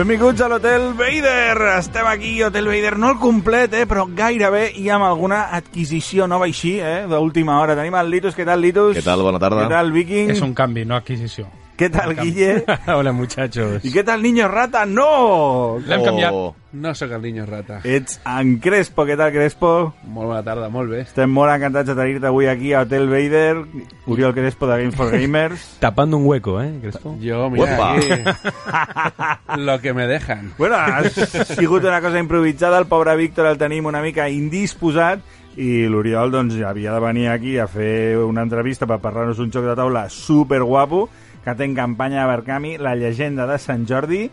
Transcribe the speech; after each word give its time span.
Benvinguts 0.00 0.40
a 0.40 0.46
l'Hotel 0.48 0.94
Vader. 0.96 1.74
Estem 1.76 2.06
aquí, 2.08 2.30
Hotel 2.42 2.64
Vader, 2.64 2.94
no 2.96 3.10
el 3.10 3.18
complet, 3.20 3.74
eh, 3.76 3.84
però 3.84 4.06
gairebé 4.08 4.70
i 4.80 4.86
amb 4.88 5.04
alguna 5.04 5.42
adquisició 5.58 6.24
nova 6.24 6.48
així, 6.48 6.78
eh, 6.80 7.04
d'última 7.04 7.58
hora. 7.60 7.76
Tenim 7.76 7.98
el 8.00 8.08
Litus, 8.08 8.32
què 8.32 8.48
tal, 8.48 8.64
Litus? 8.64 8.96
Què 8.96 9.04
tal? 9.04 9.20
Bona 9.20 9.38
tarda. 9.38 9.66
Què 9.66 9.74
tal, 9.76 9.92
Viking? 9.92 10.30
Es 10.32 10.40
un 10.40 10.54
cambio, 10.54 10.86
no 10.86 10.96
adquisición. 10.96 11.59
Què 11.80 11.88
tal, 11.88 12.12
Guille? 12.12 12.58
Hola, 12.92 13.12
muchachos. 13.16 13.80
I 13.88 13.90
què 13.94 14.02
tal, 14.04 14.20
Niño 14.20 14.48
Rata? 14.52 14.82
No! 14.84 15.78
Le 15.80 15.94
hem 15.96 16.02
Oh. 16.02 16.04
canviat. 16.10 16.34
No 16.72 16.92
sóc 16.94 17.10
el 17.10 17.22
niño 17.22 17.46
rata. 17.46 17.80
Ets 17.82 18.20
en 18.30 18.60
Crespo, 18.62 19.02
què 19.02 19.16
tal, 19.18 19.32
Crespo? 19.34 19.70
Molt 20.06 20.28
bona 20.28 20.42
tarda, 20.46 20.68
molt 20.70 20.92
bé. 20.92 21.00
Estem 21.02 21.32
molt 21.34 21.50
encantats 21.50 21.88
de 21.88 21.96
tenir-te 21.98 22.28
avui 22.28 22.46
aquí 22.46 22.70
a 22.72 22.82
Hotel 22.84 23.08
Vader. 23.10 23.64
Oriol 24.06 24.34
Crespo 24.36 24.68
de 24.68 24.76
Game 24.84 24.92
for 24.94 25.10
Gamers. 25.16 25.64
Tapando 25.80 26.16
un 26.20 26.26
hueco, 26.28 26.60
¿eh, 26.62 26.70
Crespo? 26.80 27.16
Jo, 27.20 27.48
mira, 27.50 27.64
Uepa. 27.64 27.94
aquí... 27.96 29.58
Lo 29.64 29.80
que 29.80 29.92
me 29.94 30.06
dejan. 30.06 30.52
Bueno, 30.58 30.76
ha 30.76 31.02
sigut 31.10 31.82
una 31.82 32.00
cosa 32.00 32.20
improvisada, 32.20 32.78
el 32.78 32.86
pobre 32.86 33.16
Víctor 33.16 33.46
el 33.46 33.58
tenim 33.58 33.86
una 33.90 34.00
mica 34.04 34.28
indisposat 34.30 35.24
i 35.58 35.88
l'Oriol 35.90 36.30
doncs, 36.30 36.54
havia 36.62 36.92
de 36.94 37.00
venir 37.02 37.26
aquí 37.32 37.56
a 37.58 37.66
fer 37.66 38.14
una 38.22 38.44
entrevista 38.46 38.86
per 38.86 39.00
parlar-nos 39.02 39.40
un 39.42 39.50
joc 39.50 39.66
de 39.66 39.74
taula 39.74 40.04
super 40.08 40.62
guapo 40.62 41.08
que 41.44 41.54
té 41.56 41.64
en 41.64 41.74
campanya 41.74 42.24
a 42.24 42.26
Barcami 42.28 42.76
la 42.78 42.94
llegenda 42.96 43.46
de 43.46 43.58
Sant 43.58 43.86
Jordi. 43.88 44.30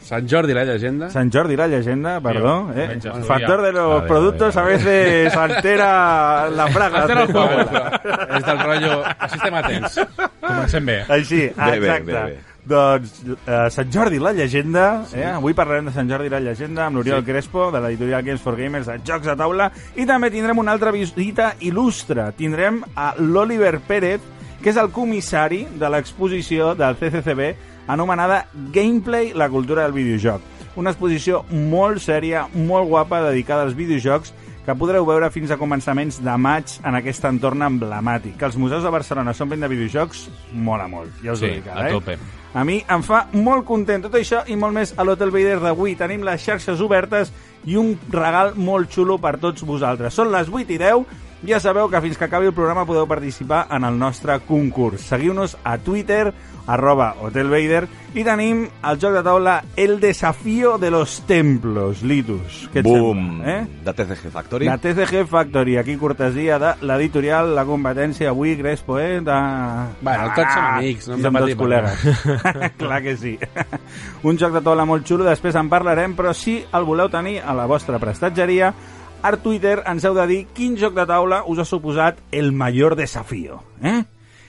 Sant 0.00 0.26
Jordi, 0.26 0.54
la 0.56 0.64
llegenda. 0.64 1.10
Sant 1.12 1.28
Jordi, 1.32 1.56
la 1.60 1.66
llegenda, 1.68 2.18
perdó. 2.20 2.70
Tío, 2.72 2.82
Eh? 2.82 2.98
El 3.04 3.24
factor 3.24 3.60
de 3.62 3.72
los 3.72 3.90
A 3.92 3.98
ver, 4.00 4.08
productos 4.08 4.56
a, 4.56 4.60
a 4.60 4.64
ver, 4.64 4.78
veces 4.78 5.36
altera 5.36 6.48
la 6.50 6.66
fraga. 6.72 7.02
Altera 7.02 7.22
el 7.22 7.32
juego. 7.32 7.58
És 8.38 8.44
del 8.46 8.58
rotllo... 8.64 9.02
Així 9.18 9.36
estem 9.36 9.54
atents. 9.60 9.98
Comencem 10.40 10.86
bé. 10.88 10.96
Així, 11.08 11.42
Bé, 11.52 11.52
bé, 11.54 11.76
exacte. 11.76 12.12
bé, 12.12 12.22
bé. 12.30 12.38
Doncs 12.70 13.12
eh, 13.46 13.70
Sant 13.72 13.92
Jordi, 13.92 14.18
la 14.20 14.32
llegenda. 14.32 15.04
Eh? 15.14 15.24
Avui 15.34 15.52
parlarem 15.54 15.86
de 15.90 15.92
Sant 15.92 16.08
Jordi, 16.10 16.28
la 16.32 16.40
llegenda, 16.40 16.86
amb 16.86 16.96
l'Oriol 17.00 17.22
Crespo, 17.24 17.68
de 17.72 17.80
l'editorial 17.84 18.22
Games 18.24 18.40
for 18.40 18.56
Gamers, 18.56 18.86
de 18.88 18.98
Jocs 19.04 19.26
de 19.28 19.36
Taula, 19.36 19.70
i 19.96 20.06
també 20.08 20.30
tindrem 20.32 20.58
una 20.64 20.72
altra 20.72 20.92
visita 20.96 21.54
il·lustre. 21.60 22.30
Tindrem 22.40 22.80
a 22.96 23.12
l'Oliver 23.20 23.78
Pérez, 23.86 24.20
que 24.62 24.70
és 24.70 24.76
el 24.80 24.90
comissari 24.92 25.64
de 25.80 25.88
l'exposició 25.90 26.74
del 26.76 26.96
CCCB 27.00 27.54
anomenada 27.90 28.46
Gameplay, 28.74 29.32
la 29.34 29.48
cultura 29.48 29.82
del 29.86 29.92
videojoc. 29.96 30.42
Una 30.76 30.92
exposició 30.92 31.44
molt 31.50 31.98
sèria, 32.04 32.46
molt 32.54 32.88
guapa, 32.88 33.22
dedicada 33.30 33.64
als 33.66 33.74
videojocs, 33.74 34.34
que 34.66 34.74
podreu 34.76 35.06
veure 35.08 35.30
fins 35.32 35.50
a 35.50 35.56
començaments 35.58 36.20
de 36.22 36.34
maig 36.38 36.76
en 36.86 36.94
aquest 36.94 37.24
entorn 37.26 37.64
emblemàtic. 37.66 38.36
Que 38.38 38.44
els 38.46 38.58
museus 38.60 38.84
de 38.84 38.92
Barcelona 38.92 39.32
s'omplin 39.34 39.64
de 39.64 39.70
videojocs, 39.72 40.28
mola 40.52 40.86
molt, 40.86 41.16
ja 41.24 41.32
us 41.32 41.40
ho 41.40 41.46
Sí, 41.48 41.54
dic 41.56 41.66
a 41.66 41.72
ara, 41.74 41.88
eh? 41.88 41.92
tope. 41.96 42.18
A 42.54 42.64
mi 42.66 42.80
em 42.90 43.02
fa 43.06 43.24
molt 43.32 43.64
content 43.64 44.02
tot 44.04 44.14
això 44.18 44.42
i 44.50 44.56
molt 44.58 44.74
més 44.74 44.92
a 44.98 45.04
l'Hotel 45.06 45.30
Vader 45.30 45.58
d'avui. 45.62 45.96
Tenim 45.96 46.22
les 46.26 46.42
xarxes 46.44 46.80
obertes 46.82 47.32
i 47.64 47.76
un 47.78 47.96
regal 48.10 48.52
molt 48.56 48.90
xulo 48.92 49.18
per 49.22 49.36
tots 49.38 49.62
vosaltres. 49.66 50.14
Són 50.14 50.30
les 50.34 50.50
8 50.50 50.74
i 50.74 50.78
10. 50.78 51.04
Ja 51.40 51.56
sabeu 51.56 51.88
que 51.88 52.00
fins 52.04 52.18
que 52.20 52.26
acabi 52.26 52.50
el 52.50 52.52
programa 52.52 52.84
podeu 52.84 53.06
participar 53.08 53.62
en 53.72 53.86
el 53.88 53.94
nostre 53.96 54.34
concurs. 54.44 55.06
Seguiu-nos 55.08 55.54
a 55.64 55.78
Twitter, 55.80 56.34
arroba 56.68 57.14
Hotel 57.16 57.48
Vader, 57.48 57.86
i 58.12 58.24
tenim 58.26 58.66
el 58.68 58.98
joc 59.00 59.14
de 59.16 59.22
taula 59.24 59.54
El 59.72 60.00
desafío 60.02 60.76
de 60.76 60.90
los 60.92 61.22
templos, 61.24 62.02
Litus. 62.02 62.66
Què 62.74 62.82
et 62.82 62.84
Boom! 62.84 63.40
sembla, 63.40 63.54
eh? 63.54 63.80
De 63.86 63.96
TCG 63.96 64.34
Factory. 64.34 64.68
La 64.68 64.76
TCG 64.84 65.24
Factory, 65.32 65.78
aquí 65.80 65.96
cortesia 65.96 66.60
de 66.60 66.74
l'editorial, 66.84 67.54
la 67.56 67.64
competència 67.64 68.28
avui, 68.34 68.58
Crespo, 68.60 69.00
eh? 69.00 69.22
De... 69.24 69.40
Bueno, 70.04 70.30
tots 70.36 70.52
som 70.52 70.68
amics, 70.74 71.08
no 71.08 71.16
de 71.16 71.24
som 71.24 71.40
tots 71.40 71.58
col·legues. 71.64 72.72
Clar 72.84 73.02
que 73.08 73.16
sí. 73.16 73.36
Un 74.28 74.36
joc 74.36 74.60
de 74.60 74.66
taula 74.68 74.84
molt 74.84 75.08
xulo, 75.08 75.24
després 75.24 75.56
en 75.56 75.72
parlarem, 75.72 76.12
però 76.20 76.36
si 76.36 76.60
el 76.60 76.84
voleu 76.84 77.08
tenir 77.08 77.38
a 77.40 77.56
la 77.56 77.64
vostra 77.70 77.96
prestatgeria, 78.02 78.74
a 79.22 79.32
Twitter 79.36 79.82
ens 79.86 80.04
heu 80.04 80.14
de 80.14 80.26
dir 80.26 80.40
quin 80.54 80.76
joc 80.80 80.94
de 80.94 81.06
taula 81.06 81.42
us 81.46 81.58
ha 81.58 81.64
suposat 81.64 82.18
el 82.32 82.52
major 82.52 82.96
desafío. 82.96 83.62
Eh? 83.82 84.02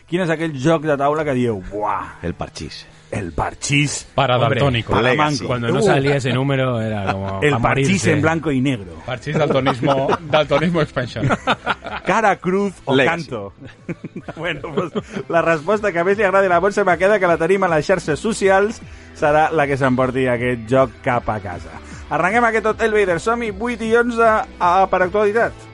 Quin 0.08 0.22
és 0.26 0.30
aquell 0.34 0.56
joc 0.60 0.84
de 0.84 0.98
taula 1.00 1.24
que 1.24 1.34
dieu, 1.34 1.62
buah, 1.72 2.18
El 2.22 2.34
parchís. 2.36 2.86
el 3.12 3.34
parchís. 3.34 4.08
Para 4.16 4.38
Hombre, 4.38 4.60
daltónico. 4.62 4.92
para 4.94 5.10
Legacy. 5.10 5.32
manco. 5.36 5.48
Cuando 5.48 5.68
no 5.68 5.80
Uh, 5.80 5.84
salía 5.84 6.16
ese 6.16 6.32
número 6.34 6.80
era 6.82 7.12
como 7.12 7.40
El 7.42 7.52
pa' 7.56 7.60
parchís 7.62 8.06
en 8.08 8.22
blanco 8.22 8.52
y 8.52 8.62
negro. 8.62 8.92
Parchís 9.06 9.38
daltonismo, 9.38 10.08
daltonismo 10.30 10.82
expansion. 10.82 11.28
cara, 12.06 12.36
cruz 12.38 12.74
o 12.86 12.96
Legacy. 12.96 13.24
canto. 13.30 13.54
bueno, 14.38 14.62
pues, 14.74 14.92
la 15.30 15.42
resposta 15.42 15.92
que 15.92 16.04
més 16.04 16.18
li 16.18 16.24
agradi 16.24 16.46
a 16.48 16.50
la 16.56 16.60
Montse 16.62 16.84
Maqueda, 16.88 17.20
que 17.20 17.28
la 17.28 17.38
tenim 17.38 17.64
a 17.64 17.68
les 17.76 17.86
xarxes 17.86 18.20
socials, 18.20 18.82
serà 19.16 19.50
la 19.52 19.68
que 19.68 19.76
s'emporti 19.78 20.28
aquest 20.28 20.64
joc 20.72 20.92
cap 21.04 21.28
a 21.30 21.40
casa. 21.44 21.72
Arrenquem 22.12 22.44
aquest 22.44 22.66
Hotel 22.68 22.92
Vader. 22.92 23.20
Som-hi 23.24 23.54
8 23.56 23.86
i 23.88 23.94
11 23.96 24.26
a, 24.28 24.72
per 24.92 25.00
actualitat. 25.06 25.71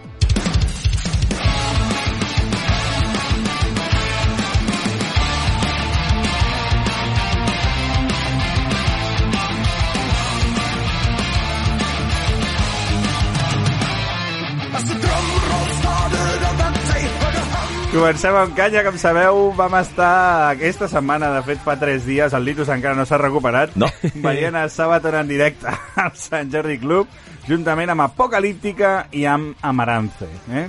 Comencem 17.98 18.36
amb 18.38 18.54
canya, 18.54 18.84
com 18.86 18.98
sabeu, 19.02 19.38
vam 19.58 19.74
estar 19.80 20.52
aquesta 20.52 20.86
setmana, 20.92 21.32
de 21.34 21.40
fet 21.48 21.64
fa 21.66 21.74
3 21.82 22.04
dies, 22.06 22.34
el 22.38 22.44
Litus 22.46 22.70
encara 22.70 22.94
no 22.94 23.08
s'ha 23.10 23.18
recuperat, 23.18 23.74
No. 23.80 23.88
veient 24.22 24.54
el 24.60 24.70
Sabaton 24.70 25.16
en 25.18 25.28
directe 25.32 25.66
al 26.04 26.12
Sant 26.14 26.52
Jordi 26.54 26.78
Club, 26.78 27.10
juntament 27.48 27.90
amb 27.90 28.06
Apocalíptica 28.06 29.08
i 29.18 29.26
amb 29.26 29.58
Amarance. 29.66 30.28
Eh? 30.54 30.68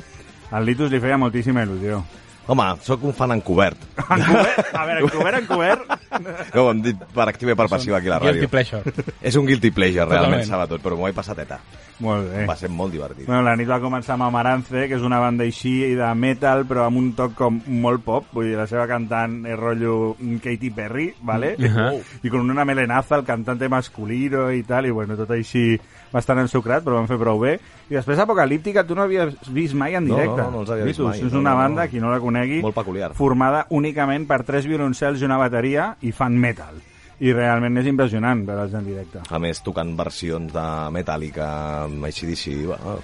Al 0.56 0.64
Litus 0.64 0.88
li 0.90 1.02
feia 1.04 1.18
moltíssima 1.20 1.66
il·lusió. 1.68 2.00
Home, 2.48 2.64
sóc 2.80 3.02
un 3.04 3.12
fan 3.12 3.34
encobert. 3.36 3.76
Encobert, 4.06 4.70
a 4.72 4.86
veure, 4.88 5.02
encobert, 5.04 5.42
encobert... 5.42 5.84
Com 6.54 6.62
ho 6.64 6.70
hem 6.72 6.80
dit 6.86 7.02
per 7.12 7.26
activa 7.28 7.52
i 7.52 7.58
per 7.60 7.68
passiva 7.68 7.98
aquí 8.00 8.08
a 8.08 8.14
la 8.14 8.22
Guilty 8.24 8.46
ràdio. 8.46 8.48
pleasure. 8.56 9.04
És 9.20 9.36
un 9.36 9.44
guilty 9.44 9.68
pleasure, 9.76 10.06
realment, 10.08 10.46
Totalment. 10.46 10.48
Sabatot, 10.48 10.80
però 10.80 10.96
m'ho 10.96 11.10
he 11.10 11.16
passat 11.18 11.44
eta. 11.44 11.60
Molt 12.00 12.28
bé. 12.30 12.44
Va 12.46 12.54
ser 12.56 12.68
molt 12.70 12.92
divertit. 12.94 13.26
Bueno, 13.26 13.42
la 13.42 13.56
nit 13.58 13.66
va 13.68 13.80
començar 13.82 14.14
amb 14.14 14.22
Amarance, 14.28 14.86
que 14.86 14.94
és 14.94 15.02
una 15.02 15.18
banda 15.18 15.42
així 15.42 15.94
de 15.98 16.14
metal, 16.14 16.62
però 16.68 16.84
amb 16.86 16.96
un 17.00 17.12
toc 17.18 17.34
com 17.34 17.60
molt 17.66 18.04
pop. 18.06 18.28
Vull 18.32 18.46
dir, 18.46 18.56
la 18.56 18.68
seva 18.70 18.86
cantant 18.86 19.40
és 19.50 19.58
rotllo 19.58 20.14
Katy 20.44 20.70
Perry, 20.70 21.08
¿vale? 21.22 21.56
Ajá. 21.58 21.88
I 22.22 22.28
con 22.30 22.48
una 22.50 22.64
melenaza, 22.64 23.16
el 23.16 23.24
cantante 23.24 23.68
masculino 23.68 24.50
i 24.52 24.62
tal, 24.62 24.86
i 24.86 24.90
bueno, 24.94 25.16
tot 25.18 25.30
així 25.34 25.72
bastant 26.12 26.38
ensucrat, 26.44 26.84
però 26.86 27.00
van 27.00 27.08
fer 27.10 27.18
prou 27.18 27.40
bé. 27.42 27.56
I 27.90 27.94
després 27.98 28.18
Apocalíptica, 28.22 28.84
tu 28.86 28.94
no 28.94 29.02
havies 29.02 29.34
vist 29.50 29.74
mai 29.74 29.94
en 29.98 30.06
No, 30.06 30.14
directe. 30.14 30.42
no, 30.42 30.50
no 30.50 30.60
els 30.60 30.70
havia 30.70 30.84
vist 30.84 31.00
mai. 31.00 31.18
És 31.18 31.32
No, 31.32 31.40
una 31.40 31.50
no, 31.50 31.56
banda, 31.56 31.84
no. 31.84 31.90
qui 31.90 31.98
no 32.00 32.10
la 32.12 32.20
conegui, 32.20 32.62
Molt 32.62 32.74
peculiar. 32.76 33.12
formada 33.14 33.66
únicament 33.70 34.26
per 34.28 34.44
tres 34.44 34.66
violoncels 34.66 35.20
i 35.20 35.24
una 35.24 35.36
bateria 35.36 35.96
i 36.02 36.12
fan 36.12 36.38
metal. 36.38 36.78
I 37.18 37.32
realment 37.34 37.80
és 37.80 37.88
impressionant 37.90 38.44
veure'ls 38.46 38.74
en 38.78 38.84
directe. 38.86 39.22
A 39.34 39.40
més, 39.42 39.58
tocant 39.66 39.90
versions 39.98 40.52
de 40.54 40.66
Metallica, 40.94 41.48
ACDC, 41.88 42.44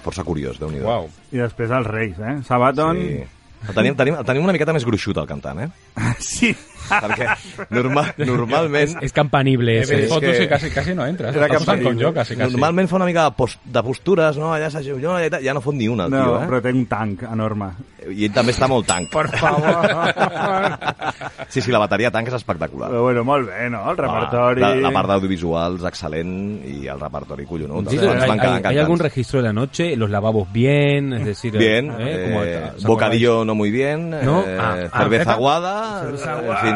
força 0.05 0.23
curiós, 0.23 0.59
déu 0.61 0.71
nhi 0.71 0.83
Wow. 0.85 1.09
I 1.35 1.41
després 1.43 1.73
els 1.75 1.89
Reis, 1.91 2.19
eh? 2.19 2.37
Sabaton... 2.47 3.01
Sí. 3.01 3.23
El 3.65 3.73
tenim, 3.73 3.95
tenim, 3.97 4.13
el 4.19 4.25
tenim 4.27 4.43
una 4.45 4.53
miqueta 4.53 4.73
més 4.75 4.83
gruixut, 4.85 5.17
el 5.17 5.25
cantant, 5.25 5.63
eh? 5.63 5.69
sí. 6.21 6.51
Perquè 6.89 7.27
normal, 7.69 8.13
normalment... 8.17 8.97
Es 9.01 9.13
campanible 9.13 9.77
He 9.79 9.81
ese. 9.83 9.95
vist 9.95 10.05
és 10.07 10.13
fotos 10.13 10.35
que- 10.37 10.43
i 10.43 10.47
quasi, 10.47 10.69
quasi 10.71 10.95
no 10.95 11.05
entres. 11.05 11.35
Era 11.35 11.47
com 11.49 11.63
jo, 11.97 12.13
quasi, 12.13 12.35
quasi. 12.35 12.51
Normalment 12.51 12.89
fa 12.89 12.95
una 12.97 13.05
mica 13.09 13.23
de, 13.25 13.31
post, 13.37 13.59
de 13.63 13.83
postures, 13.83 14.37
no? 14.37 14.53
Allà 14.53 14.69
ja, 14.69 15.53
no 15.53 15.61
fot 15.61 15.75
ni 15.75 15.87
una, 15.87 16.05
el 16.05 16.11
No, 16.11 16.23
tio, 16.23 16.37
eh? 16.41 16.47
però 16.47 16.61
té 16.61 16.71
un 16.75 16.85
tanc 16.91 17.23
enorme. 17.31 17.71
I 18.05 18.27
ell 18.27 18.33
també 18.35 18.53
està 18.53 18.67
molt 18.69 18.85
tanc. 18.85 19.09
Per 19.11 19.27
favor. 19.33 19.65
Sí, 21.49 21.61
sí, 21.61 21.71
la 21.71 21.79
bateria 21.79 22.09
tanc 22.11 22.27
és 22.27 22.33
espectacular. 22.35 22.89
Però 22.89 23.03
bueno, 23.05 23.23
molt 23.23 23.47
bé, 23.47 23.69
no? 23.71 23.83
El 23.91 23.97
repertori... 23.97 24.61
La, 24.61 24.73
la 24.75 24.91
part 24.91 25.07
d'audiovisuals 25.11 25.83
excel·lent 25.87 26.31
i 26.67 26.87
el 26.91 26.99
repertori 26.99 27.45
collonut. 27.47 27.87
Sí, 27.89 27.99
hay, 27.99 28.29
hay- 28.29 28.61
hay 28.65 28.77
algún 28.79 28.99
registro 28.99 29.39
de 29.39 29.47
la 29.47 29.53
noche? 29.53 29.95
¿Los 29.95 30.09
lavabos 30.09 30.51
bien? 30.51 31.13
Es 31.13 31.25
decir, 31.25 31.55
Bien, 31.57 31.91
¿eh? 31.99 32.25
¿Cómo 32.27 32.43
eh, 32.43 32.71
bocadillo 32.81 33.45
no 33.45 33.55
muy 33.55 33.71
bien, 33.71 34.09
¿No? 34.09 34.41
eh, 34.45 34.57
Ah, 34.59 34.75
ah, 34.91 34.99
cerveza 34.99 35.31
ah, 35.31 35.33
aguada, 35.35 36.01
cerveza 36.01 36.29
eh, 36.33 36.37
aguada. 36.39 36.59
en 36.59 36.65
fin. 36.67 36.74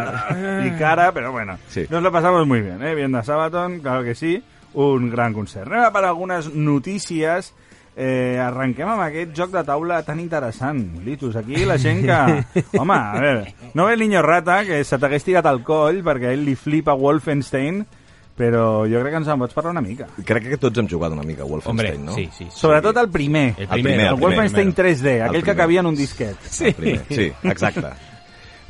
Y 0.65 0.71
cara, 0.79 1.11
pero 1.13 1.31
bueno. 1.31 1.57
Sí. 1.67 1.85
Nos 1.89 2.01
lo 2.03 2.11
pasamos 2.11 2.45
muy 2.47 2.61
bien, 2.61 2.81
¿eh? 2.83 2.95
Viendo 2.95 3.17
a 3.17 3.23
Sabaton, 3.23 3.79
claro 3.79 4.03
que 4.03 4.15
sí. 4.15 4.43
Un 4.73 5.09
gran 5.09 5.33
concert. 5.33 5.67
Anem 5.71 5.85
a 5.87 5.91
per 5.91 6.03
algunes 6.05 6.51
notícies. 6.53 7.53
Eh, 7.99 8.37
arrenquem 8.39 8.87
amb 8.87 9.01
aquest 9.03 9.33
joc 9.35 9.49
de 9.51 9.63
taula 9.67 9.97
tan 10.07 10.19
interessant. 10.21 10.77
Litus, 11.03 11.35
aquí 11.35 11.65
la 11.67 11.75
gent 11.81 12.05
que... 12.05 12.63
Home, 12.79 12.93
a 12.95 13.19
veure, 13.19 13.55
no 13.73 13.87
ve 13.89 13.93
el 13.97 13.99
niño 13.99 14.21
rata, 14.21 14.61
que 14.63 14.83
se 14.87 14.99
t'hagués 15.01 15.25
tirat 15.25 15.49
al 15.49 15.63
coll 15.67 15.99
perquè 16.05 16.29
a 16.29 16.35
ell 16.37 16.45
li 16.47 16.53
flipa 16.55 16.93
Wolfenstein, 16.95 17.81
però 18.39 18.85
jo 18.87 19.01
crec 19.01 19.11
que 19.11 19.19
ens 19.19 19.27
en 19.33 19.41
pots 19.41 19.57
parlar 19.57 19.73
una 19.73 19.83
mica. 19.83 20.07
Crec 20.23 20.47
que 20.53 20.59
tots 20.61 20.79
hem 20.79 20.87
jugat 20.87 21.11
una 21.11 21.25
mica 21.27 21.43
a 21.43 21.49
Hombre, 21.49 21.65
Wolfenstein, 21.65 22.05
no? 22.05 22.13
sí, 22.15 22.29
sí. 22.31 22.47
Sobretot 22.55 22.95
el 23.03 23.09
primer. 23.11 23.49
El 23.57 23.63
El 23.65 23.67
primer, 23.67 23.83
primer, 23.83 24.07
El 24.07 24.13
el 24.13 24.21
Wolfenstein 24.21 24.71
primer. 24.71 24.95
3D, 24.95 25.15
aquell 25.25 25.33
que 25.41 25.41
primer. 25.49 25.57
cabia 25.57 25.79
en 25.81 25.87
un 25.91 25.95
disquet. 25.97 26.37
Sí. 26.47 26.71
Primer, 26.71 27.03
sí, 27.09 27.33
exacte. 27.43 27.89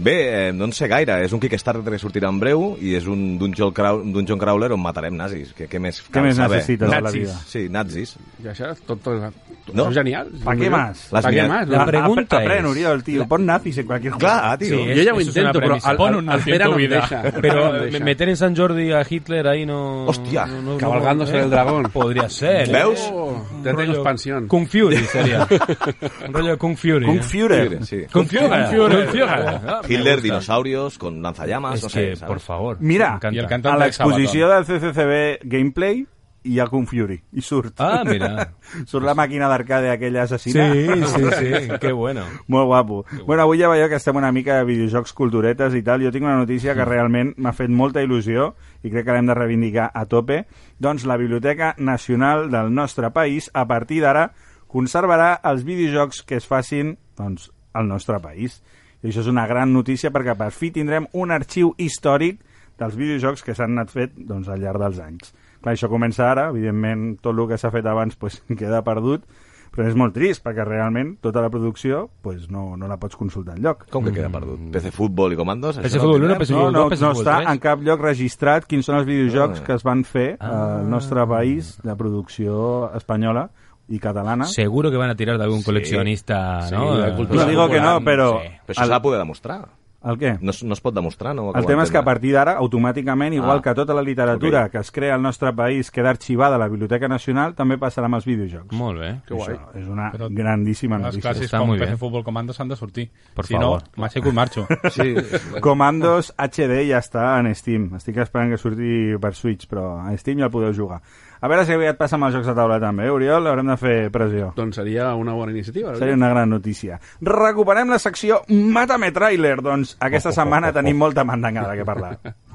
Bé, 0.01 0.47
eh, 0.49 0.53
no 0.53 0.63
en 0.65 0.71
sé 0.71 0.87
gaire. 0.87 1.25
És 1.25 1.33
un 1.33 1.39
Kickstarter 1.41 1.83
que 1.91 1.99
sortirà 1.99 2.29
en 2.31 2.39
breu 2.39 2.77
i 2.79 2.93
és 2.95 3.05
un 3.05 3.37
dungeon, 3.37 3.73
crau, 3.75 3.97
un 3.99 4.13
dungeon 4.13 4.39
crawler 4.39 4.71
on 4.71 4.79
matarem 4.81 5.15
nazis. 5.17 5.51
Què, 5.53 5.67
què 5.67 5.79
més 5.79 5.99
Què 6.07 6.13
cal 6.15 6.23
més 6.23 6.37
saber? 6.37 6.57
necessites 6.61 6.87
a 6.87 6.91
la 6.95 7.01
Nazis. 7.01 7.21
vida? 7.21 7.39
Sí, 7.45 7.67
nazis. 7.69 8.15
I 8.41 8.47
això 8.47 8.71
és 8.71 8.79
tot, 8.81 9.01
tot, 9.03 9.19
tot 9.65 9.75
No. 9.75 9.85
no. 9.85 9.91
genial. 9.91 10.29
Pa 10.43 10.55
què 10.55 10.69
más? 10.69 11.09
Les 11.11 11.21
Pa 11.21 11.29
què 11.29 11.33
mia- 11.33 11.47
más? 11.49 11.67
La 11.67 11.85
pregunta 11.85 12.41
és- 12.43 12.63
Oriol, 12.65 13.03
tio. 13.03 13.27
Pon 13.27 13.45
nazis 13.45 13.77
en 13.77 13.85
qualsevol 13.87 14.19
Clar, 14.19 14.57
tio. 14.57 14.69
Sí, 14.69 14.75
Jo 14.75 14.83
ja 14.85 14.87
ho 14.87 14.95
eso 14.95 15.01
es 15.03 15.09
una 15.11 15.19
intento, 15.19 15.59
però 15.59 15.67
premisa. 15.67 15.91
el, 15.91 15.97
Pon 15.97 16.09
el, 16.09 16.15
un 16.15 16.25
nazi 16.25 16.49
en 16.49 16.53
Pere 16.57 16.63
tu 16.65 16.71
no 16.71 16.77
vida. 16.77 17.09
Pero 17.41 17.71
me- 17.73 17.79
deixa. 17.79 18.05
meter 18.05 18.29
en 18.29 18.37
San 18.37 18.55
Jordi 18.55 18.91
a 18.93 19.05
Hitler 19.07 19.47
ahí 19.47 19.65
no... 19.65 20.05
Hostia, 20.05 20.45
no- 20.45 20.61
no- 20.61 20.71
no- 20.73 20.77
cabalgando 20.77 21.25
sobre 21.25 21.41
el 21.43 21.49
dragón. 21.49 21.83
Podría 21.91 22.29
ser. 22.29 22.69
¿eh? 22.69 22.71
Veus? 22.71 22.99
Oh, 23.11 23.45
Un 23.53 23.63
ya 23.65 23.75
tengo 23.75 23.93
expansión. 23.93 24.47
Kung 24.47 24.65
Fury 24.67 24.97
sería. 25.11 25.45
Un 26.27 26.33
rollo 26.33 26.51
de 26.51 26.57
Kung 26.57 26.77
Fury. 26.77 27.05
Kung 27.05 27.19
¿eh? 27.19 27.23
Führer. 27.23 27.85
Sí. 27.85 27.97
Kung 28.11 28.27
Fury. 28.27 28.47
Kung 28.47 28.65
Fury. 29.07 29.21
Ah, 29.27 29.81
Hitler, 29.89 30.21
dinosaurios, 30.21 30.97
con 30.97 31.21
lanzallamas, 31.21 31.75
Es 31.75 31.83
no 31.83 31.87
que, 31.89 31.93
sé, 31.93 32.15
¿sabes? 32.15 32.27
por 32.27 32.39
favor. 32.39 32.77
Mira, 32.79 33.09
me 33.11 33.15
encanta. 33.15 33.35
Y 33.35 33.39
el 33.39 33.45
a 33.45 33.49
cantante 33.49 33.79
l'exposició 33.85 34.49
del 34.49 34.65
CCCB 34.65 35.39
Gameplay 35.49 36.05
hi 36.41 36.57
ha 36.59 36.67
Kung 36.67 36.87
Fury. 36.87 37.21
I 37.33 37.41
surt. 37.41 37.73
Ah, 37.81 38.03
mira. 38.05 38.53
Surt 38.87 39.03
la 39.03 39.13
màquina 39.13 39.49
d'arcade 39.49 39.89
aquella 39.91 40.25
Sí, 40.25 40.33
assassina. 40.35 40.71
sí, 41.05 41.23
sí. 41.37 41.69
Qué 41.81 41.91
bueno. 41.91 42.23
Molt 42.47 42.65
guapo. 42.67 43.05
Bueno, 43.25 43.43
avui 43.43 43.59
ja 43.59 43.67
veieu 43.67 43.89
que 43.89 43.97
estem 43.99 44.15
una 44.15 44.31
mica 44.31 44.55
de 44.57 44.63
videojocs 44.63 45.11
culturetes 45.13 45.75
i 45.75 45.83
tal. 45.83 45.99
Jo 46.01 46.13
tinc 46.15 46.23
una 46.23 46.37
notícia 46.39 46.73
que 46.75 46.85
realment 46.87 47.33
m'ha 47.37 47.51
fet 47.53 47.69
molta 47.69 48.01
il·lusió 48.01 48.53
i 48.83 48.89
crec 48.89 49.05
que 49.05 49.11
l'hem 49.17 49.27
de 49.27 49.35
reivindicar 49.35 49.91
a 49.93 50.05
tope. 50.07 50.45
Doncs 50.79 51.03
la 51.05 51.17
Biblioteca 51.19 51.75
Nacional 51.77 52.47
del 52.49 52.71
nostre 52.73 53.11
país, 53.11 53.51
a 53.53 53.67
partir 53.67 53.99
d'ara, 54.01 54.29
conservarà 54.71 55.41
els 55.43 55.65
videojocs 55.67 56.23
que 56.23 56.37
es 56.39 56.47
facin 56.47 56.95
doncs, 57.17 57.51
al 57.73 57.87
nostre 57.89 58.19
país. 58.23 58.61
I 59.03 59.09
això 59.11 59.21
és 59.23 59.27
una 59.31 59.47
gran 59.47 59.71
notícia 59.73 60.11
perquè 60.11 60.35
per 60.37 60.51
fi 60.51 60.71
tindrem 60.75 61.07
un 61.13 61.31
arxiu 61.31 61.73
històric 61.77 62.41
dels 62.79 62.95
videojocs 62.95 63.43
que 63.43 63.55
s'han 63.55 63.77
anat 63.77 63.91
fet 63.91 64.11
doncs, 64.15 64.47
al 64.47 64.59
llarg 64.59 64.79
dels 64.79 64.99
anys. 65.03 65.33
Clar, 65.61 65.73
això 65.75 65.89
comença 65.91 66.29
ara, 66.31 66.49
evidentment 66.53 67.17
tot 67.21 67.35
el 67.35 67.47
que 67.49 67.57
s'ha 67.59 67.71
fet 67.71 67.85
abans 67.85 68.15
pues, 68.15 68.41
queda 68.59 68.81
perdut, 68.83 69.23
però 69.69 69.85
és 69.85 69.93
molt 69.95 70.15
trist 70.15 70.41
perquè 70.43 70.63
realment 70.65 71.11
tota 71.21 71.43
la 71.43 71.49
producció 71.53 72.07
pues, 72.23 72.47
no, 72.49 72.75
no 72.75 72.87
la 72.89 72.97
pots 72.97 73.15
consultar 73.19 73.55
enlloc. 73.57 73.83
Com 73.93 74.03
que 74.07 74.11
queda 74.15 74.31
perdut? 74.33 74.63
PC 74.73 74.91
Futbol 74.95 75.35
i 75.35 75.37
comandos? 75.37 75.77
PC 75.77 75.99
no 75.99 76.01
Futbol 76.07 76.15
1, 76.17 76.23
tindrem? 76.25 76.39
PC 76.41 76.51
No, 76.53 76.57
Futbol 76.57 76.73
no, 76.73 76.79
2, 76.87 76.89
PC 76.95 77.03
no 77.03 77.11
Futbol 77.13 77.23
està 77.27 77.35
3. 77.43 77.51
en 77.53 77.59
cap 77.67 77.83
lloc 77.85 78.01
registrat 78.07 78.65
quins 78.67 78.85
són 78.89 78.97
els 78.97 79.07
videojocs 79.07 79.59
Ah. 79.61 79.65
que 79.67 79.73
es 79.77 79.83
van 79.85 80.03
fer 80.03 80.27
Ah. 80.39 80.53
al 80.79 80.89
nostre 80.89 81.27
país 81.27 81.75
de 81.83 81.95
producció 81.95 82.89
espanyola 82.97 83.49
i 83.89 83.99
catalana. 83.99 84.45
Seguro 84.45 84.91
que 84.91 84.97
van 84.97 85.09
a 85.09 85.15
tirar 85.15 85.37
de 85.37 85.43
algún 85.43 85.63
coleccionista, 85.63 86.61
Sí, 86.67 86.75
¿no? 86.75 86.97
de 86.97 87.15
cultura 87.15 87.43
No 87.43 87.49
digo 87.49 87.69
que 87.69 87.81
no, 87.81 87.99
però... 88.01 88.41
Sí. 88.41 88.47
Però 88.67 88.75
això 88.79 88.87
s'ha 88.87 88.93
de 88.93 89.01
poder 89.01 89.19
demostrar. 89.19 89.67
El 90.01 90.15
què? 90.17 90.37
No, 90.39 90.51
es- 90.51 90.63
no 90.63 90.71
es 90.71 90.79
pot 90.79 90.95
demostrar, 90.95 91.35
no? 91.35 91.51
El 91.53 91.65
tema 91.65 91.83
és 91.83 91.91
que 91.91 91.97
a 91.97 92.03
partir 92.05 92.31
d'ara, 92.31 92.53
automàticament, 92.57 93.33
igual 93.35 93.57
Ah. 93.57 93.61
que 93.61 93.73
tota 93.75 93.93
la 93.93 94.01
literatura 94.01 94.63
Ok. 94.67 94.71
que 94.71 94.77
es 94.77 94.91
crea 94.91 95.13
al 95.15 95.21
nostre 95.21 95.51
país 95.51 95.91
queda 95.91 96.09
arxivada 96.11 96.55
a 96.55 96.57
la 96.57 96.69
Biblioteca 96.69 97.09
Nacional, 97.09 97.53
també 97.53 97.75
passarà 97.77 98.05
amb 98.05 98.15
els 98.15 98.23
videojocs. 98.23 98.71
Molt 98.71 98.97
bé. 98.97 99.19
Que 99.27 99.33
guai. 99.33 99.57
Això 99.57 99.75
és 99.75 99.87
una 99.89 100.09
Però 100.13 100.29
grandíssima 100.31 100.95
Les 100.95 101.03
notícia. 101.07 101.21
classes 101.31 101.51
Està 101.51 101.57
com 101.59 101.67
muy 101.67 101.77
PC 101.79 101.85
bien. 101.87 101.97
Fútbol 101.97 102.23
Comandos 102.23 102.57
han 102.61 102.69
de 102.69 102.77
sortir. 102.77 103.09
Por 103.33 103.45
si 103.45 103.55
favor. 103.55 103.83
no, 103.83 103.89
m'aixeco 104.01 104.29
i 104.29 104.31
marxo. 104.31 104.65
Sí, 104.89 105.15
Comandos 105.59 106.33
HD 106.37 106.87
ja 106.89 106.99
està 106.99 107.37
en 107.39 107.53
Steam. 107.53 107.91
Estic 107.97 108.17
esperant 108.23 108.51
que 108.51 108.57
surti 108.57 109.17
per 109.19 109.33
Switch, 109.35 109.67
però 109.67 109.97
a 109.99 110.15
Steam 110.17 110.39
ja 110.39 110.45
el 110.45 110.51
podeu 110.51 110.71
jugar. 110.73 111.01
A 111.39 111.47
veure 111.47 111.63
si 111.63 111.71
aviat 111.71 111.95
passa 111.95 112.17
amb 112.17 112.27
els 112.27 112.35
jocs 112.35 112.49
de 112.49 112.55
taula 112.57 112.81
també, 112.83 113.05
eh, 113.07 113.13
Oriol? 113.15 113.47
Haurem 113.47 113.71
de 113.71 113.77
fer 113.79 113.95
pressió. 114.11 114.51
Doncs 114.57 114.75
seria 114.81 115.13
una 115.15 115.33
bona 115.37 115.53
iniciativa. 115.55 115.95
Seria 115.95 116.17
una 116.19 116.27
gran 116.33 116.49
notícia. 116.49 116.99
Recuperem 117.21 117.89
la 117.89 117.99
secció 117.99 118.41
Mátame 118.49 119.13
Trailer. 119.15 119.61
Doncs 119.63 119.95
aquesta 119.99 120.35
setmana 120.35 120.73
tenim 120.75 120.99
molta 120.99 121.23
mandangada 121.23 121.77
que 121.79 121.87
parlar. 121.87 122.17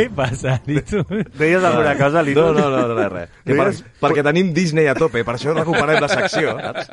¿Qué 0.00 0.10
pasa, 0.10 0.60
Lito? 0.64 1.04
Deies 1.36 1.62
alguna 1.62 1.96
cosa, 1.96 2.22
Lito? 2.22 2.52
No, 2.54 2.70
no, 2.70 2.88
no, 2.88 2.94
res, 2.96 3.12
res. 3.12 3.28
Que 3.44 3.56
per, 3.58 3.68
perquè 4.00 4.24
tenim 4.24 4.54
Disney 4.56 4.88
a 4.88 4.96
tope, 4.96 5.24
per 5.28 5.36
això 5.36 5.52
recuperem 5.56 6.00
la 6.00 6.08
secció. 6.08 6.56
saps? 6.56 6.88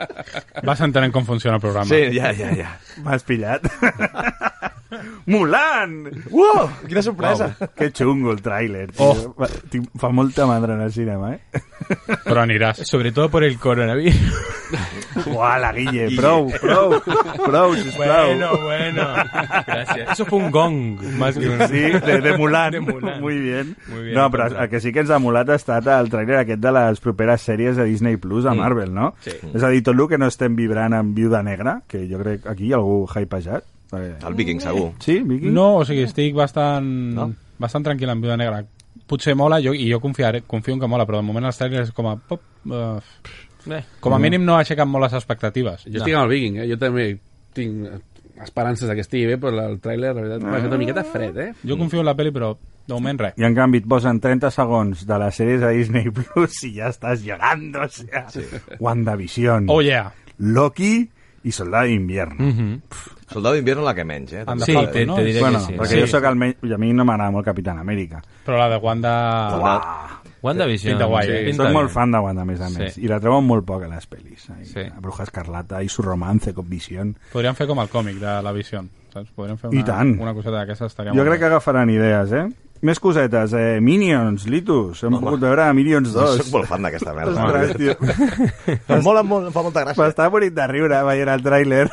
Vas 0.68 0.83
entenent 0.83 1.15
com 1.15 1.27
funciona 1.27 1.56
el 1.56 1.63
programa. 1.63 1.88
Sí, 1.88 2.12
ja, 2.18 2.33
ja, 2.36 2.51
ja. 2.57 2.74
M'has 3.06 3.24
pillat. 3.27 3.63
Mulan! 5.28 5.98
Uau, 6.31 6.69
quina 6.88 7.01
sorpresa. 7.04 7.50
Que 7.75 7.89
xungo 7.92 8.31
el 8.31 8.42
tràiler. 8.42 8.92
tio. 8.92 9.34
Oh. 9.36 9.48
Fa 10.00 10.10
molta 10.10 10.45
mandra 10.48 10.75
en 10.75 10.81
el 10.86 10.92
cinema, 10.92 11.34
eh? 11.36 11.63
Però 12.24 12.42
aniràs. 12.44 12.84
Sobre 12.88 13.12
todo 13.12 13.30
por 13.30 13.44
el 13.44 13.57
coronavirus. 13.60 14.16
Uah, 15.31 15.57
la 15.60 15.72
Guille, 15.72 16.10
prou, 16.18 16.50
prou, 16.60 16.98
prou, 17.45 17.75
sisplau. 17.75 18.28
Bueno, 18.34 18.50
bueno. 18.63 19.06
Gracias. 19.66 20.12
Eso 20.12 20.25
fue 20.25 20.39
un 20.39 20.51
gong, 20.51 21.01
más 21.18 21.38
que 21.38 21.48
un... 21.50 21.68
Sí, 21.68 21.80
de, 21.80 22.22
de 22.22 22.38
Mulan. 22.38 22.72
De 22.72 22.80
Mulan. 22.80 23.22
Muy 23.22 23.39
bien. 23.39 23.75
Muy 23.88 24.04
bien, 24.04 24.16
no, 24.16 24.30
però 24.31 24.48
el 24.48 24.69
que 24.69 24.80
sí 24.80 24.92
que 24.92 25.00
ens 25.06 25.12
ha 25.12 25.19
molat 25.19 25.50
ha 25.50 25.56
estat 25.60 25.88
el 25.95 26.10
trailer 26.12 26.42
aquest 26.42 26.62
de 26.63 26.74
les 26.75 27.00
properes 27.04 27.48
sèries 27.48 27.80
de 27.80 27.86
Disney 27.88 28.18
Plus 28.18 28.45
a 28.45 28.54
Marvel, 28.57 28.94
no? 28.94 29.13
Sí. 29.24 29.36
És 29.53 29.63
a 29.63 29.72
dir, 29.72 29.84
tot 29.84 29.96
el 29.96 30.08
que 30.12 30.20
no 30.20 30.27
estem 30.27 30.56
vibrant 30.56 30.96
amb 30.98 31.15
Viuda 31.15 31.44
Negra, 31.44 31.82
que 31.88 32.03
jo 32.12 32.20
crec 32.24 32.48
aquí 32.48 32.67
hi 32.67 32.74
ha 32.75 32.82
algú 32.82 33.06
hypejat. 33.08 33.63
El 33.94 34.34
Viking, 34.36 34.60
segur. 34.62 34.91
Sí, 35.00 35.20
Vicky? 35.24 35.48
No, 35.53 35.77
o 35.77 35.86
sigui, 35.86 36.03
estic 36.03 36.36
bastant, 36.36 36.88
No? 37.15 37.29
bastant 37.60 37.86
tranquil 37.86 38.10
amb 38.10 38.24
Viuda 38.25 38.38
Negra. 38.38 38.63
Potser 39.08 39.36
mola, 39.39 39.62
jo, 39.63 39.72
i 39.74 39.86
jo 39.91 40.01
confiaré, 40.03 40.41
confio 40.44 40.74
en 40.75 40.82
que 40.82 40.88
mola, 40.91 41.06
però 41.08 41.22
de 41.22 41.27
moment 41.29 41.46
els 41.48 41.58
trailers 41.58 41.89
és 41.89 41.94
com 41.96 42.08
a... 42.12 42.17
Pop, 42.17 42.41
uh, 42.72 43.00
Eh, 43.67 43.82
com 44.00 44.13
a 44.15 44.17
mínim 44.20 44.46
no 44.48 44.53
aixequen 44.56 44.88
molt 44.88 45.03
les 45.03 45.13
expectatives. 45.17 45.82
Jo 45.91 46.00
estic 46.00 46.13
amb 46.15 46.24
el 46.24 46.29
Viking, 46.32 46.53
eh? 46.62 46.67
Jo 46.70 46.77
també 46.79 47.17
tinc 47.53 47.89
esperances 48.39 48.88
de 48.88 48.96
que 48.96 49.01
estigui 49.03 49.25
bé, 49.27 49.36
però 49.41 49.51
el 49.65 49.75
tràiler, 49.84 50.13
la 50.13 50.22
veritat, 50.22 50.44
m'ha 50.46 50.53
deixat 50.53 50.70
una 50.72 50.77
miqueta 50.79 51.03
fred, 51.03 51.38
eh? 51.44 51.48
Jo 51.67 51.75
confio 51.75 52.00
en 52.00 52.08
la 52.08 52.13
pel·li, 52.15 52.32
però 52.32 52.53
de 52.88 52.94
moment 52.94 53.20
res. 53.20 53.34
I 53.36 53.44
en 53.44 53.58
canvi 53.58 53.82
et 53.82 53.89
posen 53.91 54.22
30 54.24 54.51
segons 54.56 55.03
de 55.10 55.17
les 55.20 55.36
sèries 55.41 55.60
de 55.65 55.74
Disney 55.75 56.08
Plus 56.15 56.62
i 56.63 56.72
ja 56.77 56.88
estàs 56.94 57.25
llorando, 57.27 57.84
o 57.84 57.89
sea, 57.91 58.24
WandaVision, 58.79 59.67
Oh 59.70 59.82
yeah! 59.82 60.13
Loki 60.38 61.10
i 61.44 61.51
Soldado 61.51 61.86
d'Invierno. 61.86 62.36
ujú. 62.48 62.82
Soldado 63.29 63.56
d'Invierno 63.56 63.84
la 63.84 63.94
que 63.94 64.03
menys, 64.06 64.34
eh? 64.34 64.44
Anda, 64.48 64.65
Sí, 64.65 64.74
te, 64.94 65.06
no? 65.06 65.15
te 65.15 65.24
diré 65.25 65.39
Bueno, 65.41 65.60
que 65.60 65.65
sí. 65.65 65.74
perquè 65.74 65.88
Sí. 65.96 66.00
jo 66.01 66.08
sóc 66.08 66.24
el 66.24 66.36
menys... 66.36 66.56
I 66.63 66.74
a 66.74 66.77
mi 66.77 66.94
no 66.94 67.03
m'agrada 67.06 67.32
molt 67.32 67.46
Capitán 67.46 67.77
Amèrica. 67.79 68.22
Però 68.46 68.58
la 68.58 68.70
de 68.70 68.77
Wanda... 68.77 69.58
Uah, 69.60 70.22
WandaVision. 70.41 70.94
Pinta 70.94 71.06
guai, 71.06 71.27
eh? 71.29 71.44
pinta 71.50 71.63
soc 71.65 71.74
molt 71.74 71.89
fan 71.91 72.12
de 72.12 72.20
Wanda, 72.20 72.41
a 72.44 72.46
més 72.46 72.62
a 72.62 72.70
més. 72.70 72.94
Sí. 72.94 73.01
I 73.03 73.08
la 73.12 73.20
trobo 73.20 73.41
molt 73.41 73.65
poc 73.65 73.84
a 73.84 73.88
les 73.89 74.08
pel·lis. 74.10 74.48
Ai, 74.56 74.65
Sí. 74.65 74.79
La 74.86 75.00
Bruja 75.01 75.24
Escarlata 75.24 75.82
i 75.84 75.89
su 75.89 76.01
romance 76.01 76.53
con 76.53 76.70
Vision. 76.70 77.15
Podríem 77.34 77.56
fer 77.56 77.67
com 77.67 77.79
el 77.79 77.89
còmic 77.89 78.15
de 78.22 78.41
la 78.41 78.51
Vision, 78.53 78.89
saps? 79.13 79.32
Podríem 79.36 79.58
fer 79.58 79.74
I 79.74 79.77
una, 79.82 79.86
tant. 79.86 80.20
una 80.22 80.34
coseta 80.34 80.58
d'aquestes, 80.62 80.88
estaria 80.94 81.12
Jo 81.13 81.24
crec 81.25 81.34
que 81.39 81.39
bé. 81.39 81.51
agafaran 81.51 81.89
idees, 81.89 82.32
eh? 82.32 82.48
Més 82.81 83.00
cosetes, 83.00 83.53
eh? 83.53 83.79
Minions, 83.81 84.46
Litus. 84.48 85.03
Hem 85.03 85.17
pogut 85.19 85.39
veure 85.41 85.65
Minions 85.74 86.12
2. 86.13 86.38
Soc 86.43 86.51
molt 86.53 86.67
fan 86.69 86.81
d'aquesta 86.86 87.13
merda. 87.13 87.46
Ostres, 87.48 87.77
tio. 87.77 87.96
Em 88.98 89.03
mola 89.03 89.24
molt, 89.24 89.48
em 89.50 89.55
fa 89.55 89.63
molta 89.65 89.84
gràcia. 89.86 90.03
M'està 90.03 90.29
morint 90.34 90.53
de 90.55 90.67
riure 90.67 91.01
veient 91.10 91.34
el 91.34 91.43
tràiler. 91.46 91.88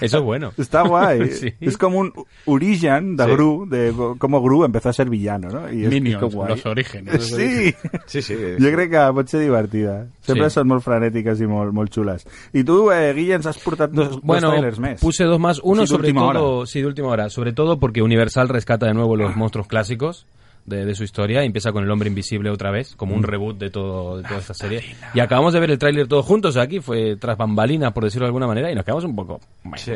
Eso 0.00 0.18
es 0.18 0.22
bueno. 0.24 0.50
Está 0.58 0.82
guay. 0.82 1.30
Sí. 1.36 1.52
Es 1.60 1.76
como 1.78 2.00
un 2.00 2.12
origen 2.46 3.16
de 3.16 3.24
Sí. 3.26 3.30
Gru, 3.30 3.66
de 3.70 3.92
cómo 4.18 4.42
Gru 4.42 4.64
empezó 4.64 4.88
a 4.88 4.92
ser 4.92 5.08
villano, 5.08 5.48
¿no? 5.48 5.72
Y 5.72 5.84
es, 5.84 5.90
Minions, 5.90 6.34
guai. 6.34 6.48
los 6.50 6.66
orígenes. 6.66 7.24
Sí, 7.26 7.72
Sí, 8.06 8.22
sí. 8.22 8.34
jo 8.58 8.70
crec 8.72 8.90
que 8.90 9.04
pot 9.14 9.28
ser 9.28 9.40
divertida. 9.40 10.06
Sempre 10.26 10.48
Sí. 10.50 10.54
són 10.58 10.66
molt 10.66 10.82
frenètiques 10.82 11.40
i 11.40 11.46
molt, 11.46 11.72
molt 11.72 11.92
xules. 11.94 12.26
I 12.52 12.64
tu, 12.64 12.90
eh, 12.90 13.12
Guille, 13.14 13.34
ens 13.38 13.46
has 13.46 13.58
portat 13.62 13.90
dos, 13.92 14.20
Bueno, 14.22 14.48
dos 14.48 14.56
trailers 14.58 14.78
més. 14.80 15.00
puse 15.00 15.24
dos 15.24 15.38
más. 15.38 15.60
Uno 15.62 15.82
Sí, 15.82 15.82
de 15.82 15.86
sobre 15.86 16.08
última 16.08 16.32
todo, 16.32 16.56
hora. 16.58 16.66
sí, 16.66 16.80
de 16.80 16.86
última 16.86 17.08
hora. 17.08 17.28
Sobre 17.30 17.52
todo 17.52 17.78
porque 17.78 18.02
Universal 18.02 18.48
rescata 18.48 18.86
de 18.86 18.94
nuevo 18.94 19.14
los 19.14 19.36
monstruos 19.36 19.68
clásicos 19.68 19.85
de, 20.66 20.84
de 20.84 20.94
su 20.94 21.04
historia 21.04 21.42
y 21.42 21.46
empieza 21.46 21.72
con 21.72 21.84
el 21.84 21.90
hombre 21.90 22.08
invisible 22.08 22.50
otra 22.50 22.70
vez, 22.70 22.94
como 22.96 23.14
un 23.14 23.22
reboot 23.22 23.58
de 23.58 23.70
todo 23.70 24.18
de 24.18 24.24
toda 24.24 24.40
esta 24.40 24.54
serie. 24.54 24.82
Y 25.14 25.20
acabamos 25.20 25.52
de 25.52 25.60
ver 25.60 25.70
el 25.70 25.78
tráiler 25.78 26.08
todos 26.08 26.26
juntos 26.26 26.56
aquí, 26.56 26.80
fue 26.80 27.16
tras 27.16 27.38
bambalinas, 27.38 27.92
por 27.92 28.04
decirlo 28.04 28.26
de 28.26 28.28
alguna 28.28 28.46
manera, 28.46 28.70
y 28.70 28.74
nos 28.74 28.84
quedamos 28.84 29.04
un 29.04 29.14
poco... 29.14 29.40
Sí. 29.76 29.92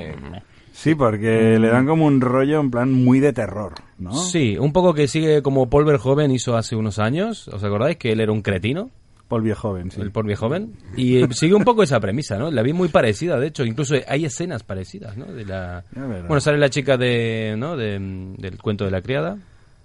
Sí, 0.72 0.94
porque 0.94 1.58
le 1.58 1.68
dan 1.68 1.84
como 1.86 2.06
un 2.06 2.20
rollo 2.20 2.60
en 2.60 2.70
plan 2.70 2.92
muy 2.92 3.20
de 3.20 3.32
terror, 3.32 3.74
¿no? 3.98 4.14
Sí, 4.14 4.56
un 4.56 4.72
poco 4.72 4.94
que 4.94 5.08
sigue 5.08 5.42
como 5.42 5.68
Paul 5.68 5.84
Verhoeven 5.84 6.30
hizo 6.30 6.56
hace 6.56 6.76
unos 6.76 6.98
años, 6.98 7.48
¿os 7.48 7.62
acordáis? 7.64 7.96
Que 7.96 8.12
él 8.12 8.20
era 8.20 8.32
un 8.32 8.40
cretino, 8.40 8.88
Paul 9.28 9.42
Viejoven, 9.42 9.90
sí. 9.90 10.00
el 10.00 10.10
Paul 10.10 10.26
Verhoeven, 10.26 10.72
y 10.96 11.22
eh, 11.22 11.28
sigue 11.32 11.54
un 11.54 11.64
poco 11.64 11.82
esa 11.82 12.00
premisa, 12.00 12.38
¿no? 12.38 12.50
La 12.50 12.62
vi 12.62 12.72
muy 12.72 12.88
parecida, 12.88 13.38
de 13.38 13.48
hecho, 13.48 13.64
incluso 13.64 13.94
hay 14.06 14.24
escenas 14.24 14.62
parecidas, 14.62 15.16
¿no? 15.16 15.26
De 15.26 15.44
la... 15.44 15.84
Bueno, 15.94 16.40
sale 16.40 16.56
la 16.56 16.70
chica 16.70 16.96
de, 16.96 17.56
¿no? 17.58 17.76
de, 17.76 17.98
mm, 17.98 18.36
del 18.36 18.56
cuento 18.58 18.84
de 18.84 18.90
la 18.92 19.02
criada. 19.02 19.36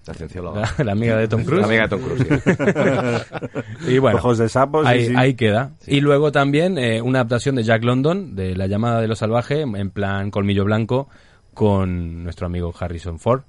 La 0.08 0.14
cienciòloga. 0.14 0.62
la, 0.78 0.84
la 0.86 0.92
amiga 0.92 1.18
de 1.18 1.28
Tom 1.28 1.44
Cruise. 1.44 1.62
La 1.62 1.68
amiga 1.68 1.84
de 1.84 1.90
Tom 1.90 2.02
Cruise, 2.02 2.28
sí. 2.44 3.88
Y 3.96 3.98
bueno, 4.00 4.18
Ojos 4.18 4.38
de 4.38 4.50
sapo, 4.50 4.82
sí, 4.84 4.88
ahí, 4.90 5.06
sí. 5.08 5.14
ahí 5.18 5.34
queda. 5.36 5.72
Y 5.88 6.02
luego 6.02 6.32
también 6.32 6.78
eh, 6.78 7.02
una 7.02 7.20
adaptación 7.20 7.56
de 7.56 7.64
Jack 7.64 7.84
London, 7.84 8.36
de 8.36 8.56
La 8.56 8.68
llamada 8.68 9.02
de 9.02 9.08
lo 9.08 9.16
salvaje, 9.16 9.62
en 9.62 9.90
plan 9.90 10.32
colmillo 10.32 10.64
blanco, 10.66 11.08
con 11.54 12.24
nuestro 12.24 12.48
amigo 12.48 12.74
Harrison 12.78 13.18
Ford. 13.20 13.42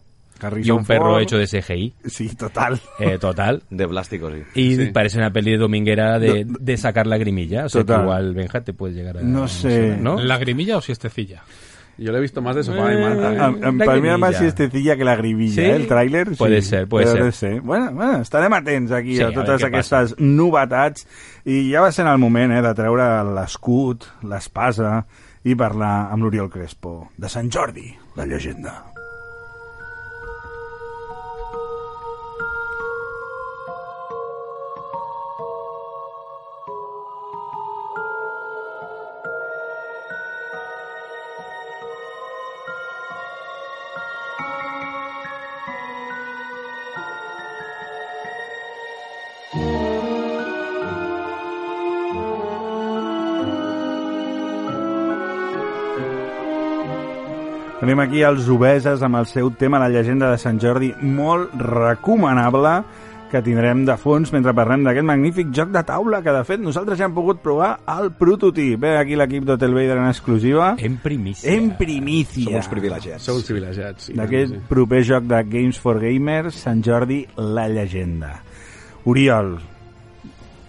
y 0.63 0.71
un 0.71 0.85
perro 0.85 1.19
hecho 1.19 1.39
de 1.39 1.47
CGI, 1.47 1.95
Sí, 2.07 2.35
total. 2.37 2.79
eh, 3.01 3.19
total. 3.19 3.63
De 3.71 3.87
plástico, 3.89 4.31
sí. 4.31 4.43
Y 4.55 4.77
Sí. 4.77 4.87
parece 4.93 5.19
una 5.19 5.31
peli 5.33 5.53
de 5.53 5.59
dominguera 5.59 6.19
de, 6.19 6.47
de 6.47 6.77
sacar 6.77 7.07
lagrimilla. 7.07 7.65
O 7.67 7.69
sea, 7.69 7.85
que 7.85 7.93
igual 7.95 8.35
Benja 8.35 8.61
te 8.61 8.73
puede 8.73 8.95
llegar 8.95 9.19
a... 9.19 9.23
No 9.23 9.49
sé. 9.49 9.97
¿no? 9.99 10.19
¿Lagrimilla 10.21 10.77
o 10.77 10.81
siestecilla? 10.81 11.43
Yo 11.99 12.13
lo 12.13 12.19
he 12.19 12.21
visto 12.21 12.43
más 12.43 12.55
de 12.57 12.63
sofá 12.63 12.93
y 12.93 12.97
Eh, 12.97 13.01
Marta. 13.01 13.33
¿eh? 13.33 13.37
Em, 13.49 13.65
em, 13.65 13.79
per 13.79 14.01
mi 14.03 14.09
era 14.09 14.19
més 14.19 14.37
siestecilla 14.37 14.97
que 14.97 15.05
la 15.05 15.15
grivilla, 15.17 15.55
Sí? 15.55 15.61
eh, 15.63 15.77
el 15.77 15.87
tràiler. 15.89 16.29
Sí. 16.29 16.37
Puede 16.37 16.61
ser, 16.63 16.87
puede 16.89 17.07
Però 17.07 17.13
ser. 17.13 17.25
no 17.25 17.33
sé. 17.33 17.61
Bueno, 17.61 17.93
bueno, 17.93 18.21
estarem 18.21 18.53
atents 18.53 18.93
aquí 18.93 19.17
Sí, 19.17 19.23
a 19.23 19.29
a 19.29 19.33
totes 19.33 19.63
què 19.63 19.67
aquestes 19.71 20.15
novetats 20.19 21.07
i 21.47 21.71
ja 21.73 21.81
va 21.81 21.93
ser 21.93 22.07
el 22.07 22.19
moment 22.19 22.53
eh, 22.53 22.61
de 22.63 22.75
treure 22.75 23.07
l'escut, 23.33 24.05
l'espasa 24.25 25.07
i 25.45 25.55
parlar 25.55 26.11
amb 26.13 26.23
l'Oriol 26.25 26.51
Crespo 26.51 27.09
de 27.17 27.29
Sant 27.29 27.49
Jordi, 27.51 27.95
la 28.17 28.27
llegenda. 28.27 28.85
Tenim 57.87 58.01
aquí 58.03 58.23
els 58.27 58.49
obeses 58.51 59.03
amb 59.07 59.15
el 59.15 59.29
seu 59.31 59.47
tema 59.55 59.79
La 59.79 59.87
llegenda 59.87 60.27
de 60.33 60.41
Sant 60.43 60.57
Jordi, 60.59 60.89
molt 61.07 61.53
recomanable, 61.55 62.73
que 63.31 63.39
tindrem 63.47 63.85
de 63.87 63.95
fons 64.03 64.33
mentre 64.35 64.51
parlem 64.59 64.83
d'aquest 64.83 65.07
magnífic 65.07 65.53
joc 65.55 65.69
de 65.71 65.85
taula 65.87 66.19
que, 66.19 66.33
de 66.35 66.41
fet, 66.49 66.59
nosaltres 66.65 66.99
ja 66.99 67.07
hem 67.07 67.13
pogut 67.15 67.39
provar 67.45 67.69
el 67.95 68.09
prototip. 68.19 68.81
Ve 68.83 68.97
aquí 68.99 69.15
l'equip 69.15 69.47
d'Hotel 69.47 69.77
Vader 69.79 70.01
en 70.01 70.09
exclusiva. 70.09 70.73
En 70.83 70.97
primicia. 71.05 71.53
En 71.53 71.69
primícia. 71.79 72.49
Som 72.49 72.57
uns 72.59 72.71
privilegiats. 72.73 73.29
Sou 73.29 73.39
uns 73.39 73.47
privilegiats. 73.53 74.09
Sí, 74.09 74.17
D'aquest 74.19 74.57
sí. 74.57 74.59
proper 74.73 75.05
joc 75.07 75.31
de 75.31 75.45
Games 75.53 75.79
for 75.79 76.03
Gamers, 76.03 76.59
Sant 76.67 76.83
Jordi, 76.83 77.21
la 77.39 77.69
llegenda. 77.71 78.33
Oriol, 79.07 79.53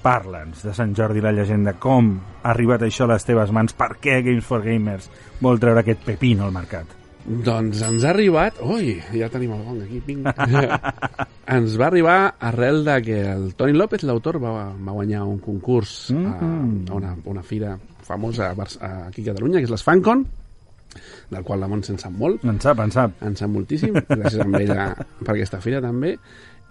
parla'ns 0.06 0.62
de 0.70 0.76
Sant 0.78 0.94
Jordi, 0.94 1.26
la 1.26 1.34
llegenda. 1.34 1.74
Com 1.82 2.14
ha 2.44 2.54
arribat 2.54 2.86
això 2.86 3.10
a 3.10 3.16
les 3.16 3.26
teves 3.26 3.50
mans? 3.50 3.74
Per 3.74 3.96
què 3.98 4.22
Games 4.22 4.46
for 4.46 4.62
Gamers 4.62 5.10
vol 5.42 5.58
treure 5.58 5.82
aquest 5.82 6.06
pepino 6.06 6.46
al 6.46 6.54
mercat? 6.62 6.97
Doncs 7.28 7.82
ens 7.84 8.06
ha 8.08 8.12
arribat... 8.14 8.62
Ui, 8.64 8.94
ja 9.20 9.28
tenim 9.32 9.52
el 9.52 9.64
gong 9.66 9.82
aquí, 9.84 10.00
ping. 10.06 10.24
ens 11.58 11.76
va 11.80 11.88
arribar 11.90 12.18
arrel 12.40 12.84
de 12.88 12.96
que 13.04 13.18
el 13.34 13.50
Toni 13.60 13.76
López, 13.76 14.06
l'autor, 14.08 14.40
va, 14.40 14.54
va 14.72 14.96
guanyar 14.96 15.26
un 15.28 15.40
concurs 15.44 15.96
Mm. 16.14 16.26
a, 16.26 16.92
a 16.94 16.96
una, 16.96 17.16
una 17.26 17.44
fira 17.44 17.78
famosa 18.08 18.54
a, 18.56 19.08
aquí 19.10 19.22
a 19.26 19.34
Catalunya, 19.34 19.60
que 19.60 19.68
és 19.68 19.74
l'Esfancon, 19.74 20.24
del 21.30 21.44
qual 21.44 21.60
la 21.60 21.68
Mont 21.68 21.84
se'n 21.84 22.00
sap 22.00 22.14
molt, 22.16 22.46
En 22.48 22.62
sap, 22.64 22.80
en 22.80 22.92
sap. 22.96 23.18
en 23.28 23.36
sap 23.36 23.52
moltíssim, 23.52 23.94
gràcies 24.08 24.40
a 24.40 24.48
ella 24.62 24.86
per 25.26 25.34
aquesta 25.36 25.60
fira 25.60 25.82
també, 25.84 26.14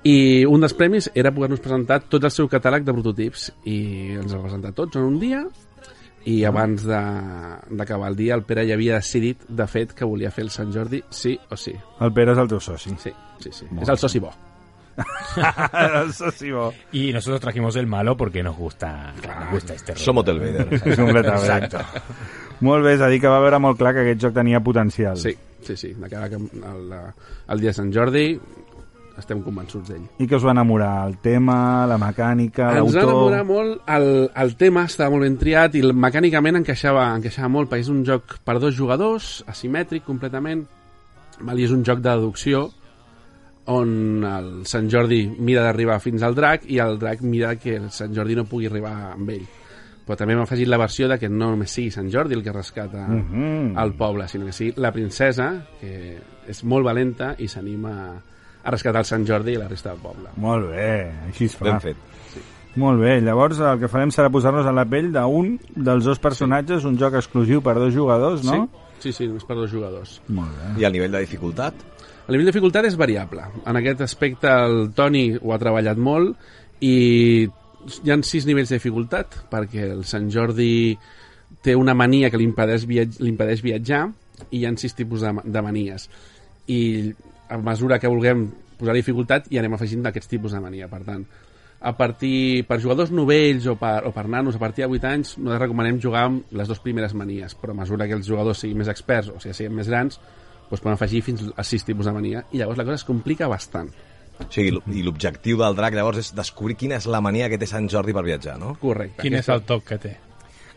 i 0.09 0.47
un 0.49 0.63
dels 0.65 0.73
premis 0.79 1.11
era 1.15 1.33
poder-nos 1.35 1.61
presentar 1.61 2.01
tot 2.09 2.25
el 2.25 2.33
seu 2.33 2.49
catàleg 2.49 2.85
de 2.87 2.95
prototips, 2.97 3.51
i 3.69 3.79
ens 4.17 4.33
va 4.33 4.41
presentar 4.47 4.73
tots 4.73 4.97
en 4.97 5.05
un 5.13 5.19
dia, 5.21 5.45
i 6.27 6.41
abans 6.45 6.83
de- 6.85 7.77
d'acabar 7.79 8.09
el 8.11 8.17
dia 8.19 8.35
el 8.35 8.43
Pere 8.43 8.65
ja 8.67 8.75
havia 8.75 8.97
decidit, 8.99 9.45
de 9.49 9.67
fet, 9.71 9.93
que 9.95 10.05
volia 10.05 10.31
fer 10.35 10.43
el 10.45 10.51
Sant 10.51 10.73
Jordi 10.75 11.03
sí 11.11 11.39
o 11.51 11.57
sí. 11.57 11.73
El 12.01 12.13
Pere 12.13 12.33
és 12.35 12.39
el 12.43 12.49
teu 12.51 12.61
soci. 12.61 12.91
Sí, 12.99 13.13
sí, 13.39 13.53
sí. 13.53 13.67
És 13.81 13.89
el 13.95 13.99
soci 13.99 14.19
bo. 14.19 14.33
el 15.73 16.13
soci 16.13 16.51
bo. 16.51 16.73
Y 16.93 17.13
nosotros 17.13 17.41
trajimos 17.41 17.77
el 17.77 17.87
malo 17.87 18.17
porque 18.17 18.43
nos 18.43 18.57
gusta, 18.57 19.13
nos 19.41 19.51
gusta 19.53 19.75
este 19.75 19.93
rollo. 19.93 20.05
Som 20.05 20.19
Hotel 20.19 20.39
Vader. 20.41 20.97
Completament. 20.97 21.45
Exacto. 21.65 21.79
Molt 22.61 22.85
bé, 22.87 22.95
és 22.97 23.03
a 23.05 23.09
dir, 23.13 23.21
que 23.21 23.29
va 23.29 23.39
veure 23.45 23.59
molt 23.61 23.77
clar 23.77 23.93
que 23.93 24.01
aquest 24.07 24.23
joc 24.25 24.33
tenia 24.39 24.63
potencial. 24.65 25.19
Sí, 25.21 25.35
sí, 25.63 25.77
sí. 25.77 25.91
De 25.93 26.09
cara 26.09 26.31
que 26.33 26.37
el, 26.41 26.95
el 27.53 27.61
dia 27.61 27.69
de 27.69 27.75
Sant 27.77 27.93
Jordi 27.93 28.31
estem 29.19 29.41
convençuts 29.43 29.89
d'ell. 29.89 30.05
I 30.19 30.27
que 30.29 30.37
us 30.37 30.45
va 30.45 30.51
enamorar 30.53 31.07
el 31.09 31.17
tema, 31.25 31.87
la 31.89 31.97
mecànica, 31.99 32.71
Ens 32.77 32.95
va 32.95 33.03
l'autor... 33.03 33.11
enamorar 33.33 33.45
molt, 33.49 33.83
el, 33.89 34.31
el 34.45 34.57
tema 34.57 34.85
estava 34.85 35.11
molt 35.15 35.25
ben 35.25 35.37
triat 35.41 35.75
i 35.75 35.83
mecànicament 35.93 36.57
encaixava, 36.61 37.09
encaixava 37.17 37.49
molt, 37.49 37.71
perquè 37.71 37.87
és 37.87 37.93
un 37.93 38.05
joc 38.05 38.39
per 38.45 38.59
dos 38.61 38.75
jugadors, 38.77 39.43
asimètric 39.49 40.05
completament, 40.05 40.67
val? 41.41 41.59
i 41.59 41.65
és 41.65 41.73
un 41.73 41.85
joc 41.85 42.01
de 42.05 42.11
deducció 42.11 42.67
on 43.67 44.23
el 44.25 44.51
Sant 44.71 44.87
Jordi 44.93 45.25
mira 45.43 45.65
d'arribar 45.65 45.99
fins 46.01 46.23
al 46.23 46.37
drac 46.39 46.69
i 46.71 46.79
el 46.79 47.01
drac 47.03 47.23
mira 47.27 47.57
que 47.59 47.75
el 47.81 47.89
Sant 47.91 48.13
Jordi 48.15 48.37
no 48.39 48.45
pugui 48.47 48.69
arribar 48.71 48.93
amb 49.17 49.31
ell. 49.35 49.47
Però 50.07 50.15
també 50.15 50.37
hem 50.37 50.45
afegit 50.45 50.69
la 50.71 50.79
versió 50.79 51.09
de 51.11 51.17
que 51.19 51.27
no 51.29 51.49
només 51.51 51.73
sigui 51.75 51.91
Sant 51.91 52.07
Jordi 52.13 52.37
el 52.39 52.45
que 52.45 52.53
rescata 52.55 53.09
Mhm. 53.09 53.77
el 53.77 53.93
poble, 53.99 54.29
sinó 54.29 54.47
que 54.47 54.53
sigui 54.53 54.75
la 54.77 54.93
princesa, 54.93 55.49
que 55.81 56.17
és 56.47 56.63
molt 56.63 56.85
valenta 56.87 57.35
i 57.39 57.49
s'anima 57.49 57.91
a 58.13 58.13
rescatar 58.73 59.05
el 59.05 59.09
Sant 59.09 59.27
Jordi 59.29 59.55
i 59.55 59.61
la 59.61 59.69
resta 59.71 59.93
del 59.93 60.03
poble. 60.03 60.33
Molt 60.43 60.71
bé, 60.73 60.91
així 61.31 61.51
es 61.51 61.57
fa. 61.59 61.69
Ben 61.71 61.83
fet. 61.83 62.05
Molt 62.77 63.01
bé, 63.01 63.15
llavors 63.25 63.61
el 63.65 63.79
que 63.81 63.89
farem 63.89 64.11
serà 64.13 64.29
posar-nos 64.33 64.67
a 64.69 64.73
la 64.77 64.85
pell 64.89 65.09
d'un 65.15 65.55
dels 65.73 66.05
dos 66.05 66.21
personatges, 66.21 66.85
un 66.85 66.99
joc 67.01 67.17
exclusiu 67.17 67.63
per 67.65 67.79
dos 67.79 67.95
jugadors, 67.95 68.45
no? 68.45 68.67
Sí, 68.99 69.09
sí, 69.09 69.13
sí, 69.13 69.29
només 69.31 69.47
per 69.49 69.57
dos 69.57 69.71
jugadors. 69.73 70.19
Molt 70.29 70.53
bé. 70.59 70.75
I 70.83 70.89
el 70.89 70.99
nivell 70.99 71.17
de 71.17 71.23
dificultat? 71.25 71.87
El 72.27 72.35
nivell 72.35 72.51
de 72.51 72.53
dificultat 72.53 72.89
és 72.89 72.99
variable. 73.01 73.47
En 73.65 73.81
aquest 73.81 74.03
aspecte 74.05 74.51
el 74.51 74.91
Toni 74.97 75.31
ho 75.39 75.55
ha 75.55 75.61
treballat 75.63 75.97
molt 75.97 76.37
i 76.85 77.47
hi 78.03 78.13
han 78.13 78.25
sis 78.27 78.45
nivells 78.45 78.73
de 78.73 78.81
dificultat 78.81 79.39
perquè 79.49 79.87
el 79.95 80.05
Sant 80.09 80.29
Jordi 80.35 80.99
té 81.65 81.77
una 81.79 81.95
mania 81.95 82.29
que 82.31 82.41
li 82.41 82.45
impedeix, 82.49 82.85
viatj 82.91 83.21
li 83.23 83.31
impedeix 83.33 83.63
viatjar 83.65 84.03
i 84.51 84.61
hi 84.61 84.67
han 84.69 84.77
sis 84.77 84.95
tipus 84.99 85.23
de, 85.25 85.33
de 85.45 85.63
manies. 85.65 86.11
I 86.69 86.81
a 87.49 87.59
mesura 87.59 87.99
que 87.99 88.11
vulguem 88.11 88.49
posar 88.77 88.95
dificultat 88.97 89.51
hi 89.51 89.61
anem 89.61 89.77
afegint 89.77 90.05
d'aquests 90.05 90.31
tipus 90.31 90.53
de 90.53 90.61
mania. 90.61 90.89
Per 90.91 91.03
tant, 91.07 91.25
a 91.81 91.93
partir, 91.97 92.65
per 92.67 92.81
jugadors 92.81 93.13
novells 93.13 93.67
o 93.69 93.77
per, 93.79 94.01
o 94.09 94.13
per 94.15 94.27
nanos 94.33 94.57
a 94.57 94.61
partir 94.63 94.85
de 94.85 94.91
8 94.91 95.11
anys 95.11 95.35
nosaltres 95.37 95.63
recomanem 95.67 96.01
jugar 96.01 96.25
amb 96.31 96.57
les 96.57 96.69
dues 96.69 96.81
primeres 96.81 97.15
manies 97.15 97.55
però 97.55 97.75
a 97.75 97.81
mesura 97.83 98.09
que 98.09 98.17
els 98.17 98.27
jugadors 98.27 98.63
siguin 98.65 98.81
més 98.81 98.89
experts 98.89 99.29
o 99.29 99.37
sigui, 99.43 99.55
siguin 99.55 99.77
més 99.77 99.91
grans 99.93 100.19
doncs 100.71 100.81
poden 100.81 100.97
afegir 100.97 101.23
fins 101.23 101.45
a 101.53 101.65
sis 101.65 101.85
tipus 101.85 102.09
de 102.09 102.15
mania 102.17 102.43
i 102.51 102.63
llavors 102.63 102.81
la 102.81 102.87
cosa 102.89 103.03
es 103.03 103.05
complica 103.05 103.49
bastant 103.53 103.93
O 104.41 104.49
sigui, 104.53 104.73
i 104.93 105.05
l'objectiu 105.05 105.61
del 105.61 105.77
drac 105.77 105.95
llavors 105.97 106.19
és 106.25 106.33
descobrir 106.37 106.79
quina 106.81 106.97
és 106.97 107.07
la 107.09 107.23
mania 107.25 107.51
que 107.53 107.61
té 107.61 107.69
Sant 107.69 107.87
Jordi 107.93 108.17
per 108.17 108.25
viatjar, 108.25 108.57
no? 108.61 108.75
correcte 108.81 109.23
Quin 109.23 109.37
és 109.37 109.53
el 109.53 109.63
toc 109.69 109.85
que 109.93 110.01
té? 110.01 110.17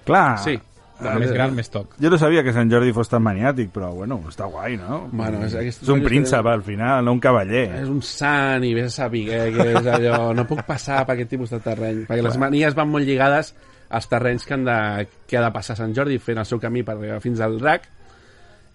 Clar, 0.05 0.37
sí 0.43 0.59
El 0.99 1.19
més 1.19 1.31
gran, 1.31 1.53
més 1.55 1.69
toc. 1.71 1.93
jo 1.99 2.09
no 2.11 2.17
sabia 2.19 2.43
que 2.43 2.51
Sant 2.51 2.69
Jordi 2.71 2.91
fos 2.91 3.07
tan 3.07 3.23
maniàtic, 3.23 3.69
però 3.71 3.93
bueno, 3.95 4.17
està 4.27 4.49
guai, 4.51 4.75
no? 4.77 5.07
Bueno, 5.11 5.43
és- 5.45 5.55
aquest- 5.55 5.83
és 5.83 5.89
un 5.89 6.03
príncep, 6.03 6.45
al 6.45 6.61
final, 6.63 7.05
no 7.05 7.13
un 7.13 7.19
cavaller. 7.19 7.69
és 7.83 7.87
un 7.87 8.01
sant 8.01 8.63
i 8.67 8.73
vés 8.73 8.87
a 8.87 8.95
saber 9.05 9.21
què 9.25 9.77
és 9.79 9.85
allò 9.87 10.33
no 10.35 10.45
puc 10.47 10.63
passar 10.67 11.05
per 11.05 11.15
aquest 11.15 11.29
tipus 11.29 11.49
de 11.51 11.59
terreny 11.59 12.05
perquè 12.05 12.21
les 12.23 12.37
manies 12.37 12.75
van 12.75 12.89
molt 12.89 13.05
lligades 13.05 13.53
als 13.89 14.07
terrenys 14.09 14.45
que, 14.45 14.53
han 14.53 14.65
de, 14.65 15.07
que 15.25 15.37
ha 15.37 15.41
de 15.41 15.51
passar 15.51 15.75
Sant 15.77 15.95
Jordi 15.95 16.19
fent 16.19 16.37
el 16.37 16.45
seu 16.45 16.59
camí 16.59 16.83
per 16.83 16.95
arribar 16.97 17.21
fins 17.21 17.39
al 17.39 17.57
drac 17.59 17.87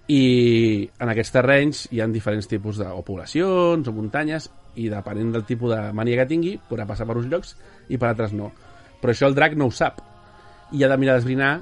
i 0.08 0.84
en 1.00 1.08
aquests 1.08 1.32
terrenys 1.32 1.84
hi 1.92 2.00
ha 2.02 2.06
diferents 2.12 2.48
tipus 2.48 2.76
de 2.76 2.86
o 2.92 3.00
poblacions 3.06 3.86
o 3.88 3.92
muntanyes 3.92 4.50
i 4.76 4.88
depenent 4.92 5.30
del 5.32 5.44
tipus 5.48 5.70
de 5.72 5.92
mania 5.96 6.18
que 6.20 6.26
tingui 6.28 6.56
podrà 6.68 6.84
passar 6.86 7.06
per 7.08 7.16
uns 7.16 7.28
llocs 7.30 7.54
i 7.88 7.96
per 7.96 8.10
altres 8.10 8.32
no 8.36 8.50
però 9.00 9.12
això 9.14 9.26
el 9.30 9.34
drac 9.36 9.54
no 9.56 9.66
ho 9.66 9.70
sap 9.72 10.02
i 10.72 10.82
ha 10.84 10.88
de 10.88 10.96
mirar 10.98 11.14
d'esbrinar 11.16 11.54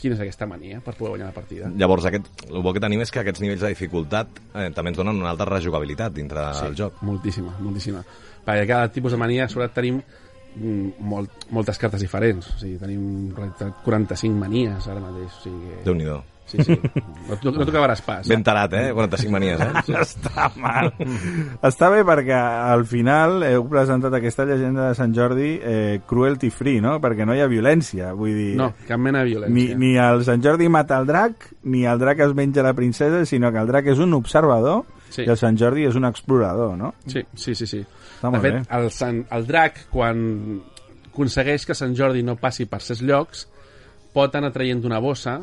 quina 0.00 0.16
és 0.16 0.22
aquesta 0.24 0.48
mania 0.48 0.80
per 0.84 0.94
poder 0.96 1.14
guanyar 1.14 1.28
la 1.30 1.36
partida 1.36 1.70
Llavors, 1.80 2.06
aquest, 2.08 2.30
el 2.48 2.64
bo 2.64 2.72
que 2.74 2.82
tenim 2.82 3.02
és 3.04 3.12
que 3.12 3.22
aquests 3.22 3.42
nivells 3.44 3.62
de 3.64 3.72
dificultat 3.74 4.40
eh, 4.54 4.70
també 4.74 4.94
ens 4.94 4.98
donen 5.00 5.20
una 5.20 5.30
alta 5.34 5.46
rejugabilitat 5.48 6.16
dintre 6.16 6.48
del 6.62 6.76
joc. 6.78 6.98
Moltíssima, 7.06 7.54
moltíssima. 7.60 8.02
Perquè 8.46 8.66
cada 8.68 8.90
tipus 8.92 9.14
de 9.14 9.20
mania, 9.20 9.48
sobretot 9.52 9.76
tenim 9.80 10.00
mm, 10.00 11.06
molt, 11.12 11.46
moltes 11.54 11.78
cartes 11.80 12.02
diferents. 12.04 12.52
O 12.54 12.58
sigui, 12.62 12.78
tenim 12.80 13.04
en 13.04 13.30
realitat 13.36 13.82
45 13.84 14.40
manies 14.40 14.88
ara 14.90 15.02
mateix. 15.04 15.40
O 15.40 15.46
sigui, 15.46 15.74
que... 15.74 15.82
déu 15.86 15.98
nhi 15.98 16.08
Sí, 16.50 16.58
sí. 16.66 16.74
No, 17.30 17.36
no 17.38 17.52
t'ho 17.64 17.68
acabaràs 17.70 18.00
pas. 18.02 18.26
Ben 18.28 18.42
tarat, 18.46 18.72
eh? 18.74 18.84
45 18.96 19.30
manies, 19.30 19.60
eh? 19.62 19.82
Està 20.02 20.48
mal. 20.58 20.90
Està 21.70 21.90
bé 21.94 22.00
perquè 22.08 22.34
al 22.36 22.82
final 22.90 23.44
heu 23.46 23.66
presentat 23.70 24.16
aquesta 24.18 24.44
llegenda 24.48 24.88
de 24.88 24.96
Sant 24.98 25.14
Jordi 25.14 25.50
eh, 25.62 26.00
cruelty 26.10 26.50
free, 26.50 26.80
no? 26.82 26.96
Perquè 27.02 27.26
no 27.28 27.36
hi 27.38 27.44
ha 27.44 27.48
violència, 27.50 28.10
vull 28.18 28.34
dir... 28.34 28.48
No, 28.58 28.72
cap 28.88 28.98
mena 28.98 29.22
de 29.22 29.30
Ni, 29.30 29.36
violència. 29.36 29.78
ni 29.78 29.92
el 30.02 30.24
Sant 30.26 30.42
Jordi 30.44 30.66
mata 30.68 30.98
el 30.98 31.06
drac, 31.06 31.50
ni 31.70 31.84
el 31.86 32.02
drac 32.02 32.24
es 32.26 32.34
menja 32.34 32.64
la 32.66 32.74
princesa, 32.74 33.22
sinó 33.26 33.52
que 33.54 33.62
el 33.62 33.70
drac 33.70 33.86
és 33.94 34.02
un 34.02 34.14
observador 34.18 34.82
Sí. 35.10 35.24
i 35.26 35.30
el 35.32 35.34
Sant 35.40 35.56
Jordi 35.58 35.88
és 35.88 35.96
un 35.98 36.04
explorador, 36.06 36.76
no? 36.78 36.92
Sí, 37.10 37.24
sí, 37.34 37.50
sí. 37.58 37.66
sí. 37.66 37.80
Està 37.82 38.28
de 38.28 38.30
molt 38.30 38.44
fet, 38.44 38.52
bé. 38.60 38.60
el, 38.78 38.90
Sant, 38.94 39.16
el 39.34 39.46
drac, 39.48 39.80
quan 39.90 40.20
aconsegueix 41.10 41.64
que 41.66 41.74
Sant 41.74 41.96
Jordi 41.98 42.22
no 42.22 42.36
passi 42.38 42.66
per 42.70 42.78
ses 42.84 43.00
llocs, 43.02 43.40
pot 44.14 44.34
anar 44.38 44.52
traient 44.54 44.78
d'una 44.82 45.00
bossa 45.02 45.40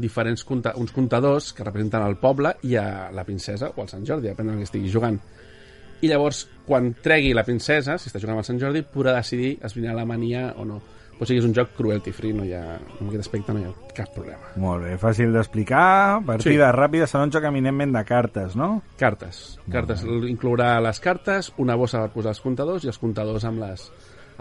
diferents 0.00 0.44
compta 0.48 0.72
uns 0.80 0.92
comptadors 0.92 1.52
que 1.52 1.64
representen 1.66 2.04
el 2.06 2.16
poble 2.16 2.54
i 2.64 2.78
a 2.80 3.10
la 3.12 3.26
princesa 3.28 3.68
o 3.74 3.82
al 3.82 3.90
Sant 3.90 4.06
Jordi, 4.08 4.30
depèn 4.30 4.48
del 4.50 4.62
que 4.62 4.68
estigui 4.68 4.92
jugant. 4.92 5.18
I 6.04 6.10
llavors, 6.10 6.44
quan 6.66 6.92
tregui 7.04 7.32
la 7.36 7.44
princesa, 7.44 7.98
si 8.00 8.10
està 8.10 8.20
jugant 8.20 8.40
el 8.40 8.46
Sant 8.46 8.60
Jordi, 8.60 8.82
podrà 8.88 9.14
decidir 9.16 9.58
esbrinar 9.64 9.94
la 9.96 10.06
mania 10.08 10.50
o 10.56 10.64
no. 10.68 10.80
O 11.14 11.22
sigui, 11.22 11.38
és 11.38 11.46
un 11.46 11.52
joc 11.54 11.76
cruelty 11.76 12.10
free, 12.10 12.34
no 12.34 12.42
hi 12.42 12.52
ha, 12.56 12.62
en 12.74 13.06
aquest 13.06 13.22
aspecte 13.22 13.54
no 13.54 13.60
hi 13.62 13.68
ha 13.68 13.74
cap 13.94 14.10
problema. 14.16 14.48
Molt 14.58 14.82
bé, 14.82 14.96
fàcil 14.98 15.30
d'explicar, 15.36 16.24
partida 16.26 16.72
sí. 16.72 16.74
ràpida, 16.74 17.06
serà 17.10 17.22
un 17.28 17.32
joc 17.36 17.46
eminentment 17.46 17.94
de 17.94 18.02
cartes, 18.08 18.56
no? 18.58 18.68
Cartes. 18.98 19.44
Cartes. 19.70 20.02
Inclourà 20.32 20.72
les 20.82 20.98
cartes, 21.04 21.52
una 21.62 21.78
bossa 21.78 22.02
per 22.02 22.10
posar 22.16 22.34
els 22.34 22.42
comptadors 22.42 22.84
i 22.84 22.90
els 22.90 22.98
comptadors 22.98 23.46
amb, 23.46 23.62
les, 23.62 23.86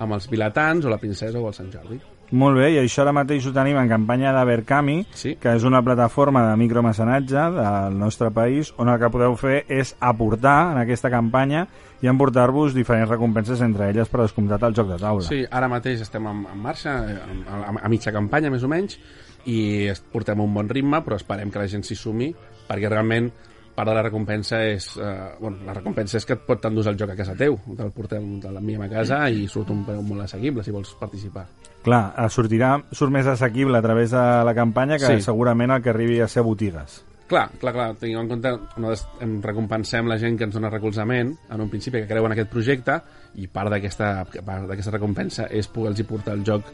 amb 0.02 0.18
els 0.18 0.28
vilatans 0.32 0.90
o 0.90 0.94
la 0.96 1.00
princesa 1.04 1.38
o 1.40 1.46
el 1.52 1.56
Sant 1.60 1.70
Jordi. 1.76 2.02
Molt 2.34 2.58
bé, 2.58 2.72
i 2.74 2.80
això 2.82 3.04
ara 3.04 3.12
mateix 3.14 3.46
ho 3.46 3.52
tenim 3.54 3.78
en 3.78 3.90
campanya 3.92 4.32
de 4.34 4.44
Berkami, 4.50 4.96
Sí. 5.14 5.36
que 5.38 5.52
és 5.54 5.64
una 5.64 5.84
plataforma 5.86 6.48
de 6.50 6.56
micromecenatge 6.58 7.44
del 7.54 7.98
nostre 8.00 8.32
país, 8.34 8.74
on 8.82 8.90
el 8.90 8.98
que 9.00 9.10
podeu 9.14 9.36
fer 9.38 9.66
és 9.70 9.96
aportar 10.00 10.72
en 10.72 10.80
aquesta 10.82 11.12
campanya 11.14 11.68
i 12.02 12.08
emportar-vos 12.10 12.74
diferents 12.74 13.10
recompenses, 13.12 13.62
entre 13.62 13.92
elles 13.92 14.10
per 14.10 14.22
descomptat 14.24 14.64
el 14.64 14.74
joc 14.74 14.90
de 14.90 14.98
taula. 14.98 15.22
Sí, 15.28 15.44
ara 15.52 15.70
mateix 15.70 16.02
estem 16.02 16.26
en, 16.28 16.42
en 16.52 16.58
marxa, 16.60 16.98
a, 17.06 17.60
a, 17.70 17.76
a 17.86 17.90
mitja 17.94 18.12
campanya 18.12 18.50
més 18.50 18.64
o 18.66 18.68
menys, 18.72 18.98
i 19.46 19.92
portem 20.12 20.40
un 20.42 20.54
bon 20.54 20.68
ritme, 20.70 21.04
però 21.06 21.16
esperem 21.20 21.52
que 21.52 21.60
la 21.60 21.68
gent 21.68 21.84
s'hi 21.86 21.96
sumi, 21.96 22.34
perquè 22.68 22.90
realment 22.90 23.30
part 23.76 23.90
de 23.90 23.96
la 23.96 24.04
recompensa 24.06 24.62
és... 24.66 24.90
Eh, 24.98 25.36
bueno, 25.40 25.58
la 25.66 25.74
recompensa 25.74 26.18
és 26.20 26.26
que 26.26 26.38
et 26.38 26.44
pot 26.46 26.62
t'endús 26.62 26.88
el 26.92 26.98
joc 27.00 27.14
a 27.14 27.16
casa 27.18 27.36
teu, 27.38 27.58
te'l 27.78 27.92
portem, 27.96 28.36
te 28.44 28.52
l'enviem 28.54 28.84
a 28.86 28.90
casa 28.92 29.24
i 29.30 29.48
surt 29.52 29.72
un 29.74 29.86
preu 29.88 30.02
molt 30.06 30.26
assequible 30.26 30.64
si 30.64 30.72
vols 30.76 30.94
participar. 31.00 31.48
Clar, 31.84 32.04
eh, 32.18 32.28
sortirà, 32.32 32.76
surt 32.92 33.12
més 33.12 33.28
assequible 33.28 33.78
a 33.78 33.82
través 33.86 34.12
de 34.12 34.22
la 34.46 34.54
campanya 34.56 34.98
que 34.98 35.18
Sí. 35.18 35.22
segurament 35.22 35.72
el 35.72 35.82
que 35.82 35.90
arribi 35.90 36.22
a 36.22 36.28
ser 36.28 36.44
botigues. 36.44 37.04
Clar, 37.28 37.50
clar, 37.58 37.74
clar, 37.74 37.96
tinguem 37.96 38.22
en 38.22 38.30
compte, 38.30 38.50
nosaltres 38.78 39.08
em 39.24 39.42
recompensem 39.42 40.06
la 40.08 40.18
gent 40.20 40.38
que 40.38 40.44
ens 40.44 40.54
dona 40.54 40.70
recolzament 40.70 41.32
en 41.50 41.62
un 41.62 41.70
principi 41.70 42.02
que 42.02 42.08
creu 42.08 42.26
en 42.28 42.34
aquest 42.36 42.52
projecte 42.52 43.02
i 43.36 43.48
part 43.48 43.72
d'aquesta 43.72 44.92
recompensa 44.92 45.48
és 45.50 45.68
poder-los 45.68 46.04
portar 46.06 46.36
el 46.36 46.44
joc 46.46 46.68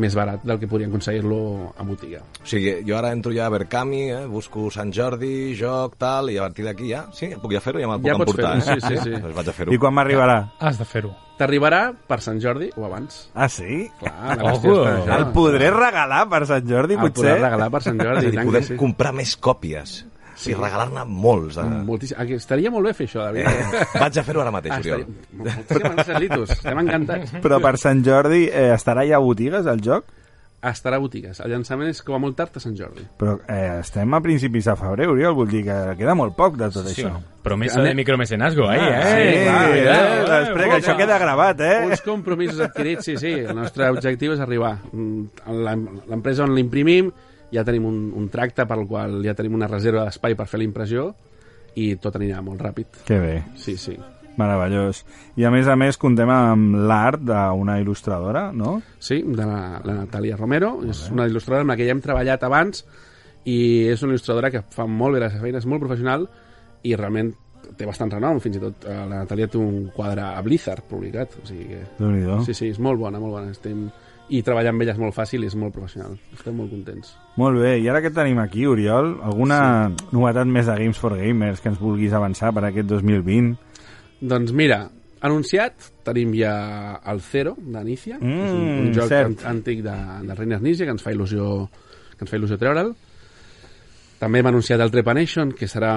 més 0.00 0.14
barat 0.16 0.42
del 0.46 0.58
que 0.58 0.68
podrien 0.70 0.90
aconseguir-lo 0.90 1.72
a 1.78 1.84
botiga. 1.86 2.22
O 2.42 2.46
sigui, 2.46 2.76
jo 2.86 2.96
ara 2.98 3.12
entro 3.14 3.32
ja 3.34 3.46
a 3.46 3.52
Berkami, 3.54 4.02
eh, 4.10 4.24
busco 4.30 4.70
Sant 4.74 4.92
Jordi, 4.92 5.54
joc, 5.58 5.96
tal, 5.98 6.30
i 6.30 6.38
a 6.38 6.46
partir 6.48 6.64
d'aquí 6.66 6.88
ja, 6.90 7.04
sí, 7.12 7.30
puc 7.40 7.52
ja 7.54 7.60
fer-ho, 7.64 7.80
ja 7.82 7.88
me'l 7.90 8.00
puc 8.02 8.08
Ja 8.10 8.16
pots 8.18 8.32
emportar. 8.34 8.60
fer-ho, 8.62 8.78
eh? 8.78 8.80
sí, 8.80 8.86
sí, 8.88 9.02
sí. 9.04 9.20
Doncs 9.22 9.36
vaig 9.36 9.48
a 9.48 9.56
fer-ho. 9.60 9.72
I 9.74 9.78
quan 9.78 9.94
m'arribarà? 9.94 10.38
Has 10.58 10.78
de 10.80 10.84
fer-ho. 10.88 11.12
T'arribarà 11.38 11.80
per 12.06 12.20
Sant 12.22 12.38
Jordi 12.38 12.68
o 12.78 12.84
abans. 12.86 13.24
Ah, 13.34 13.48
sí? 13.50 13.88
Clar, 13.98 14.36
la 14.38 14.52
Ojo. 14.52 14.74
això. 14.86 15.16
El 15.18 15.24
podré 15.34 15.70
regalar 15.74 16.28
per 16.30 16.44
Sant 16.46 16.66
Jordi, 16.68 16.94
El 16.94 17.00
potser? 17.08 17.24
podràs 17.24 17.40
regalar 17.42 17.70
per 17.74 17.82
Sant 17.82 17.98
Jordi. 17.98 18.28
i 18.30 18.38
podem 18.38 18.62
sí. 18.68 18.76
comprar 18.78 19.12
més 19.12 19.36
còpies 19.36 19.96
sí. 20.36 20.50
i 20.50 20.54
regalar-ne 20.58 21.04
molts. 21.06 21.56
De... 21.56 21.64
Moltíssim. 21.86 22.16
Ah, 22.20 22.26
que 22.28 22.34
Estaria 22.40 22.70
molt 22.74 22.86
bé 22.90 22.94
fer 22.94 23.06
això, 23.08 23.24
David. 23.28 23.46
Eh, 23.46 23.84
vaig 24.00 24.18
a 24.18 24.26
fer-ho 24.26 24.42
ara 24.42 24.50
mateix, 24.54 24.72
Ah, 24.74 24.80
Oriol. 24.82 25.06
estaria... 25.06 25.38
Moltíssimes 25.38 25.94
gràcies, 25.94 26.20
Litus. 26.24 26.50
Estem 26.58 26.78
encantats. 26.84 27.32
Però 27.44 27.60
per 27.62 27.76
Sant 27.78 28.04
Jordi 28.06 28.44
eh, 28.50 28.70
estarà 28.74 29.06
ja 29.08 29.16
a 29.20 29.24
botigues 29.24 29.66
el 29.66 29.80
joc? 29.84 30.04
Estarà 30.64 30.96
a 30.96 31.02
botigues. 31.02 31.36
El 31.44 31.50
llançament 31.52 31.90
és 31.92 31.98
com 32.00 32.14
a 32.16 32.18
molt 32.22 32.38
tard 32.38 32.54
a 32.56 32.60
Sant 32.62 32.72
Jordi. 32.78 33.02
Però 33.20 33.34
eh, 33.52 33.80
estem 33.82 34.14
a 34.16 34.20
principis 34.24 34.64
de 34.64 34.72
febrer, 34.80 35.10
Oriol, 35.12 35.34
vull 35.36 35.50
dir 35.52 35.60
que 35.66 35.74
queda 35.98 36.14
molt 36.16 36.32
poc 36.38 36.56
de 36.56 36.70
tot 36.72 36.86
això. 36.88 37.10
Promesa 37.44 37.82
de 37.84 37.92
micromecenazgo, 37.98 38.64
ahí, 38.72 38.80
Ah, 38.80 39.02
eh? 39.02 39.34
sí, 39.34 39.42
va, 39.44 39.58
eh, 39.58 39.74
cuidado, 39.74 40.22
després 40.46 40.70
que 40.70 40.78
això 40.78 40.94
queda 40.96 41.18
gravat, 41.20 41.60
eh? 41.60 41.74
Uns 41.90 42.00
compromisos 42.00 42.60
adquirits, 42.64 43.04
sí, 43.04 43.18
sí. 43.20 43.34
El 43.44 43.52
nostre 43.58 43.90
objectiu 43.92 44.32
és 44.32 44.40
arribar. 44.40 44.78
Mm, 44.92 45.52
l'em- 45.66 45.86
L'empresa 46.08 46.46
on 46.48 46.54
l'imprimim 46.56 47.12
ja 47.52 47.64
tenim 47.64 47.84
un, 47.86 48.00
un 48.16 48.28
tracte 48.32 48.64
per 48.66 48.78
al 48.78 48.86
qual 48.88 49.20
ja 49.24 49.34
tenim 49.34 49.54
una 49.54 49.68
reserva 49.70 50.04
d'espai 50.06 50.34
per 50.38 50.46
fer 50.50 50.58
la 50.62 50.66
impressió 50.68 51.10
i 51.76 51.94
tot 51.98 52.14
anirà 52.16 52.40
molt 52.42 52.60
ràpid. 52.62 53.00
Que 53.06 53.18
bé, 53.20 53.34
Sí, 53.58 53.76
sí. 53.76 53.96
meravellós. 54.36 55.04
I 55.38 55.44
a 55.46 55.50
més 55.54 55.68
a 55.70 55.76
més 55.78 55.96
contem 56.00 56.30
amb 56.30 56.74
l'art 56.88 57.20
d'una 57.22 57.76
il·lustradora, 57.82 58.48
no? 58.52 58.80
Sí, 58.98 59.20
de 59.22 59.44
la, 59.46 59.80
la 59.84 59.94
Natàlia 60.00 60.36
Romero. 60.36 60.80
És 60.90 61.04
una 61.14 61.26
il·lustradora 61.30 61.62
amb 61.62 61.70
la 61.74 61.76
que 61.78 61.86
ja 61.86 61.94
hem 61.94 62.02
treballat 62.02 62.42
abans 62.46 62.84
i 63.46 63.86
és 63.92 64.02
una 64.02 64.14
il·lustradora 64.14 64.50
que 64.50 64.64
fa 64.74 64.86
molt 64.90 65.14
bé 65.14 65.20
la 65.22 65.30
seva 65.30 65.44
feina, 65.46 65.60
és 65.62 65.66
molt 65.70 65.82
professional 65.84 66.26
i 66.82 66.96
realment 66.96 67.30
té 67.78 67.86
bastant 67.88 68.10
renom, 68.12 68.38
fins 68.44 68.58
i 68.58 68.60
tot 68.62 68.84
eh, 68.86 68.94
la 69.08 69.22
Natàlia 69.24 69.46
té 69.50 69.58
un 69.58 69.88
quadre 69.94 70.22
a 70.34 70.42
Blizzard 70.44 70.84
publicat, 70.88 71.38
o 71.42 71.46
sigui 71.48 71.64
que... 71.70 71.80
déu 71.98 72.10
nhi 72.12 72.44
Sí, 72.46 72.54
sí, 72.54 72.68
és 72.74 72.78
molt 72.82 73.00
bona, 73.00 73.18
molt 73.22 73.38
bona. 73.38 73.50
Estem... 73.54 73.86
I 74.32 74.40
treballar 74.42 74.70
amb 74.72 74.80
ella 74.82 74.94
és 74.94 74.98
molt 74.98 75.12
fàcil 75.14 75.42
i 75.44 75.46
és 75.50 75.54
molt 75.58 75.74
professional. 75.74 76.14
Estem 76.32 76.54
molt 76.56 76.70
contents. 76.72 77.10
Molt 77.36 77.58
bé, 77.60 77.74
i 77.82 77.88
ara 77.92 78.00
que 78.00 78.10
tenim 78.14 78.38
aquí, 78.40 78.64
Oriol, 78.66 79.18
alguna 79.22 79.58
sí. 79.92 80.06
novetat 80.16 80.46
més 80.48 80.66
de 80.70 80.76
Games 80.80 80.96
for 80.98 81.16
Gamers 81.18 81.60
que 81.60 81.68
ens 81.68 81.78
vulguis 81.80 82.12
avançar 82.16 82.52
per 82.56 82.64
aquest 82.70 82.88
2020? 82.88 83.54
Doncs 84.24 84.52
mira, 84.56 84.86
anunciat 85.20 85.90
tenim 86.06 86.32
ja 86.38 86.54
el 87.04 87.20
Zero 87.20 87.54
d'Anicia, 87.60 88.16
Mm, 88.20 88.44
és 88.46 88.52
un, 88.52 88.68
un 88.86 88.92
joc 88.96 89.08
cert. 89.12 89.44
an 89.44 89.58
antic 89.58 89.82
de, 89.84 89.96
de 90.24 90.34
Reines 90.38 90.62
Ninja 90.64 90.84
que 90.86 90.94
ens 90.96 91.02
fa 91.04 91.12
il·lusió 91.12 91.68
que 92.16 92.22
ens 92.24 92.30
fa 92.30 92.36
il·lusió 92.38 92.56
treure'l. 92.56 92.94
També 94.24 94.40
hem 94.40 94.46
anunciat 94.48 94.80
el 94.80 94.88
Trepanation, 94.88 95.50
que 95.52 95.66
serà 95.68 95.90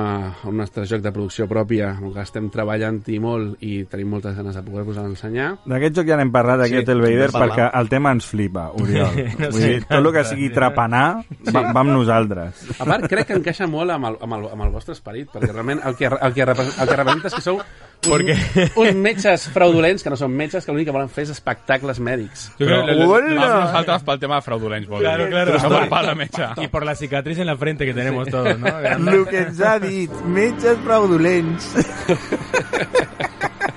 un 0.50 0.58
nostre 0.60 0.84
joc 0.90 1.00
de 1.00 1.13
producció 1.16 1.46
pròpia, 1.48 1.94
en 1.96 2.10
què 2.12 2.26
estem 2.26 2.50
treballant 2.52 2.98
i 3.08 3.22
molt 3.24 3.62
i 3.63 3.86
tenim 3.88 4.10
moltes 4.12 4.36
ganes 4.36 4.58
de 4.58 4.63
poder-vos 4.66 4.98
ensenyar. 5.00 5.46
D'aquest 5.63 5.96
joc 6.02 6.10
ja 6.12 6.18
n'hem 6.20 6.34
parlat 6.36 6.66
aquí 6.66 6.76
Sí, 6.76 6.82
a 6.82 6.84
Hotel 6.84 7.04
Vader 7.06 7.30
n'hem 7.30 7.38
parlat. 7.38 7.54
perquè 7.56 7.70
el 7.80 7.88
tema 7.94 8.12
ens 8.18 8.28
flipa, 8.28 8.66
Oriol. 8.76 9.16
No 9.40 9.52
Vull 9.54 9.63
dir, 9.63 9.80
tot 9.86 9.96
el 10.02 10.12
que 10.18 10.26
sigui 10.28 10.50
trapanar 10.52 11.06
va, 11.54 11.62
va 11.72 11.86
amb 11.86 11.94
nosaltres. 11.94 12.66
A 12.76 12.90
part, 12.90 13.08
crec 13.08 13.30
que 13.32 13.38
encaixa 13.40 13.70
molt 13.72 13.96
amb 13.96 14.12
el, 14.12 14.20
amb 14.28 14.40
el, 14.42 14.48
amb 14.58 14.68
el 14.68 14.76
vostre 14.76 14.98
esperit, 14.98 15.32
perquè 15.32 15.54
realment 15.54 15.80
el 15.88 15.96
que, 15.96 16.12
el 16.12 16.36
que, 16.36 16.44
el 16.44 16.92
que 16.92 17.00
representa 17.00 17.32
és 17.32 17.38
que 17.40 17.46
sou 17.48 17.62
un, 18.07 18.21
uns 18.83 18.95
metges 18.95 19.47
fraudulents, 19.51 20.03
que 20.05 20.10
no 20.13 20.17
són 20.19 20.31
metges, 20.38 20.63
que 20.65 20.71
l'únic 20.71 20.88
que 20.88 20.93
volen 20.95 21.10
fer 21.12 21.25
és 21.25 21.31
espectacles 21.33 21.99
mèdics. 21.99 22.47
Hola! 22.62 22.83
vamos 22.93 23.31
nosaltres 23.33 24.03
pel 24.07 24.19
tema 24.21 24.36
de 24.39 24.45
fraudulents, 24.45 24.88
vol 24.88 25.01
Claro, 25.01 25.25
dir. 25.25 25.31
claro. 25.33 25.57
No 25.63 25.69
per 25.75 25.89
part 25.89 26.07
de 26.12 26.15
metge. 26.15 26.47
Y 26.63 26.67
por 26.67 26.86
la 26.86 26.95
cicatriz 26.95 27.39
en 27.39 27.47
la 27.47 27.57
frente 27.57 27.86
que 27.86 27.93
tenemos 27.93 28.27
todos, 28.29 28.57
¿no? 28.60 28.67
El 28.79 29.25
que 29.27 29.39
ens 29.47 29.62
ha 29.62 29.77
dit, 29.79 30.12
metges 30.25 30.77
fraudulents. 30.86 31.73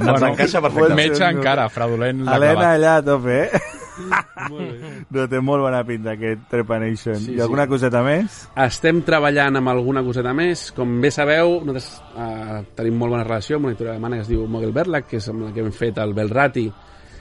Ens 0.00 0.22
encaixa 0.22 0.60
perfectament. 0.62 0.96
Metge 0.96 1.26
encara, 1.26 1.68
fraudulent 1.68 2.22
Helena 2.28 2.70
allà 2.76 2.96
a 3.00 3.02
tope, 3.04 3.42
eh? 3.44 3.60
No, 5.10 5.24
té 5.30 5.40
molt 5.44 5.64
bona 5.64 5.82
pinta 5.86 6.14
aquest 6.14 6.46
Trepanation. 6.50 7.18
Sí, 7.22 7.34
I 7.36 7.42
alguna 7.44 7.66
coseta 7.70 8.02
més? 8.06 8.42
Estem 8.64 9.02
treballant 9.06 9.60
amb 9.60 9.72
alguna 9.72 10.02
coseta 10.06 10.32
més. 10.36 10.68
Com 10.76 10.98
bé 11.02 11.10
sabeu, 11.14 11.58
nosaltres 11.64 11.90
eh, 12.16 12.62
tenim 12.78 12.98
molt 13.00 13.16
bona 13.16 13.26
relació 13.26 13.58
amb 13.58 13.68
una 13.68 13.74
editorial 13.74 13.96
alemana 13.96 14.20
que 14.20 14.26
es 14.26 14.32
diu 14.32 14.46
Mogel 14.50 14.72
Verlag, 14.76 15.06
que 15.10 15.20
és 15.20 15.28
amb 15.32 15.46
la 15.46 15.52
que 15.56 15.64
hem 15.64 15.72
fet 15.76 16.00
el 16.02 16.14
Belrati 16.16 16.66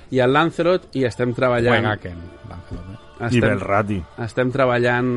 i 0.09 0.23
el 0.23 0.33
Lancelot, 0.33 0.89
i 0.97 1.05
estem 1.05 1.35
treballant... 1.37 1.75
Wengaken. 1.83 2.23
Lancelot, 2.49 2.87
eh? 2.95 3.05
I 3.19 3.25
Estem, 3.27 3.41
Belrati. 3.43 3.97
estem 4.23 4.51
treballant 4.55 5.09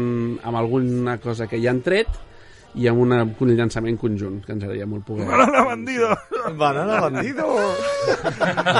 amb 0.42 0.58
alguna 0.58 1.16
cosa 1.22 1.46
que 1.46 1.60
ja 1.62 1.70
han 1.70 1.84
tret 1.86 2.08
i 2.74 2.86
amb 2.88 3.00
una, 3.04 3.22
un 3.24 3.50
llançament 3.56 3.98
conjunt, 4.00 4.40
que 4.46 4.52
ens 4.52 4.62
agradaria 4.64 4.86
molt 4.86 5.04
poder... 5.04 5.26
Banana 5.28 5.64
bandido! 5.64 6.08
Banana 6.56 7.00
bandido! 7.02 7.44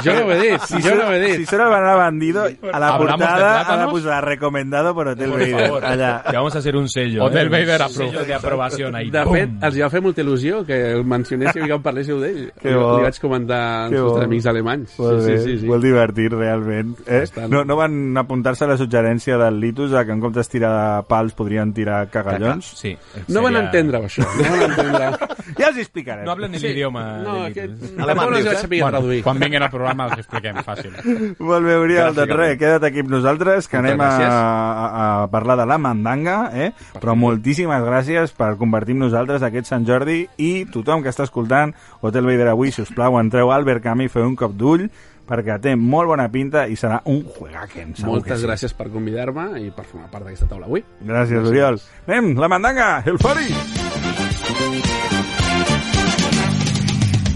Jo 0.03 0.13
no 0.13 0.25
ho 0.25 0.31
he 0.33 0.39
dit, 0.41 0.61
jo 0.83 0.95
no 0.95 1.07
ho 1.07 1.13
he 1.13 1.19
dit. 1.37 1.47
Si 1.47 1.55
el 1.55 1.61
banana 1.61 1.95
bandido, 1.95 2.43
a 2.43 2.79
la 2.79 2.87
¿Hablamos 2.95 2.99
de 3.19 3.25
portada 3.25 3.73
ha 3.73 3.77
de 3.85 3.91
posar 3.91 4.25
recomendado 4.25 4.93
por 4.93 5.07
Hotel 5.07 5.29
Por 5.29 5.39
Vader. 5.39 5.67
favor, 5.67 5.85
Allà. 5.85 6.23
te 6.29 6.35
vamos 6.35 6.55
a 6.55 6.59
hacer 6.59 6.75
un 6.75 6.89
sello. 6.89 7.23
Hotel 7.25 7.47
¿eh? 7.47 7.49
Vader 7.49 7.81
approved. 7.83 8.09
sello 8.11 8.25
de 8.25 8.33
aprobación 8.33 8.95
ahí. 8.95 9.09
De 9.11 9.25
fet, 9.25 9.49
els 9.61 9.79
va 9.81 9.89
fer 9.89 10.01
molta 10.01 10.21
il·lusió 10.23 10.63
que 10.65 10.79
el 10.93 11.05
mencionéssiu 11.05 11.63
i 11.63 11.67
que 11.69 11.77
em 11.77 11.83
parléssiu 11.85 12.19
d'ell. 12.19 12.41
Que 12.59 12.69
Li, 12.71 12.75
bo. 12.75 12.97
li 12.97 13.03
vaig 13.07 13.19
comentar 13.21 13.61
als 13.85 13.91
Que 13.93 13.99
bo. 14.01 14.07
nostres 14.09 14.25
amics 14.25 14.45
alemanys. 14.47 14.89
Sí, 14.97 15.03
sí, 15.27 15.37
sí, 15.43 15.57
sí. 15.59 15.67
molt 15.69 15.83
divertit, 15.83 16.33
realment. 16.33 16.95
Eh? 17.07 17.23
No, 17.49 17.63
no 17.63 17.75
van 17.79 18.17
apuntar-se 18.17 18.65
a 18.65 18.67
la 18.73 18.77
suggerència 18.77 19.37
del 19.37 19.59
Litus 19.59 19.93
a 19.93 20.03
que 20.05 20.11
en 20.11 20.19
comptes 20.19 20.47
de 20.49 20.51
tirar 20.57 21.03
pals 21.07 21.33
podrien 21.33 21.73
tirar 21.73 22.09
cagallons? 22.09 22.65
Sí. 22.77 22.97
No 23.27 23.41
van 23.41 23.53
sería- 23.53 23.69
entendre 23.83 24.07
això. 24.07 24.25
No 24.39 24.65
entendre. 24.65 25.29
Ja 25.59 25.67
els 25.69 25.77
explicarem. 25.83 26.23
No 26.25 26.31
hablan 26.33 26.55
el 26.55 26.63
idioma. 26.65 27.03
No. 27.23 27.33
Tampoc 27.53 28.31
no 28.31 28.37
els 28.39 28.47
vaig 28.47 28.57
saber 28.63 28.79
Bueno, 28.81 28.97
traduir. 28.97 29.21
quan 29.25 29.39
vinguin 29.39 29.61
al 29.67 29.69
programa 29.73 30.07
els 30.09 30.23
expliquem, 30.23 30.57
fàcil. 30.65 30.95
Molt 31.39 31.65
bé, 31.67 31.75
Oriol, 31.77 32.15
doncs 32.17 32.33
res, 32.39 32.57
queda't 32.57 32.87
aquí 32.89 33.03
amb 33.03 33.11
nosaltres, 33.13 33.67
que 33.67 33.77
Moltes 33.77 33.93
anem 33.93 34.01
a, 34.01 34.09
gràcies. 34.09 34.33
a, 34.33 35.23
a 35.23 35.27
parlar 35.33 35.57
de 35.61 35.67
la 35.69 35.77
mandanga, 35.77 36.37
eh? 36.53 36.71
però 36.99 37.15
moltíssimes 37.19 37.83
gràcies 37.85 38.33
per 38.37 38.53
compartir 38.57 38.95
amb 38.97 39.05
nosaltres 39.07 39.43
aquest 39.45 39.69
Sant 39.69 39.85
Jordi 39.87 40.23
i 40.41 40.51
tothom 40.73 41.03
que 41.03 41.11
està 41.13 41.27
escoltant 41.27 41.75
Hotel 42.01 42.25
Vader 42.25 42.49
avui, 42.53 42.71
si 42.71 42.81
us 42.81 42.91
plau, 42.95 43.19
entreu 43.19 43.51
al 43.53 43.65
Berkami, 43.67 44.09
feu 44.09 44.25
un 44.27 44.35
cop 44.39 44.55
d'ull, 44.57 44.87
perquè 45.27 45.59
té 45.63 45.75
molt 45.79 46.11
bona 46.11 46.27
pinta 46.31 46.65
i 46.67 46.75
serà 46.79 47.01
un 47.11 47.23
juegaken, 47.37 47.95
segur 47.95 48.17
Moltes 48.17 48.41
sí. 48.41 48.47
gràcies 48.47 48.75
per 48.77 48.89
convidar-me 48.93 49.49
i 49.61 49.71
per 49.71 49.85
formar 49.87 50.11
part 50.11 50.27
d'aquesta 50.27 50.49
taula 50.51 50.67
avui. 50.69 50.83
Gràcies, 51.01 51.47
Oriol. 51.47 51.79
Anem, 52.07 52.35
la 52.39 52.51
mandanga, 52.51 52.91
el 53.07 53.21
fori! 53.21 53.49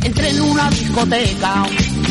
entré 0.07 0.29
en 0.29 0.41
una 0.41 0.69
discoteca. 0.69 1.65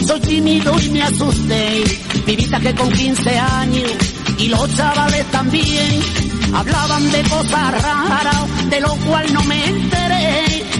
Soy 0.06 0.20
tímido 0.20 0.74
y 0.80 0.90
me 0.90 1.02
asusté. 1.02 1.84
Vivita 2.26 2.60
que 2.60 2.74
con 2.74 2.90
15 2.90 3.38
años 3.38 3.92
y 4.38 4.48
los 4.48 4.76
chavales 4.76 5.24
también 5.30 6.00
hablaban 6.54 7.10
de 7.10 7.22
cosas 7.22 7.82
raras, 7.82 8.70
de 8.70 8.80
lo 8.80 8.94
cual 9.06 9.32
no 9.32 9.42
me 9.44 9.66
enteré. 9.66 10.05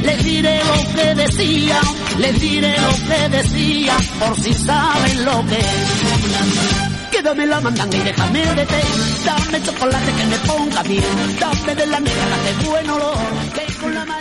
Les 0.06 0.24
diré 0.24 0.58
lo 0.70 0.78
que 0.94 1.14
decía, 1.14 1.80
les 2.18 2.40
diré 2.40 2.74
lo 2.86 2.94
que 3.08 3.36
decía, 3.36 3.96
por 4.20 4.34
si 4.40 4.54
saben 4.54 5.24
lo 5.24 5.44
que 5.46 5.58
es. 5.58 7.10
Quédame 7.10 7.46
la 7.46 7.60
mandanga 7.60 7.96
y 7.96 8.02
déjame 8.02 8.40
de 8.54 8.66
té. 8.66 8.82
Dame 9.24 9.62
chocolate 9.62 10.12
que 10.18 10.26
me 10.32 10.38
ponga 10.46 10.82
bien. 10.82 11.38
Dame 11.40 11.74
de 11.74 11.86
la 11.86 12.00
negra 12.00 12.36
que 12.44 12.66
buen 12.68 12.90
olor. 12.90 13.16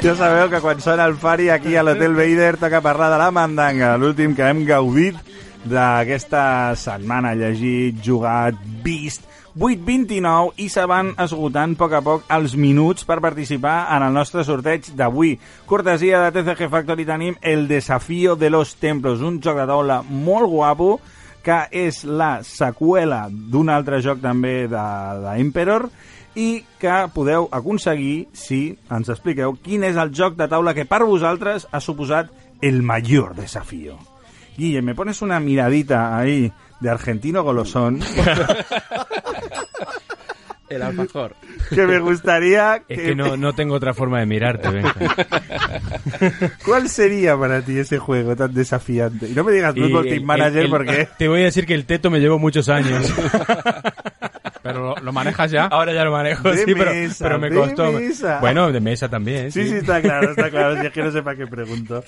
Ja 0.01 0.13
sabeu 0.13 0.49
que 0.51 0.59
quan 0.61 0.81
sona 0.83 1.05
el 1.09 1.15
Fari 1.17 1.49
aquí 1.49 1.75
a 1.75 1.83
l'Hotel 1.83 2.13
Vader 2.13 2.57
toca 2.61 2.81
parlar 2.85 3.09
de 3.13 3.17
la 3.17 3.31
mandanga, 3.33 3.95
l'últim 3.97 4.35
que 4.37 4.45
hem 4.45 4.61
gaudit 4.67 5.17
d'aquesta 5.65 6.75
setmana, 6.77 7.33
llegit, 7.33 7.97
jugat, 8.05 8.59
vist, 8.85 9.25
8.29 9.55 10.51
i 10.59 10.67
se 10.67 10.83
van 10.83 11.13
esgotant 11.23 11.77
a 11.77 11.79
poc 11.79 11.93
a 11.95 12.01
poc 12.03 12.25
els 12.35 12.57
minuts 12.59 13.05
per 13.07 13.21
participar 13.23 13.87
en 13.95 14.03
el 14.03 14.13
nostre 14.13 14.43
sorteig 14.43 14.89
d'avui. 14.99 15.37
Cortesia 15.65 16.25
de 16.25 16.33
TCG 16.35 16.67
Factory 16.71 17.05
tenim 17.07 17.37
el 17.41 17.69
Desafío 17.69 18.35
de 18.35 18.49
los 18.49 18.75
Templos, 18.75 19.21
un 19.21 19.39
joc 19.39 19.61
de 19.61 19.67
taula 19.69 20.01
molt 20.03 20.51
guapo 20.51 20.99
que 21.45 21.61
és 21.71 22.01
la 22.03 22.41
seqüela 22.43 23.29
d'un 23.29 23.69
altre 23.69 24.01
joc 24.03 24.19
també 24.19 24.65
de, 24.67 24.85
de 25.23 25.37
Emperor 25.39 25.87
i 26.35 26.65
que 26.81 26.97
podeu 27.15 27.47
aconseguir 27.55 28.25
si 28.35 28.75
ens 28.91 29.13
expliqueu 29.13 29.55
quin 29.63 29.85
és 29.87 29.95
el 29.95 30.11
joc 30.11 30.35
de 30.35 30.49
taula 30.51 30.75
que 30.75 30.83
per 30.89 31.05
vosaltres 31.05 31.69
ha 31.71 31.79
suposat 31.79 32.33
el 32.61 32.81
mayor 32.83 33.35
desafío. 33.39 33.95
Guille, 34.57 34.81
me 34.81 34.95
pones 34.95 35.21
una 35.21 35.39
miradita 35.39 36.17
ahí 36.17 36.51
de 36.79 36.89
argentino 36.89 37.43
golosón 37.43 37.99
El 40.67 40.81
alfajor. 40.81 41.35
que 41.69 41.85
me 41.85 41.99
gustaría 41.99 42.81
Es 42.89 42.99
que 42.99 43.15
no, 43.15 43.37
no 43.37 43.53
tengo 43.53 43.75
otra 43.75 43.93
forma 43.93 44.19
de 44.19 44.25
mirarte, 44.25 44.67
Benja. 44.69 44.95
¿Cuál 46.65 46.89
sería 46.89 47.37
para 47.37 47.61
ti 47.61 47.77
ese 47.77 47.99
juego 47.99 48.35
tan 48.35 48.51
desafiante? 48.51 49.29
Y 49.29 49.33
no 49.33 49.43
me 49.43 49.51
digas 49.51 49.75
Football 49.75 50.07
el- 50.07 50.13
Team 50.15 50.25
Manager 50.25 50.57
el- 50.57 50.63
el- 50.65 50.69
porque... 50.71 51.07
Te 51.19 51.27
voy 51.27 51.41
a 51.41 51.45
decir 51.45 51.67
que 51.67 51.75
el 51.75 51.85
teto 51.85 52.09
me 52.09 52.19
llevó 52.19 52.39
muchos 52.39 52.67
años. 52.67 53.13
Pero 54.65 54.79
lo, 54.81 54.95
lo 55.01 55.13
manejas 55.13 55.51
ya. 55.51 55.65
Ahora 55.71 55.93
ya 55.93 56.03
lo 56.03 56.11
manejo, 56.11 56.49
De 56.51 56.57
sí, 56.57 56.73
pero, 56.73 56.91
mesa, 56.91 57.23
pero 57.25 57.39
me 57.39 57.49
de 57.49 57.55
costó. 57.55 57.91
mesa. 57.91 58.39
Bueno, 58.41 58.71
de 58.71 58.79
mesa 58.81 59.07
también, 59.09 59.51
Sí, 59.51 59.67
sí, 59.67 59.75
está 59.75 60.01
claro, 60.01 60.31
está 60.31 60.49
claro. 60.49 60.79
Si 60.81 60.87
es 60.87 60.91
que 60.93 61.03
no 61.03 61.11
sé 61.15 61.21
para 61.23 61.37
qué 61.37 61.47
pregunto. 61.47 62.03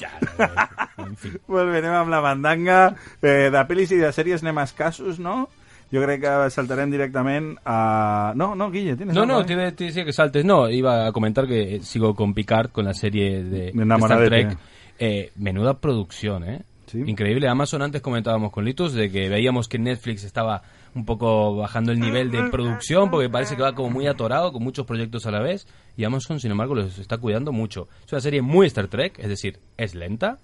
En 0.98 1.16
fin. 1.16 1.40
Pues 1.46 1.66
venem 1.72 1.94
amb 1.94 2.10
la 2.12 2.20
mandanga. 2.22 2.96
Eh, 3.22 3.50
de 3.54 3.62
pel·lis 3.70 3.94
i 3.94 4.02
de 4.02 4.10
sèries 4.12 4.44
anem 4.44 4.58
a 4.58 4.66
escassos, 4.68 5.20
no? 5.20 5.48
Jo 5.88 6.02
crec 6.04 6.20
que 6.20 6.50
saltarem 6.52 6.92
directament 6.92 7.54
a... 7.64 8.34
No, 8.36 8.56
no, 8.56 8.70
Guille, 8.70 8.98
tienes 8.98 9.16
No, 9.16 9.22
algo, 9.24 9.36
no, 9.36 9.42
eh? 9.42 9.46
te, 9.46 9.72
te 9.72 9.84
decía 9.86 10.04
que 10.04 10.12
saltes. 10.12 10.44
No, 10.44 10.70
iba 10.70 11.08
a 11.08 11.12
comentar 11.14 11.48
que 11.48 11.80
sigo 11.82 12.14
con 12.14 12.34
Picard, 12.34 12.72
con 12.72 12.84
la 12.86 12.94
serie 12.94 13.42
de, 13.44 13.72
Me 13.74 13.86
de 13.86 13.96
Star 13.96 14.20
de 14.20 14.28
Trek. 14.28 14.58
Eh, 15.00 15.32
menuda 15.38 15.80
producción, 15.80 16.44
¿eh? 16.44 16.64
Sí. 16.88 17.04
Increíble. 17.06 17.48
Amazon 17.48 17.82
antes 17.84 18.02
comentábamos 18.02 18.52
con 18.52 18.66
Litus 18.66 18.94
de 18.94 19.10
que 19.10 19.30
veíamos 19.30 19.70
que 19.70 19.78
Netflix 19.80 20.24
estaba 20.26 20.62
un 20.98 21.06
poco 21.06 21.56
bajando 21.56 21.92
el 21.92 22.00
nivel 22.00 22.32
de 22.32 22.50
producción 22.50 23.10
porque 23.10 23.30
parece 23.30 23.56
que 23.56 23.62
va 23.62 23.74
como 23.74 23.90
muy 23.90 24.08
atorado 24.08 24.52
con 24.52 24.64
muchos 24.64 24.86
proyectos 24.86 25.26
a 25.26 25.32
la 25.32 25.42
vez 25.42 25.68
y 25.96 26.04
Amazon 26.04 26.40
sin 26.40 26.52
embargo 26.52 26.76
los 26.76 26.98
está 26.98 27.18
cuidando 27.18 27.52
mucho. 27.52 27.88
Es 28.06 28.12
una 28.12 28.22
serie 28.22 28.42
muy 28.42 28.68
Star 28.68 28.88
Trek, 28.88 29.20
es 29.20 29.30
decir, 29.30 29.60
es 29.78 29.96
lenta, 29.96 30.40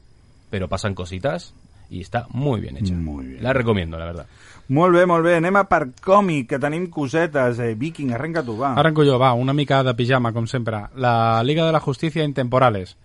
pero 0.50 0.70
pasan 0.70 0.94
cositas 0.94 1.54
y 1.90 2.02
está 2.02 2.28
muy 2.30 2.62
bien 2.62 2.78
hecha. 2.78 2.94
Muy 2.94 3.26
bien. 3.26 3.44
La 3.44 3.54
recomiendo, 3.54 3.98
la 3.98 4.06
verdad. 4.06 4.28
Molt 4.70 4.96
bé, 4.96 5.06
molt 5.06 5.26
bé. 5.26 5.36
Anem 5.36 5.58
a 5.60 5.66
per 5.68 5.90
còmic, 6.02 6.48
que 6.54 6.60
tenim 6.60 6.88
cosetes. 6.90 7.60
Eh, 7.60 7.74
Viking, 7.76 8.14
arrenca 8.16 8.46
tu, 8.48 8.56
va. 8.58 8.72
Arrenco 8.80 9.04
jo, 9.04 9.18
va, 9.20 9.34
una 9.34 9.54
mica 9.54 9.84
de 9.84 9.94
pijama, 9.94 10.32
com 10.32 10.48
sempre. 10.48 10.86
La 10.96 11.44
Liga 11.44 11.66
de 11.66 11.74
la 11.76 11.82
Justícia 11.84 12.24
Intemporales. 12.24 12.96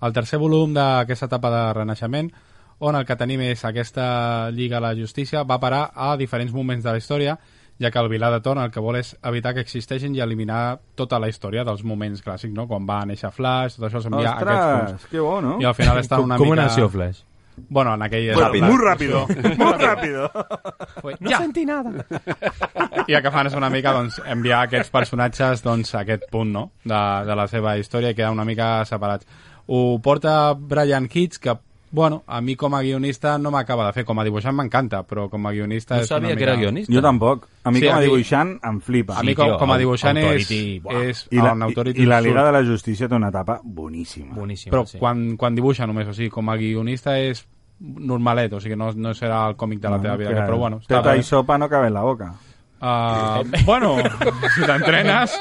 El 0.00 0.14
tercer 0.14 0.38
volum 0.38 0.76
d'aquesta 0.76 1.26
etapa 1.26 1.50
de 1.50 1.62
renaixement, 1.74 2.30
on 2.78 2.96
el 2.96 3.06
que 3.06 3.16
tenim 3.18 3.40
és 3.48 3.64
aquesta 3.66 4.50
Lliga 4.54 4.78
de 4.78 4.86
la 4.86 4.94
Justícia, 4.96 5.42
va 5.42 5.60
parar 5.60 5.88
a 5.94 6.16
diferents 6.16 6.52
moments 6.54 6.84
de 6.84 6.92
la 6.94 6.98
història, 6.98 7.38
ja 7.78 7.90
que 7.94 7.98
el 8.02 8.10
Vilà 8.10 8.30
de 8.34 8.40
Ton 8.42 8.58
el 8.58 8.72
que 8.74 8.82
vol 8.82 8.98
és 8.98 9.14
evitar 9.22 9.54
que 9.54 9.62
existeixin 9.62 10.14
i 10.16 10.22
eliminar 10.22 10.78
tota 10.98 11.18
la 11.22 11.30
història 11.30 11.64
dels 11.66 11.84
moments 11.86 12.22
clàssics, 12.24 12.54
no? 12.54 12.66
Quan 12.70 12.86
va 12.88 13.04
néixer 13.06 13.30
Flash, 13.34 13.78
tot 13.78 13.88
això 13.88 14.02
s'envia 14.02 14.32
a 14.32 14.36
aquests 14.42 14.92
punts. 14.92 15.10
que 15.12 15.22
bo, 15.22 15.40
no? 15.44 15.58
I 15.62 15.68
al 15.70 15.76
final 15.78 15.98
està 16.02 16.20
una 16.20 16.36
¿Cómo 16.36 16.52
mica... 16.54 16.64
nació 16.64 16.88
Flash? 16.88 17.22
Bueno, 17.68 17.94
en 17.94 18.02
aquell... 18.02 18.34
Rápido. 18.36 18.66
Muy 18.66 18.84
rápido, 18.84 19.26
muy 19.58 19.72
rápido. 19.72 20.30
No 21.18 21.30
ja. 21.30 21.38
senti 21.38 21.64
nada. 21.66 21.90
I 23.08 23.14
el 23.14 23.22
que 23.22 23.30
fan 23.34 23.48
és 23.50 23.56
una 23.58 23.70
mica 23.72 23.92
doncs, 23.96 24.20
enviar 24.30 24.60
aquests 24.66 24.92
personatges 24.94 25.64
doncs, 25.64 25.94
a 25.94 26.04
aquest 26.04 26.28
punt 26.30 26.52
no? 26.54 26.64
de, 26.84 27.00
de 27.26 27.36
la 27.38 27.48
seva 27.50 27.76
història 27.80 28.12
i 28.12 28.18
quedar 28.18 28.30
una 28.34 28.46
mica 28.46 28.84
separats. 28.86 29.26
Ho 29.66 29.98
porta 30.04 30.54
Brian 30.54 31.08
Hitch, 31.12 31.40
que 31.42 31.56
bueno, 31.90 32.22
a 32.26 32.40
mi 32.40 32.54
com 32.56 32.74
a 32.74 32.80
guionista 32.82 33.38
no 33.38 33.50
m'acaba 33.50 33.86
de 33.86 33.92
fer. 33.96 34.04
Com 34.04 34.18
a 34.18 34.24
dibuixant 34.24 34.54
m'encanta, 34.56 35.02
però 35.08 35.28
com 35.32 35.46
a 35.46 35.52
guionista... 35.52 35.96
No 35.96 36.02
és 36.04 36.10
una 36.10 36.16
sabía 36.16 36.28
que 36.34 36.40
mica... 36.40 36.50
era 36.50 36.56
guionista. 36.60 36.92
Jo 36.92 37.02
tampoc. 37.02 37.46
A 37.64 37.70
mi 37.70 37.80
Sí, 37.80 37.86
com 37.86 37.94
a 37.94 37.98
mi- 37.98 38.04
dibuixant 38.06 38.54
em 38.62 38.80
flipa. 38.80 39.18
A 39.18 39.22
mi 39.22 39.32
Sí, 39.32 39.36
com, 39.36 39.54
com 39.58 39.72
a 39.72 39.78
dibuixant 39.78 40.16
és, 40.18 40.24
Authority, 40.24 40.80
buah. 40.84 41.04
és 41.08 41.26
I 41.30 41.36
la, 41.36 41.54
i, 41.54 42.02
I 42.02 42.06
la. 42.06 42.20
Liga 42.20 42.44
de 42.44 42.52
la 42.52 42.64
Justícia 42.64 43.08
té 43.08 43.14
una 43.14 43.28
etapa 43.28 43.60
boníssima. 43.64 44.34
Buenísimo. 44.34 44.72
Però 44.72 44.84
sí. 44.86 44.98
quan, 44.98 45.36
quan 45.36 45.54
dibuixa 45.54 45.86
només, 45.86 46.08
o 46.08 46.14
sigui, 46.16 46.30
com 46.30 46.48
a 46.50 46.56
guionista 46.60 47.18
és 47.18 47.46
normalet, 47.80 48.52
o 48.52 48.60
sigui, 48.60 48.76
no, 48.76 48.92
no 48.92 49.14
serà 49.14 49.46
el 49.48 49.56
còmic 49.56 49.80
de 49.80 49.90
la 49.90 50.00
teva 50.02 50.16
vida, 50.16 50.34
que 50.34 50.42
però 50.44 50.58
bueno, 50.58 50.80
Teta 50.86 51.14
i 51.16 51.22
sopa 51.22 51.58
no 51.58 51.68
cabe 51.68 51.88
en 51.88 51.94
la 51.94 52.02
boca. 52.02 52.32
Uh, 52.80 53.44
bueno, 53.64 53.96
si 54.54 54.62
t'entrenes... 54.66 55.38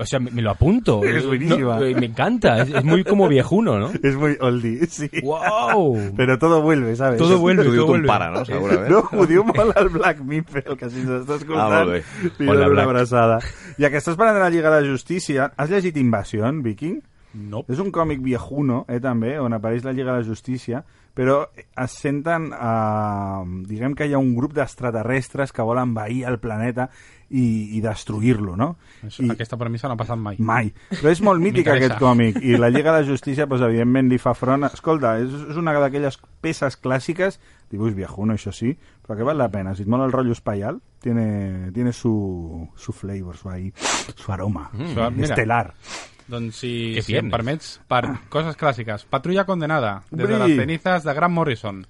O 0.00 0.06
sea, 0.06 0.20
me, 0.20 0.30
me 0.30 0.42
lo 0.42 0.50
apunto. 0.52 1.02
Es 1.04 1.26
buenísima. 1.26 1.76
No, 1.78 1.84
eh, 1.84 1.94
me 1.94 2.06
encanta. 2.06 2.62
Es, 2.62 2.70
es 2.72 2.84
muy 2.84 3.02
como 3.02 3.26
viejuno, 3.28 3.78
¿no? 3.78 3.90
Es 4.02 4.14
muy 4.16 4.36
oldie, 4.40 4.86
sí. 4.86 5.10
¡Wow! 5.22 6.12
Pero 6.16 6.38
todo 6.38 6.62
vuelve, 6.62 6.94
¿sabes? 6.94 7.18
Todo 7.18 7.38
vuelve, 7.38 7.64
todo 7.64 7.86
vuelve. 7.86 8.06
pare, 8.06 8.30
no? 8.30 8.44
Segurament. 8.44 8.88
No, 8.88 9.26
diu 9.26 9.42
molt 9.44 9.76
el 9.76 9.88
Black 9.88 10.20
Miffel, 10.20 10.76
que 10.78 10.88
si 10.88 11.02
ens 11.02 11.10
està 11.24 11.36
escoltant, 11.40 11.90
Ah, 11.98 12.46
Hola, 12.46 12.68
una 12.70 12.84
abraçada. 12.86 13.40
Ja 13.78 13.90
que 13.90 13.98
estàs 13.98 14.14
parlant 14.16 14.38
de 14.38 14.44
la 14.46 14.50
Lliga 14.54 14.70
de 14.70 14.80
la 14.84 14.88
Justícia, 14.88 15.50
has 15.56 15.68
llegit 15.70 15.96
Invasion, 15.98 16.62
Viking? 16.62 17.00
No. 17.34 17.64
És 17.68 17.78
un 17.82 17.90
còmic 17.92 18.22
viejuno, 18.24 18.84
eh, 18.88 19.00
també, 19.04 19.34
on 19.38 19.52
apareix 19.52 19.84
la 19.84 19.92
Lliga 19.92 20.14
de 20.14 20.22
la 20.22 20.26
Justícia, 20.26 20.80
però 21.14 21.42
es 21.58 21.98
senten, 21.98 22.48
eh, 22.54 23.66
diguem 23.68 23.94
que 23.98 24.06
hi 24.08 24.14
ha 24.14 24.22
un 24.22 24.32
grup 24.38 24.54
d'extraterrestres 24.56 25.52
que 25.52 25.62
volen 25.66 25.90
envair 25.90 26.24
el 26.30 26.38
planeta 26.38 26.88
i, 27.30 27.76
i 27.76 27.80
destruir-lo, 27.84 28.54
no? 28.56 28.70
Això, 29.04 29.22
I, 29.24 29.30
Aquesta 29.34 29.58
premissa 29.60 29.88
no 29.88 29.96
ha 29.96 30.00
passat 30.00 30.20
mai. 30.20 30.38
Mai. 30.40 30.70
Però 30.90 31.12
és 31.12 31.20
molt 31.24 31.42
mític 31.44 31.68
aquest 31.72 31.98
còmic 32.00 32.40
i 32.40 32.56
la 32.56 32.70
Lliga 32.72 32.92
de 32.94 33.02
la 33.02 33.08
Justícia, 33.12 33.46
doncs, 33.46 33.66
evidentment, 33.68 34.08
li 34.08 34.20
fa 34.22 34.34
front. 34.38 34.68
Escolta, 34.70 35.16
és, 35.22 35.34
és 35.52 35.60
una 35.60 35.76
d'aquelles 35.76 36.20
peces 36.44 36.78
clàssiques, 36.80 37.40
dibuix 37.72 37.96
viejuno, 37.96 38.36
això 38.38 38.52
sí, 38.54 38.72
però 39.04 39.18
que 39.18 39.26
val 39.28 39.40
la 39.40 39.50
pena. 39.52 39.74
Si 39.76 39.84
et 39.84 39.90
mola 39.90 40.08
el 40.08 40.14
rotllo 40.14 40.36
espaial, 40.36 40.80
tiene, 41.02 41.70
tiene 41.76 41.92
su, 41.92 42.68
su 42.76 42.92
flavor, 42.92 43.36
su, 43.36 43.50
ahí, 43.50 43.72
su 44.14 44.32
aroma. 44.32 44.70
Mira. 44.72 45.10
Estelar. 45.28 45.74
Doncs 46.28 46.58
si, 46.60 46.72
si 47.00 47.16
em 47.16 47.30
permets, 47.32 47.78
per 47.88 48.02
coses 48.28 48.56
clàssiques. 48.60 49.06
Patrulla 49.08 49.46
condenada, 49.48 50.02
des 50.10 50.28
de 50.28 50.40
les 50.42 50.58
cenizas 50.60 51.06
de 51.06 51.14
Grant 51.16 51.32
Morrison. 51.32 51.86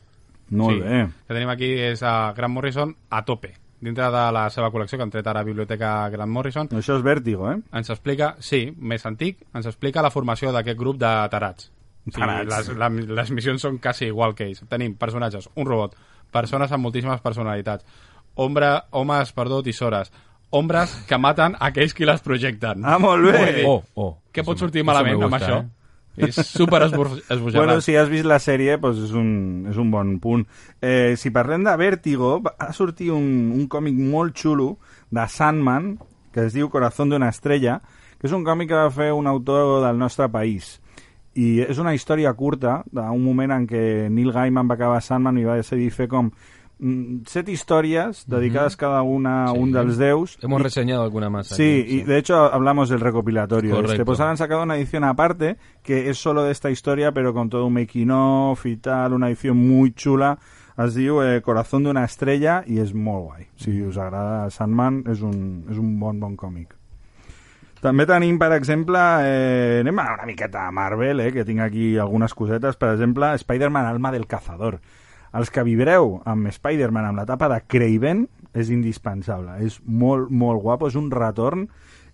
Molt 0.48 0.78
sí, 0.78 0.84
bé. 0.84 1.00
que 1.26 1.34
tenim 1.34 1.50
aquí 1.52 1.72
és 1.90 2.02
a 2.06 2.32
Grant 2.36 2.54
Morrison 2.54 2.94
a 3.10 3.24
tope. 3.26 3.56
Dintre 3.80 4.08
de 4.10 4.22
la 4.34 4.48
seva 4.50 4.72
col·lecció, 4.74 4.98
que 4.98 5.04
han 5.06 5.10
tret 5.14 5.26
ara 5.30 5.40
a 5.44 5.46
Biblioteca 5.46 6.08
Grant 6.10 6.30
Morrison, 6.34 6.68
Això 6.74 6.96
és 6.98 7.04
vèrtigo, 7.06 7.46
eh? 7.52 7.58
ens 7.78 7.90
explica, 7.94 8.32
sí, 8.42 8.64
més 8.78 9.04
antic, 9.06 9.38
ens 9.54 9.66
explica 9.70 10.02
la 10.02 10.10
formació 10.10 10.50
d'aquest 10.52 10.78
grup 10.80 10.98
de 10.98 11.12
tarats. 11.30 11.70
O 12.08 12.10
sigui, 12.10 12.24
Tarats. 12.24 12.48
les, 12.70 12.70
la, 12.80 12.88
les 12.88 13.30
missions 13.36 13.62
són 13.62 13.78
quasi 13.78 14.06
igual 14.10 14.34
que 14.34 14.46
ells. 14.48 14.64
Tenim 14.68 14.96
personatges, 14.98 15.48
un 15.54 15.66
robot, 15.68 15.94
persones 16.32 16.72
amb 16.72 16.82
moltíssimes 16.88 17.20
personalitats, 17.22 17.84
ombra, 18.34 18.86
homes, 18.90 19.30
perdó, 19.36 19.62
tisores, 19.62 20.10
ombres 20.50 20.94
que 21.06 21.18
maten 21.20 21.54
aquells 21.60 21.94
qui 21.94 22.06
les 22.08 22.22
projecten. 22.24 22.82
Ah, 22.84 22.98
molt 22.98 23.30
bé. 23.30 23.64
Oh, 23.68 23.82
oh. 23.94 24.14
Què 24.32 24.42
pot 24.46 24.58
sortir 24.58 24.82
malament 24.86 25.18
me 25.20 25.26
amb 25.28 25.36
això? 25.38 25.58
eh? 25.62 25.77
És 26.26 26.38
super 26.50 26.82
esbojarrat. 26.86 27.54
Bueno, 27.54 27.78
si 27.84 27.94
has 27.96 28.10
vist 28.10 28.26
la 28.28 28.40
sèrie, 28.42 28.76
doncs 28.82 29.04
és 29.06 29.14
un, 29.16 29.30
és 29.70 29.78
un 29.78 29.92
bon 29.92 30.16
punt. 30.22 30.44
Eh, 30.80 31.14
si 31.20 31.32
parlem 31.34 31.64
de 31.66 31.76
Vértigo, 31.78 32.36
ha 32.44 32.72
sortit 32.76 33.12
un, 33.14 33.52
un 33.54 33.68
còmic 33.70 33.96
molt 33.98 34.36
xulo 34.38 34.74
de 35.14 35.24
Sandman, 35.30 35.94
que 36.34 36.48
es 36.48 36.56
diu 36.56 36.68
Corazón 36.72 37.12
d'una 37.12 37.30
estrella, 37.32 37.78
que 38.18 38.26
és 38.28 38.34
un 38.34 38.44
còmic 38.46 38.72
que 38.72 38.78
va 38.78 38.92
fer 38.94 39.12
un 39.14 39.30
autor 39.30 39.80
del 39.86 39.98
nostre 39.98 40.28
país. 40.32 40.76
I 41.38 41.62
és 41.68 41.78
una 41.78 41.94
història 41.94 42.32
curta 42.34 42.80
d'un 42.90 43.22
moment 43.22 43.54
en 43.54 43.66
què 43.70 43.82
Neil 44.10 44.32
Gaiman 44.34 44.68
va 44.68 44.74
acabar 44.78 45.02
Sandman 45.04 45.38
i 45.38 45.46
va 45.46 45.60
decidir 45.60 45.92
fer 45.94 46.08
com 46.10 46.32
mm, 46.78 47.26
set 47.26 47.48
històries 47.48 48.24
dedicades 48.26 48.76
cada 48.76 49.02
una 49.02 49.44
a 49.46 49.52
un 49.52 49.72
dels 49.72 49.98
déus. 49.98 50.38
Hemos 50.42 50.62
reseñado 50.62 51.02
alguna 51.02 51.30
más. 51.30 51.48
Sí, 51.48 51.82
aquí, 51.84 52.00
y 52.00 52.02
de 52.02 52.18
hecho 52.18 52.36
hablamos 52.36 52.88
del 52.88 53.00
recopilatorio. 53.00 53.74
Correcto. 53.74 53.92
Este, 53.92 54.04
pues 54.04 54.20
ahora 54.20 54.32
han 54.32 54.36
sacado 54.36 54.62
una 54.62 54.76
edición 54.76 55.04
aparte 55.04 55.56
que 55.82 56.10
es 56.10 56.18
solo 56.18 56.44
de 56.44 56.52
esta 56.52 56.70
historia, 56.70 57.12
pero 57.12 57.34
con 57.34 57.48
todo 57.50 57.66
un 57.66 57.74
making 57.74 58.10
of 58.10 58.64
y 58.66 58.76
tal, 58.76 59.12
una 59.12 59.28
edición 59.28 59.56
muy 59.56 59.92
chula. 59.92 60.38
Es 60.78 60.94
diu 60.94 61.16
eh, 61.26 61.40
Corazón 61.42 61.82
d'una 61.82 62.04
estrella 62.06 62.60
i 62.70 62.76
és 62.78 62.92
molt 62.94 63.24
guai. 63.24 63.48
Si 63.58 63.72
us 63.82 63.96
agrada 63.98 64.46
Sandman, 64.54 65.00
és 65.10 65.24
un, 65.26 65.64
és 65.66 65.80
un 65.80 65.96
bon, 65.98 66.20
bon 66.22 66.36
còmic. 66.38 66.76
També 67.82 68.06
tenim, 68.06 68.38
per 68.38 68.52
exemple, 68.54 69.00
eh, 69.26 69.80
anem 69.82 69.98
a 69.98 70.06
una 70.14 70.26
miqueta 70.26 70.68
a 70.68 70.72
Marvel, 70.74 71.20
eh, 71.22 71.32
que 71.34 71.44
tinc 71.46 71.62
aquí 71.62 71.96
algunes 71.98 72.34
cosetes. 72.34 72.78
Per 72.78 72.92
exemple, 72.92 73.32
Spider-Man 73.42 73.86
Alma 73.86 74.12
del 74.14 74.26
Cazador. 74.30 74.78
Els 75.36 75.50
que 75.52 75.64
vibreu 75.66 76.16
amb 76.28 76.48
Spider-Man 76.52 77.10
amb 77.10 77.20
l'etapa 77.20 77.50
de 77.52 77.60
Craven 77.68 78.24
és 78.56 78.72
indispensable. 78.72 79.58
És 79.64 79.78
molt, 79.84 80.30
molt 80.30 80.62
guapo, 80.64 80.88
és 80.88 80.96
un 80.96 81.10
retorn 81.12 81.66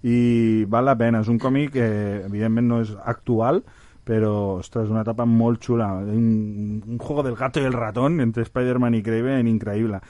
i 0.04 0.64
val 0.70 0.88
la 0.90 0.96
pena. 0.98 1.22
És 1.22 1.30
un 1.30 1.38
còmic 1.38 1.74
que, 1.76 1.88
evidentment, 2.26 2.68
no 2.68 2.80
és 2.82 2.92
actual, 3.04 3.62
però, 4.04 4.58
ostres, 4.58 4.90
una 4.92 5.04
etapa 5.06 5.24
molt 5.24 5.62
xula. 5.64 5.92
Un, 6.02 6.82
un 6.84 6.98
juego 6.98 7.24
del 7.24 7.38
gato 7.38 7.62
i 7.62 7.68
el 7.70 7.76
ratón 7.76 8.20
entre 8.20 8.44
Spider-Man 8.44 8.98
i 8.98 9.02
Craven, 9.06 9.48
increïble. 9.48 10.02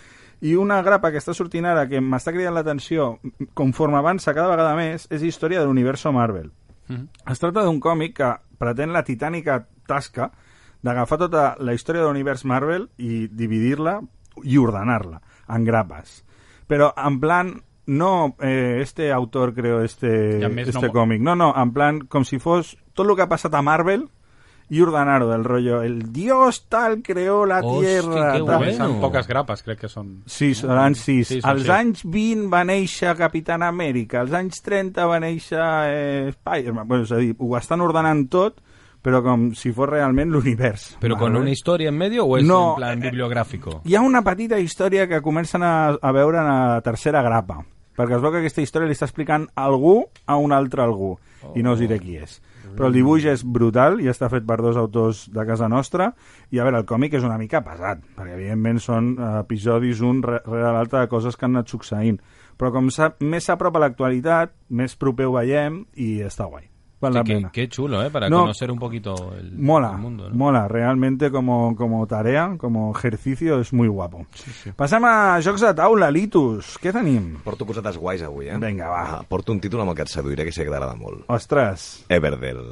I 0.45 0.57
una 0.61 0.81
grapa 0.83 1.13
que 1.13 1.21
està 1.23 1.33
sortint 1.37 1.65
ara, 1.69 1.87
que 1.89 2.03
m'està 2.03 2.35
cridant 2.35 2.57
l'atenció, 2.57 3.15
conforme 3.57 4.01
avança 4.01 4.35
cada 4.35 4.51
vegada 4.51 4.75
més, 4.77 5.07
és 5.15 5.23
història 5.23 5.63
de 5.63 5.69
l'universo 5.69 6.13
Marvel. 6.13 6.51
Es 7.31 7.41
tracta 7.41 7.63
d'un 7.65 7.79
còmic 7.81 8.19
que 8.19 8.35
pretén 8.61 8.93
la 8.93 9.05
titànica 9.07 9.63
tasca 9.89 10.31
d'agafar 10.85 11.19
tota 11.27 11.45
la 11.65 11.73
història 11.75 12.03
de 12.05 12.09
l'univers 12.11 12.45
Marvel 12.45 12.89
i 13.01 13.25
dividir-la 13.29 13.99
i 14.45 14.59
ordenar-la 14.61 15.23
en 15.55 15.65
grapes. 15.65 16.19
Però 16.69 16.93
en 16.97 17.21
plan 17.21 17.55
no 17.87 18.35
eh, 18.41 18.81
este 18.83 19.11
autor 19.13 19.53
creo 19.55 19.83
este, 19.85 20.41
este 20.45 20.87
no- 20.87 20.93
còmic, 20.93 21.21
no, 21.21 21.35
no, 21.37 21.53
en 21.57 21.73
plan 21.73 22.01
com 22.09 22.25
si 22.25 22.39
fos 22.39 22.77
tot 22.95 23.09
el 23.09 23.17
que 23.17 23.23
ha 23.27 23.29
passat 23.29 23.53
a 23.55 23.61
Marvel 23.63 24.07
i 24.73 24.81
ordenar-ho 24.81 25.27
del 25.29 25.45
rollo 25.45 25.83
el 25.85 26.11
dios 26.11 26.63
tal 26.73 27.03
creó 27.05 27.45
la 27.45 27.59
Hosti, 27.61 27.85
tierra 27.85 28.33
que 28.33 28.45
tal. 28.47 28.59
bueno. 28.63 28.79
Són 28.79 28.95
poques 29.03 29.27
grapes, 29.29 29.63
crec 29.63 29.83
que 29.85 29.91
són. 29.93 30.23
Sí, 30.25 30.55
seran 30.57 30.95
sis. 30.97 31.29
Sí, 31.29 31.35
Sí, 31.35 31.41
són 31.43 31.51
als 31.51 31.67
sis. 31.67 31.71
anys 31.75 32.01
20 32.09 32.49
va 32.49 32.63
néixer 32.65 33.13
Capitán 33.19 33.63
Amèrica, 33.63 34.23
als 34.25 34.33
anys 34.33 34.63
30 34.65 35.05
va 35.07 35.21
néixer 35.21 35.61
eh, 35.61 36.33
Spider-Man. 36.33 36.89
Bueno, 36.89 37.05
és 37.05 37.13
a 37.13 37.21
dir, 37.21 37.35
ho 37.39 37.53
estan 37.61 37.85
ordenant 37.85 38.25
tot, 38.33 38.63
però 39.05 39.21
com 39.23 39.51
si 39.53 39.71
fos 39.77 39.89
realment 39.91 40.33
l'univers. 40.33 40.97
¿Pero 41.01 41.19
con 41.19 41.33
Marvel. 41.33 41.43
una 41.43 41.51
historia 41.53 41.91
en 41.91 41.99
medio 41.99 42.25
o 42.25 42.39
es 42.39 42.45
No, 42.45 42.71
en 42.71 42.77
plan 42.77 42.99
eh, 43.03 43.11
bibliográfico? 43.11 43.83
Hi 43.85 43.95
ha 43.97 44.01
una 44.01 44.23
petita 44.25 44.59
història 44.59 45.07
que 45.07 45.21
comencen 45.21 45.63
a, 45.63 45.91
a 46.01 46.13
veure 46.17 46.41
en 46.41 46.49
la 46.49 46.81
tercera 46.83 47.21
grapa, 47.23 47.61
perquè 47.95 48.17
es 48.17 48.23
veu 48.25 48.33
que 48.33 48.41
aquesta 48.43 48.65
història 48.65 48.89
li 48.89 48.97
està 48.97 49.05
explicant 49.07 49.45
algú 49.55 50.07
a 50.27 50.39
un 50.41 50.57
altre 50.57 50.83
algú, 50.83 51.19
i 51.55 51.63
no 51.63 51.77
us 51.77 51.85
diré 51.85 52.01
qui 52.01 52.17
és. 52.17 52.41
Però 52.75 52.89
el 52.89 52.97
dibuix 52.97 53.23
és 53.31 53.45
brutal 53.47 54.01
i 54.03 54.09
està 54.11 54.27
fet 54.33 54.43
per 54.49 54.57
dos 54.59 54.75
autors 54.81 55.29
de 55.31 55.45
casa 55.47 55.69
nostra, 55.71 56.09
i 56.51 56.59
a 56.59 56.65
veure, 56.65 56.81
el 56.81 56.89
còmic 56.89 57.13
és 57.15 57.23
una 57.23 57.37
mica 57.39 57.61
pesat, 57.63 58.01
perquè 58.17 58.35
evidentment 58.35 58.81
són 58.83 59.13
eh, 59.15 59.29
episodis 59.45 60.01
un 60.03 60.25
re- 60.25 60.41
rere 60.43 60.73
l'altre 60.75 61.05
de 61.05 61.13
coses 61.13 61.37
que 61.37 61.45
han 61.47 61.55
anat 61.55 61.71
succeint. 61.71 62.19
Però 62.59 62.73
com 62.75 62.89
més 63.21 63.45
s'apropa 63.47 63.79
a 63.79 63.85
l'actualitat, 63.85 64.57
més 64.71 64.97
proper 64.99 65.27
ho 65.29 65.37
veiem 65.37 65.85
i 65.95 66.17
està 66.27 66.49
guai. 66.51 66.67
Val 67.01 67.13
Sí, 67.13 67.19
la 67.19 67.25
qué, 67.25 67.35
pena. 67.35 67.51
qué 67.53 67.69
chulo, 67.69 68.03
¿eh? 68.05 68.11
Para 68.11 68.29
No. 68.31 68.41
conocer 68.43 68.71
un 68.71 68.79
poquito 68.79 69.35
el, 69.39 69.53
Mola, 69.59 69.91
el 69.93 69.99
mundo, 69.99 70.29
¿no? 70.31 70.35
mola, 70.35 70.69
realmente 70.69 71.31
como, 71.31 71.77
como 71.77 72.07
tarea, 72.07 72.55
como 72.57 72.93
ejercicio 72.97 73.61
es 73.61 73.73
muy 73.73 73.89
guapo. 73.89 74.27
Passem 74.77 75.05
a 75.05 75.39
jocs 75.45 75.61
de 75.61 75.75
taula, 75.75 76.11
Litus. 76.11 76.79
Què 76.81 76.93
tenim? 76.93 77.35
Porto 77.45 77.67
cosetes 77.67 77.99
guais 77.99 78.23
avui, 78.23 78.49
eh? 78.49 78.57
Vinga, 78.57 78.89
va. 78.89 79.03
Ah, 79.19 79.23
porto 79.29 79.53
un 79.53 79.61
títol 79.61 79.83
amb 79.83 79.91
el 79.91 79.97
que 79.97 80.03
et 80.07 80.09
seduiré, 80.09 80.45
que 80.47 80.53
sé 80.53 80.65
que 80.65 80.71
t'agrada 80.71 80.95
molt. 80.97 81.25
Ostres, 81.29 82.05
Everdell. 82.09 82.63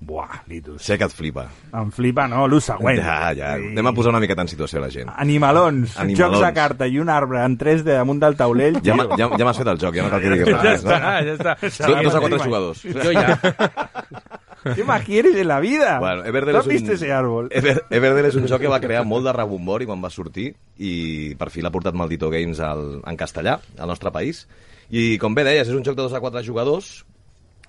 Buah, 0.00 0.42
Litus. 0.48 0.80
Sé 0.82 0.96
que 0.98 1.04
et 1.04 1.12
flipa. 1.12 1.44
Em 1.76 1.90
flipa, 1.92 2.24
no? 2.28 2.46
Lo 2.48 2.58
següent. 2.60 2.98
Ja, 3.04 3.34
ja. 3.36 3.50
Sí. 3.60 3.68
Anem 3.74 3.86
a 3.90 3.92
posar 3.92 4.10
una 4.14 4.20
miqueta 4.22 4.42
en 4.42 4.48
situació 4.48 4.80
a 4.80 4.86
la 4.86 4.90
gent. 4.90 5.10
Animalons, 5.14 5.98
Animalons. 6.00 6.18
jocs 6.40 6.46
de 6.46 6.52
carta 6.56 6.88
i 6.88 6.98
un 6.98 7.10
arbre 7.12 7.42
en 7.44 7.58
3D 7.60 7.84
damunt 7.98 8.20
del 8.22 8.36
taulell. 8.36 8.80
Ja 8.82 8.96
ja, 9.16 9.28
ja 9.36 9.44
m'has 9.44 9.60
fet 9.60 9.68
el 9.74 9.78
joc, 9.82 9.94
ja 10.00 10.06
no 10.06 10.10
cal 10.10 10.22
que 10.24 10.30
diguis 10.32 10.56
res. 10.62 10.82
Ja 10.82 10.98
no? 10.98 11.34
està, 11.36 11.54
ja 11.60 11.66
està. 11.68 11.86
Do- 11.86 12.02
Dos 12.08 12.14
a 12.16 12.20
quatre 12.24 12.38
jugadors. 12.46 12.82
Jo 12.82 13.12
ja. 13.12 13.38
¿Qué 14.74 14.84
más 14.84 15.02
quieres 15.04 15.34
en 15.36 15.48
la 15.48 15.58
vida? 15.60 15.98
Bueno, 16.00 16.24
Everdell 16.24 16.52
¿No 16.52 16.60
és 16.60 16.66
has 16.66 16.72
vist 16.72 16.86
un... 16.88 16.92
ese 16.94 17.12
árbol? 17.12 17.48
Ever, 17.50 17.84
Everdell 17.88 18.26
és 18.28 18.34
un 18.36 18.44
joc 18.48 18.60
que 18.60 18.68
va 18.68 18.80
crear 18.80 19.06
molt 19.08 19.24
de 19.24 19.32
rebombori 19.32 19.86
quan 19.88 20.02
va 20.04 20.10
sortir 20.12 20.50
i 20.76 21.34
per 21.40 21.48
fi 21.48 21.62
l'ha 21.64 21.70
portat 21.72 21.96
Maldito 21.96 22.28
Games 22.28 22.60
al, 22.60 23.00
en 23.08 23.16
castellà, 23.16 23.54
al 23.78 23.88
nostre 23.88 24.12
país. 24.12 24.42
I 24.90 25.16
com 25.22 25.32
bé 25.36 25.46
deies, 25.48 25.68
és 25.68 25.72
un 25.76 25.84
joc 25.86 25.96
de 25.96 26.02
dos 26.04 26.12
a 26.12 26.20
quatre 26.20 26.42
jugadors 26.44 27.06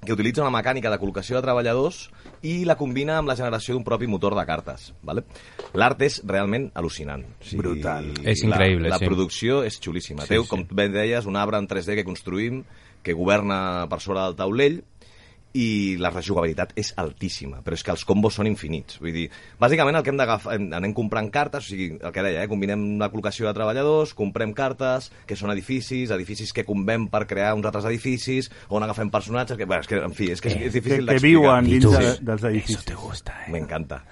que 0.01 0.13
utilitza 0.13 0.41
una 0.41 0.53
mecànica 0.53 0.89
de 0.89 0.97
col·locació 0.97 1.37
de 1.37 1.43
treballadors 1.45 2.07
i 2.47 2.63
la 2.65 2.75
combina 2.79 3.19
amb 3.19 3.29
la 3.29 3.35
generació 3.37 3.75
d'un 3.75 3.85
propi 3.85 4.09
motor 4.09 4.33
de 4.37 4.45
cartes. 4.49 4.87
Vale? 5.05 5.23
L'art 5.77 6.01
és 6.07 6.21
realment 6.25 6.71
al·lucinant. 6.73 7.21
O 7.21 7.59
Brutal. 7.61 8.09
És 8.25 8.41
increïble, 8.47 8.89
La, 8.89 8.95
la 8.95 9.01
sí. 9.01 9.09
producció 9.09 9.61
és 9.67 9.77
xulíssima. 9.79 10.25
Sí, 10.25 10.33
Teu, 10.33 10.47
com 10.49 10.65
bé 10.71 10.87
deies, 10.89 11.29
un 11.29 11.37
arbre 11.37 11.61
en 11.61 11.69
3D 11.69 11.99
que 11.99 12.07
construïm, 12.07 12.63
que 13.05 13.13
governa 13.17 13.87
per 13.89 14.01
sobre 14.01 14.25
del 14.25 14.39
taulell, 14.39 14.81
i 15.53 15.97
la 15.99 16.09
rejugabilitat 16.13 16.71
és 16.79 16.93
altíssima, 17.01 17.59
però 17.65 17.75
és 17.75 17.83
que 17.83 17.91
els 17.91 18.05
combos 18.07 18.37
són 18.39 18.47
infinits. 18.47 18.99
Vull 19.01 19.11
dir, 19.15 19.25
bàsicament 19.59 19.97
el 19.99 20.03
que 20.05 20.11
hem 20.13 20.17
d'agafar, 20.21 20.55
anem 20.55 20.93
comprant 20.95 21.29
cartes, 21.33 21.65
o 21.65 21.73
sigui, 21.73 21.89
el 21.99 22.11
que 22.15 22.23
deia, 22.23 22.43
eh, 22.43 22.47
combinem 22.51 22.97
la 23.01 23.09
col·locació 23.11 23.47
de 23.49 23.53
treballadors, 23.57 24.13
comprem 24.17 24.53
cartes, 24.53 25.11
que 25.27 25.35
són 25.35 25.51
edificis, 25.51 26.11
edificis 26.11 26.53
que 26.53 26.63
convem 26.67 27.09
per 27.11 27.25
crear 27.27 27.53
uns 27.55 27.65
altres 27.65 27.85
edificis, 27.85 28.51
on 28.69 28.83
agafem 28.83 29.11
personatges, 29.11 29.57
que, 29.57 29.65
bueno, 29.65 29.81
és 29.81 29.87
que, 29.87 29.99
en 29.99 30.13
fi, 30.13 30.31
és 30.31 30.41
que 30.41 30.49
és, 30.49 30.55
és 30.55 30.61
Que, 30.61 30.79
difícil 30.79 31.05
que 31.05 31.11
d'explicar. 31.13 31.27
viuen 31.27 31.65
dins 31.65 31.83
de, 31.91 32.17
dels 32.31 32.43
edificis. 32.43 32.85
Me 33.49 33.59
encanta. 33.59 34.03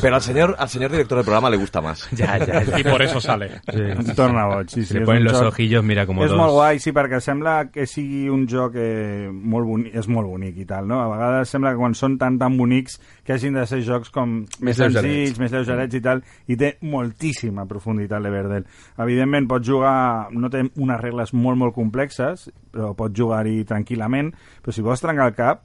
Pero 0.00 0.16
al 0.16 0.22
señor, 0.22 0.56
al 0.58 0.68
señor 0.68 0.90
director 0.90 1.16
del 1.18 1.24
programa 1.24 1.50
le 1.50 1.56
gusta 1.58 1.80
más. 1.80 2.08
Ya, 2.12 2.38
ya, 2.38 2.62
ya. 2.64 2.78
I 2.80 2.82
por 2.84 3.02
eso 3.02 3.20
sale. 3.20 3.60
Em 3.72 4.02
torna 4.16 4.46
boig. 4.46 4.68
Sí, 4.68 4.80
sí, 4.82 4.86
Se 4.86 4.94
le 4.94 5.00
és 5.00 5.06
ponen 5.06 5.22
un 5.22 5.28
los 5.28 5.40
joc- 5.42 5.48
ojillos, 5.48 5.84
mira, 5.84 6.06
como 6.06 6.24
és 6.24 6.30
dos. 6.30 6.38
molt 6.38 6.52
guai, 6.52 6.78
sí, 6.80 6.90
perquè 6.92 7.20
sembla 7.20 7.70
que 7.70 7.86
sigui 7.86 8.28
un 8.28 8.46
joc 8.48 8.74
eh, 8.76 9.28
molt 9.30 9.66
bonic, 9.66 9.94
és 9.94 10.08
molt 10.08 10.26
bonic 10.28 10.56
i 10.58 10.64
tal, 10.64 10.88
no? 10.88 11.00
A 11.02 11.08
vegades 11.12 11.48
sembla 11.52 11.70
que 11.72 11.78
quan 11.78 11.94
són 11.94 12.16
tan 12.18 12.38
tan 12.38 12.56
bonics 12.56 12.98
que 13.24 13.34
hagin 13.34 13.54
de 13.54 13.66
ser 13.66 13.82
jocs 13.82 14.10
com 14.10 14.40
més, 14.40 14.60
Més 14.60 14.76
senzills, 14.76 15.04
lleugerets. 15.04 15.38
més 15.38 15.52
lleugerets 15.52 15.94
i 15.94 16.00
tal, 16.00 16.22
i 16.48 16.56
té 16.56 16.72
moltíssima 16.80 17.66
profunditat 17.66 18.22
l'Everdell. 18.22 18.64
Evidentment 18.98 19.46
pots 19.48 19.68
jugar, 19.68 20.28
no 20.32 20.50
té 20.50 20.64
unes 20.76 21.00
regles 21.00 21.32
molt 21.34 21.58
molt 21.58 21.74
complexes, 21.74 22.48
però 22.72 22.94
pots 22.96 23.14
jugar-hi 23.18 23.62
tranquil·lament, 23.68 24.32
però 24.62 24.72
si 24.72 24.82
vols 24.82 25.00
trencar 25.04 25.28
el 25.28 25.34
cap, 25.36 25.62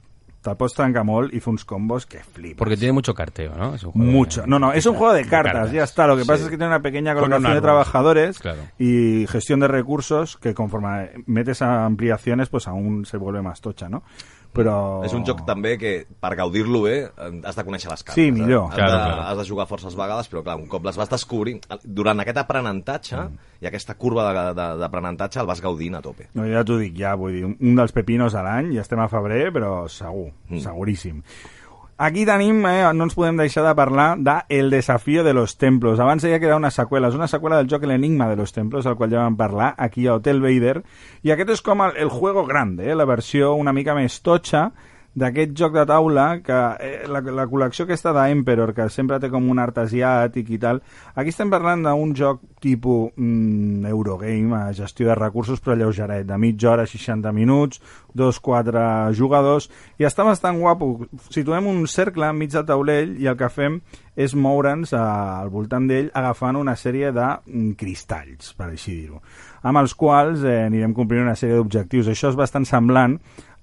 molt 1.04 1.34
i 1.34 1.40
fer 1.40 1.50
uns 1.50 1.64
combos 1.64 2.06
que 2.06 2.20
flipes. 2.22 2.56
Porque 2.58 2.76
tiene 2.76 2.92
mucho 2.92 3.12
carteo, 3.14 3.54
¿no? 3.56 3.74
Es 3.74 3.82
un 3.84 3.92
juego 3.92 4.06
de- 4.06 4.12
Mucho. 4.12 4.46
No, 4.46 4.58
no, 4.58 4.72
es 4.72 4.86
un 4.86 4.94
juego 4.94 5.12
de 5.12 5.24
cartas, 5.26 5.52
cartas. 5.52 5.72
ya 5.72 5.84
está. 5.84 6.06
Lo 6.06 6.16
que 6.16 6.24
pasa 6.24 6.44
es 6.44 6.50
que 6.50 6.56
tiene 6.56 6.68
una 6.68 6.80
pequeña 6.80 7.14
colocación 7.14 7.54
de 7.54 7.60
trabajadores 7.60 8.38
Claro. 8.38 8.60
y 8.78 9.26
gestión 9.28 9.60
de 9.60 9.68
recursos 9.68 10.36
que 10.36 10.54
conforme 10.54 11.10
metes 11.26 11.60
a 11.62 11.84
ampliaciones, 11.84 12.48
pues 12.48 12.68
aún 12.68 13.04
se 13.04 13.16
vuelve 13.16 13.42
más 13.42 13.60
tocha, 13.60 13.88
¿no? 13.88 14.02
Però... 14.52 15.04
És 15.04 15.12
un 15.14 15.24
joc 15.28 15.44
també 15.46 15.76
que, 15.78 16.06
per 16.20 16.32
gaudir-lo 16.34 16.80
bé, 16.82 16.94
eh, 17.04 17.28
has 17.44 17.54
de 17.54 17.64
conèixer 17.64 17.90
les 17.92 18.02
cartes. 18.02 18.14
Sí, 18.18 18.32
millor. 18.32 18.64
Eh? 18.64 18.72
Has, 18.72 18.74
Claro, 18.78 18.92
de, 18.92 19.04
claro. 19.04 19.22
has 19.28 19.38
de 19.38 19.44
jugar 19.44 19.66
forces 19.68 19.94
vegades, 19.94 20.30
però 20.32 20.42
clar, 20.42 20.56
un 20.58 20.66
cop 20.66 20.84
les 20.88 20.96
vas 20.96 21.10
descobrint, 21.12 21.60
durant 21.84 22.18
aquest 22.20 22.38
aprenentatge 22.42 23.16
Mm. 23.16 23.36
i 23.60 23.66
aquesta 23.66 23.94
curva 23.94 24.24
d'aprenentatge 24.54 25.40
el 25.40 25.46
vas 25.46 25.60
gaudint 25.60 25.94
a 25.96 26.02
tope. 26.02 26.28
No, 26.34 26.46
ja 26.48 26.64
t'ho 26.64 26.78
dic, 26.78 26.96
ja, 26.98 27.14
vull 27.14 27.32
dir, 27.32 27.44
un- 27.44 27.56
un 27.60 27.76
dels 27.76 27.92
pepinos 27.92 28.34
a 28.34 28.42
l'any, 28.42 28.72
ja 28.74 28.80
estem 28.82 28.98
a 29.00 29.08
febrer, 29.08 29.52
però 29.52 29.86
segur, 29.88 30.32
Mm. 30.48 30.58
seguríssim. 30.60 31.22
Aquí 32.00 32.22
tenim, 32.22 32.60
eh, 32.70 32.86
no 32.94 33.08
ens 33.08 33.16
podem 33.18 33.34
deixar 33.40 33.64
de 33.66 33.72
parlar 33.74 34.20
de 34.22 34.36
El 34.48 34.70
desafío 34.70 35.24
de 35.24 35.32
los 35.34 35.56
templos. 35.58 35.98
Abans 35.98 36.22
deia 36.22 36.38
que 36.38 36.52
una 36.54 36.70
seqüela, 36.70 37.08
és 37.10 37.16
una 37.18 37.26
seqüela 37.26 37.56
del 37.58 37.66
joc 37.66 37.82
L'enigma 37.90 38.28
de 38.28 38.36
los 38.36 38.52
templos, 38.54 38.86
al 38.86 38.94
qual 38.94 39.10
ja 39.10 39.24
vam 39.24 39.34
parlar 39.34 39.74
aquí 39.76 40.06
a 40.06 40.14
Hotel 40.14 40.38
Vader, 40.40 40.84
i 41.26 41.32
aquest 41.34 41.50
és 41.56 41.60
com 41.60 41.82
el, 41.82 41.96
el 41.98 42.08
juego 42.08 42.46
grande, 42.46 42.86
eh, 42.86 42.94
la 42.94 43.04
versió 43.04 43.50
una 43.58 43.74
mica 43.74 43.98
més 43.98 44.20
totxa 44.22 44.68
d'aquest 45.18 45.54
joc 45.58 45.74
de 45.74 45.84
taula 45.88 46.26
que 46.44 46.58
eh, 46.84 47.06
la, 47.10 47.20
la 47.34 47.46
col·lecció 47.50 47.86
aquesta 47.86 48.12
d'Emperor 48.16 48.72
que 48.76 48.88
sempre 48.92 49.18
té 49.20 49.30
com 49.32 49.48
un 49.50 49.60
art 49.62 49.80
asiàtic 49.82 50.52
i 50.54 50.60
tal 50.62 50.80
aquí 51.18 51.34
estem 51.34 51.50
parlant 51.52 51.84
d'un 51.86 52.14
joc 52.16 52.42
tipus 52.62 53.12
mm, 53.16 53.86
Eurogame, 53.90 54.54
a 54.56 54.72
gestió 54.76 55.08
de 55.10 55.18
recursos 55.18 55.62
però 55.62 55.76
lleugeret, 55.78 56.26
de 56.28 56.38
mitja 56.38 56.72
hora 56.72 56.86
60 56.86 57.32
minuts 57.32 57.82
dos, 58.14 58.40
quatre 58.40 58.82
jugadors 59.14 59.68
i 59.98 60.06
està 60.08 60.26
bastant 60.26 60.58
guapo 60.60 61.08
situem 61.30 61.70
un 61.70 61.84
cercle 61.90 62.30
enmig 62.30 62.54
del 62.54 62.66
taulell 62.68 63.16
i 63.18 63.30
el 63.30 63.38
que 63.38 63.50
fem 63.52 63.80
és 64.18 64.34
moure'ns 64.34 64.94
al 64.98 65.50
voltant 65.54 65.86
d'ell 65.86 66.10
agafant 66.18 66.58
una 66.58 66.74
sèrie 66.74 67.12
de 67.14 67.28
mm, 67.28 67.76
cristalls, 67.78 68.54
per 68.58 68.72
així 68.72 68.96
dir-ho 69.02 69.22
amb 69.62 69.80
els 69.80 69.94
quals 69.98 70.44
eh, 70.46 70.64
anirem 70.66 70.94
complint 70.96 71.24
una 71.24 71.36
sèrie 71.38 71.58
d'objectius. 71.58 72.10
Això 72.12 72.32
és 72.32 72.38
bastant 72.38 72.66
semblant 72.68 73.18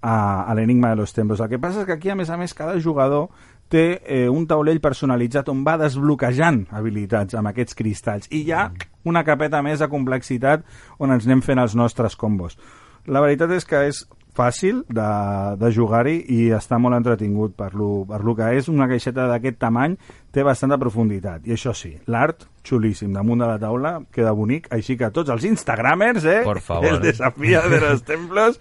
a, 0.05 0.45
a 0.45 0.53
l'enigma 0.53 0.91
de 0.91 1.01
los 1.01 1.13
templos. 1.13 1.41
El 1.41 1.49
que 1.49 1.59
passa 1.59 1.81
és 1.81 1.89
que 1.89 1.95
aquí, 1.97 2.11
a 2.13 2.15
més 2.15 2.29
a 2.29 2.37
més, 2.37 2.53
cada 2.53 2.77
jugador 2.77 3.31
té 3.73 4.01
eh, 4.05 4.27
un 4.29 4.45
taulell 4.45 4.77
personalitzat 4.83 5.49
on 5.49 5.63
va 5.65 5.79
desbloquejant 5.81 6.67
habilitats 6.77 7.33
amb 7.33 7.49
aquests 7.49 7.77
cristalls. 7.79 8.29
I 8.29 8.43
hi 8.45 8.53
ha 8.53 8.67
una 9.09 9.25
capeta 9.25 9.63
més 9.65 9.81
de 9.81 9.89
complexitat 9.89 10.61
on 11.01 11.15
ens 11.15 11.25
anem 11.25 11.41
fent 11.41 11.63
els 11.63 11.73
nostres 11.73 12.13
combos. 12.15 12.59
La 13.09 13.21
veritat 13.21 13.49
és 13.57 13.65
que 13.65 13.81
és 13.89 14.05
fàcil 14.35 14.83
de, 14.91 15.09
de 15.57 15.69
jugar-hi 15.73 16.17
i 16.35 16.39
està 16.53 16.77
molt 16.81 16.97
entretingut 16.97 17.55
per 17.57 17.71
lo, 17.77 18.03
per 18.09 18.19
lo 18.25 18.35
que 18.37 18.51
és 18.59 18.67
una 18.69 18.87
caixeta 18.91 19.29
d'aquest 19.31 19.57
tamany 19.61 19.95
té 20.35 20.43
bastanta 20.43 20.77
profunditat 20.81 21.47
i 21.47 21.55
això 21.55 21.71
sí, 21.77 21.93
l'art 22.11 22.43
xulíssim 22.67 23.13
damunt 23.15 23.39
de 23.39 23.47
la 23.47 23.59
taula, 23.61 23.93
queda 24.11 24.33
bonic 24.35 24.67
així 24.75 24.97
que 24.99 25.07
tots 25.15 25.31
els 25.31 25.47
instagramers, 25.47 26.27
eh, 26.27 26.41
Por 26.43 26.59
favor. 26.59 26.89
el 26.97 26.99
desafío 27.05 27.63
de 27.69 27.79
los 27.79 28.03
templos 28.03 28.59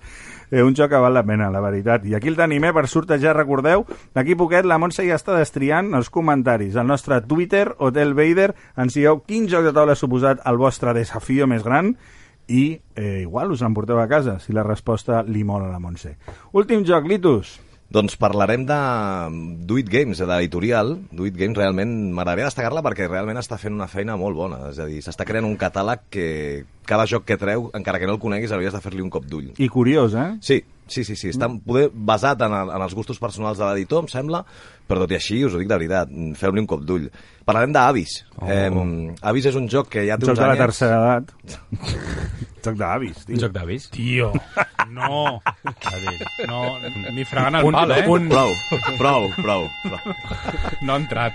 eh, 0.54 0.62
un 0.62 0.74
joc 0.78 0.92
que 0.92 1.00
val 1.02 1.14
la 1.14 1.24
pena, 1.26 1.50
la 1.50 1.60
veritat. 1.60 2.04
I 2.06 2.14
aquí 2.14 2.30
el 2.30 2.38
tenim, 2.38 2.64
eh, 2.64 2.72
per 2.72 2.86
sortejar, 2.86 3.34
recordeu, 3.36 3.84
d'aquí 4.14 4.36
poquet 4.38 4.64
la 4.64 4.78
Montse 4.78 5.02
ja 5.06 5.18
està 5.18 5.34
destriant 5.36 5.92
els 5.98 6.10
comentaris. 6.14 6.76
Al 6.76 6.86
nostre 6.86 7.20
Twitter, 7.26 7.74
Hotel 7.78 8.14
Vader, 8.14 8.54
ens 8.76 8.94
digueu 8.94 9.24
quin 9.26 9.48
joc 9.50 9.66
de 9.66 9.74
taula 9.74 9.92
ha 9.92 9.98
suposat 9.98 10.44
el 10.46 10.60
vostre 10.60 10.94
desafío 10.94 11.48
més 11.50 11.64
gran 11.66 11.96
i 12.46 12.78
eh, 12.94 13.22
igual 13.24 13.50
us 13.50 13.62
l'emporteu 13.64 13.98
a 13.98 14.08
casa 14.08 14.38
si 14.38 14.52
la 14.52 14.62
resposta 14.62 15.22
li 15.26 15.44
mola 15.44 15.66
a 15.66 15.72
la 15.72 15.80
Montse. 15.80 16.16
Últim 16.52 16.84
joc, 16.84 17.08
Litus. 17.08 17.58
Doncs 17.92 18.16
parlarem 18.18 18.64
de 18.66 18.76
Do 19.68 19.76
It 19.78 19.90
Games, 19.92 20.18
de 20.18 20.26
l'editorial. 20.26 20.96
Do 21.12 21.26
It 21.28 21.36
Games 21.38 21.58
realment 21.58 21.92
m'agradaria 22.16 22.48
destacar-la 22.48 22.82
perquè 22.82 23.06
realment 23.06 23.38
està 23.38 23.58
fent 23.60 23.76
una 23.76 23.88
feina 23.90 24.16
molt 24.18 24.38
bona. 24.38 24.60
És 24.72 24.80
a 24.82 24.88
dir, 24.88 25.02
s'està 25.04 25.26
creant 25.28 25.46
un 25.46 25.58
catàleg 25.60 26.06
que 26.10 26.28
cada 26.88 27.06
joc 27.06 27.26
que 27.28 27.38
treu, 27.40 27.68
encara 27.76 28.00
que 28.00 28.08
no 28.08 28.16
el 28.16 28.22
coneguis, 28.22 28.52
hauries 28.52 28.74
de 28.74 28.82
fer-li 28.84 29.04
un 29.04 29.12
cop 29.12 29.28
d'ull. 29.28 29.52
I 29.58 29.68
curiós, 29.72 30.16
eh? 30.18 30.30
Sí, 30.44 30.62
sí, 30.88 31.04
sí, 31.04 31.16
sí. 31.16 31.30
Està 31.32 31.48
poder 31.48 31.90
basat 31.94 32.42
en, 32.44 32.56
en 32.64 32.82
els 32.82 32.96
gustos 32.96 33.20
personals 33.22 33.60
de 33.60 33.68
l'editor, 33.68 34.04
em 34.04 34.10
sembla, 34.10 34.42
però 34.88 35.00
tot 35.04 35.10
i 35.12 35.18
així, 35.18 35.42
us 35.44 35.54
ho 35.54 35.58
dic 35.62 35.68
de 35.70 35.78
veritat, 35.78 36.10
feu-li 36.36 36.60
un 36.60 36.66
cop 36.70 36.82
d'ull. 36.84 37.08
Parlarem 37.44 37.72
d'Avis. 37.76 38.22
Oh. 38.40 38.48
Eh, 38.48 38.70
Avis 39.28 39.46
és 39.50 39.56
un 39.60 39.66
joc 39.68 39.90
que 39.92 40.06
ja 40.06 40.16
té 40.16 40.24
Joc 40.24 40.32
uns 40.32 40.40
de 40.40 40.46
la 40.48 40.56
tercera 40.56 41.00
edat. 41.02 41.34
joc 42.64 42.76
d'avis, 42.80 43.18
Un 43.18 43.26
tio. 43.26 43.40
joc 43.42 43.52
d'avis. 43.52 43.90
Tio, 43.92 44.30
no. 44.88 45.40
A 45.68 45.90
dir, 46.00 46.14
no, 46.48 46.62
ni 47.12 47.24
fregant 47.28 47.58
el 47.58 47.66
Un- 47.68 47.74
pal, 47.76 47.90
eh? 47.92 48.06
un- 48.08 48.28
Prou, 48.30 48.54
prou, 48.96 49.26
prou, 49.36 49.66
prou. 49.82 50.14
No 50.80 50.94
ha 50.94 50.96
entrat. 50.96 51.34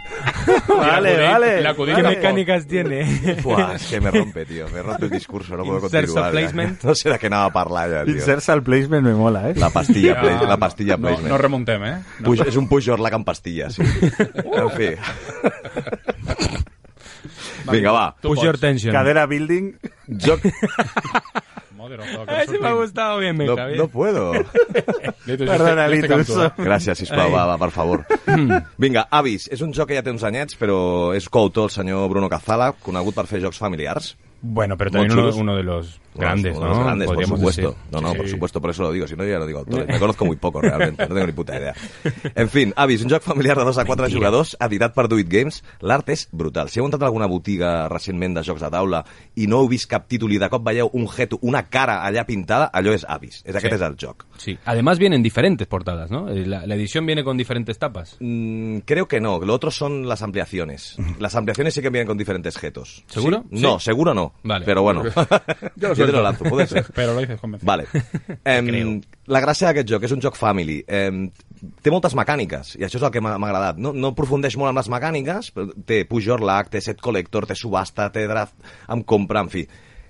Vale, 0.68 1.14
vale. 1.28 1.52
l'acudit 1.62 1.96
¿Qué 2.00 2.02
mecánicas 2.04 2.66
tiene? 2.66 3.04
Buah, 3.44 3.76
és 3.76 3.86
que 3.92 4.02
me 4.02 4.10
rompe, 4.10 4.48
tio. 4.50 4.66
Me 4.74 4.82
rompe 4.82 5.06
el 5.06 5.12
discurso, 5.12 5.56
no 5.56 5.64
puedo 5.64 5.84
Inserts 5.86 6.10
continuar. 6.14 6.26
ja. 6.26 6.40
placement. 6.40 6.84
No 6.90 6.96
sé 6.96 7.10
de 7.14 7.20
què 7.22 7.30
anava 7.30 7.52
a 7.52 7.54
parlar 7.54 7.86
ja, 7.94 8.04
tio. 8.10 8.16
Inserts 8.18 8.50
al 8.50 8.64
placement 8.66 9.06
me 9.06 9.14
mola, 9.14 9.46
eh? 9.52 9.54
La 9.62 9.70
pastilla, 9.70 10.16
Ja, 10.16 10.22
play, 10.26 10.50
la 10.50 10.58
pastilla 10.58 10.98
no, 10.98 11.06
placement. 11.08 11.30
no 11.30 11.38
remuntem, 11.38 11.84
eh? 11.86 11.96
No. 12.20 12.26
Puig, 12.32 12.42
és 12.48 12.58
un 12.58 12.66
Pujol 12.68 13.06
la 13.06 13.14
pastilla, 13.40 13.70
sí. 13.70 13.82
En 14.54 14.70
fi. 14.72 14.90
Vinga, 17.72 17.92
va. 17.92 18.16
Tu 18.22 18.28
Push 18.28 18.44
your 18.44 18.54
pots. 18.54 18.62
tension. 18.62 18.94
Cadera 18.94 19.26
building. 19.28 19.74
Joc... 20.08 20.42
Ese 22.44 22.60
me 22.60 22.68
ha 22.68 22.74
gustado 22.74 23.18
bien, 23.18 23.36
me 23.36 23.46
No, 23.46 23.56
no 23.56 23.88
puedo. 23.88 24.34
Perdona, 25.26 25.88
Litus. 25.88 26.30
Gràcies, 26.58 27.00
sisplau, 27.02 27.32
va, 27.34 27.46
va, 27.50 27.58
per 27.58 27.72
favor. 27.74 28.04
Vinga, 28.78 29.08
Avis, 29.10 29.48
és 29.50 29.64
un 29.66 29.74
joc 29.74 29.90
que 29.90 29.98
ja 29.98 30.04
té 30.06 30.12
uns 30.14 30.26
anyets, 30.28 30.58
però 30.60 31.16
és 31.18 31.30
coautor 31.34 31.70
el 31.70 31.74
senyor 31.74 32.06
Bruno 32.12 32.30
Cazala, 32.30 32.74
conegut 32.84 33.18
per 33.18 33.26
fer 33.32 33.42
jocs 33.42 33.58
familiars. 33.58 34.12
Bueno, 34.42 34.78
pero 34.78 34.92
también 34.92 35.12
uno, 35.12 35.56
de 35.56 35.64
los 35.64 36.00
grandes, 36.16 36.56
Uno 36.56 36.66
¿no? 36.68 36.72
de 36.72 36.76
los 36.78 36.86
grandes, 36.86 37.08
por 37.10 37.26
supuesto. 37.26 37.62
decir. 37.62 37.78
No, 37.92 38.02
no, 38.02 38.14
por 38.14 38.28
supuesto, 38.28 38.62
por 38.62 38.70
eso 38.72 38.84
lo 38.84 38.92
digo. 38.92 39.08
Si 39.08 39.16
no, 39.16 39.26
ya 39.26 39.38
no 39.38 39.46
digo 39.46 39.60
autores. 39.60 39.88
Me 39.88 40.00
conozco 40.00 40.26
muy 40.26 40.38
poco, 40.38 40.62
realmente. 40.62 41.04
No 41.08 41.14
tengo 41.16 41.28
ni 41.28 41.34
puta 41.34 41.58
idea. 41.58 41.74
En 42.36 42.50
fin, 42.50 42.74
Avis, 42.76 43.04
un 43.04 43.10
joc 43.10 43.22
familiar 43.22 43.58
de 43.58 43.66
2 43.66 43.78
a 43.78 43.86
4 43.86 44.08
jugadors, 44.10 44.56
editat 44.60 44.94
per 44.94 45.08
Do 45.10 45.20
It 45.20 45.28
Games. 45.30 45.64
L'art 45.82 46.08
és 46.10 46.28
brutal. 46.32 46.70
Si 46.70 46.80
heu 46.80 46.86
entrat 46.88 47.04
a 47.04 47.06
alguna 47.08 47.28
botiga 47.28 47.88
recentment 47.90 48.38
de 48.38 48.44
jocs 48.44 48.62
de 48.62 48.70
taula 48.72 49.04
i 49.36 49.48
no 49.48 49.60
heu 49.60 49.68
vist 49.68 49.90
cap 49.92 50.08
títol 50.08 50.32
i 50.32 50.40
de 50.40 50.50
cop 50.50 50.64
veieu 50.66 50.90
un 50.94 51.08
geto, 51.10 51.40
una 51.42 51.66
cara 51.70 52.00
allà 52.08 52.26
pintada, 52.26 52.70
allò 52.74 52.94
és 52.96 53.06
Avis. 53.10 53.42
És, 53.46 53.56
aquest 53.56 53.74
Sí. 53.76 53.76
és 53.76 53.82
el 53.82 53.96
joc. 54.00 54.26
Sí. 54.38 54.58
Además 54.66 55.00
vienen 55.00 55.22
diferentes 55.24 55.68
portadas, 55.68 56.10
¿no? 56.12 56.30
Eh, 56.30 56.46
La, 56.46 56.66
la 56.66 56.76
edición 56.76 57.06
viene 57.06 57.24
con 57.24 57.36
diferentes 57.38 57.78
tapas. 57.78 58.16
Mm, 58.20 58.80
creo 58.86 59.08
que 59.08 59.20
no. 59.20 59.40
Lo 59.40 59.54
otro 59.54 59.70
son 59.72 60.08
las 60.08 60.22
ampliaciones. 60.22 60.98
Las 61.20 61.36
ampliaciones 61.36 61.74
sí 61.74 61.82
que 61.82 61.90
vienen 61.90 62.08
con 62.08 62.18
diferentes 62.18 62.58
getos. 62.58 63.04
¿Seguro? 63.08 63.44
¿Sí? 63.52 63.62
No, 63.62 63.80
seguro 63.80 64.14
no. 64.14 64.29
Vale. 64.44 64.66
Pero 64.66 64.82
bueno, 64.82 65.04
Yo 65.76 65.90
lo 65.90 65.94
yo 65.94 66.06
te 66.06 66.12
lo 66.12 66.22
lanzo, 66.22 66.44
puede 66.46 66.68
ser. 66.68 66.86
Però 66.96 67.14
lo 67.14 67.20
dices 67.20 67.40
convencido. 67.40 67.68
Vale. 67.68 67.88
Em, 68.46 69.02
la 69.28 69.42
gràcia 69.44 69.70
d'aquest 69.70 69.90
joc 69.90 70.06
és 70.08 70.14
un 70.16 70.22
joc 70.24 70.38
family. 70.40 70.80
Em, 70.88 71.28
té 71.84 71.92
moltes 71.94 72.16
mecàniques, 72.18 72.76
i 72.80 72.86
això 72.88 73.00
és 73.02 73.06
el 73.06 73.12
que 73.14 73.22
m'ha 73.22 73.36
agradat. 73.36 73.78
No, 73.82 73.94
no 73.94 74.14
aprofundeix 74.14 74.58
molt 74.58 74.72
en 74.72 74.80
les 74.80 74.90
mecàniques, 74.90 75.52
però 75.56 75.70
té 75.86 76.04
push 76.10 76.30
or 76.34 76.42
luck, 76.46 76.72
té 76.74 76.82
set 76.82 77.02
collector, 77.04 77.48
té 77.50 77.58
subhasta, 77.58 78.10
té 78.16 78.26
draft 78.30 78.56
amb 78.88 79.06
compra, 79.06 79.44
en 79.46 79.54
fi. 79.54 79.66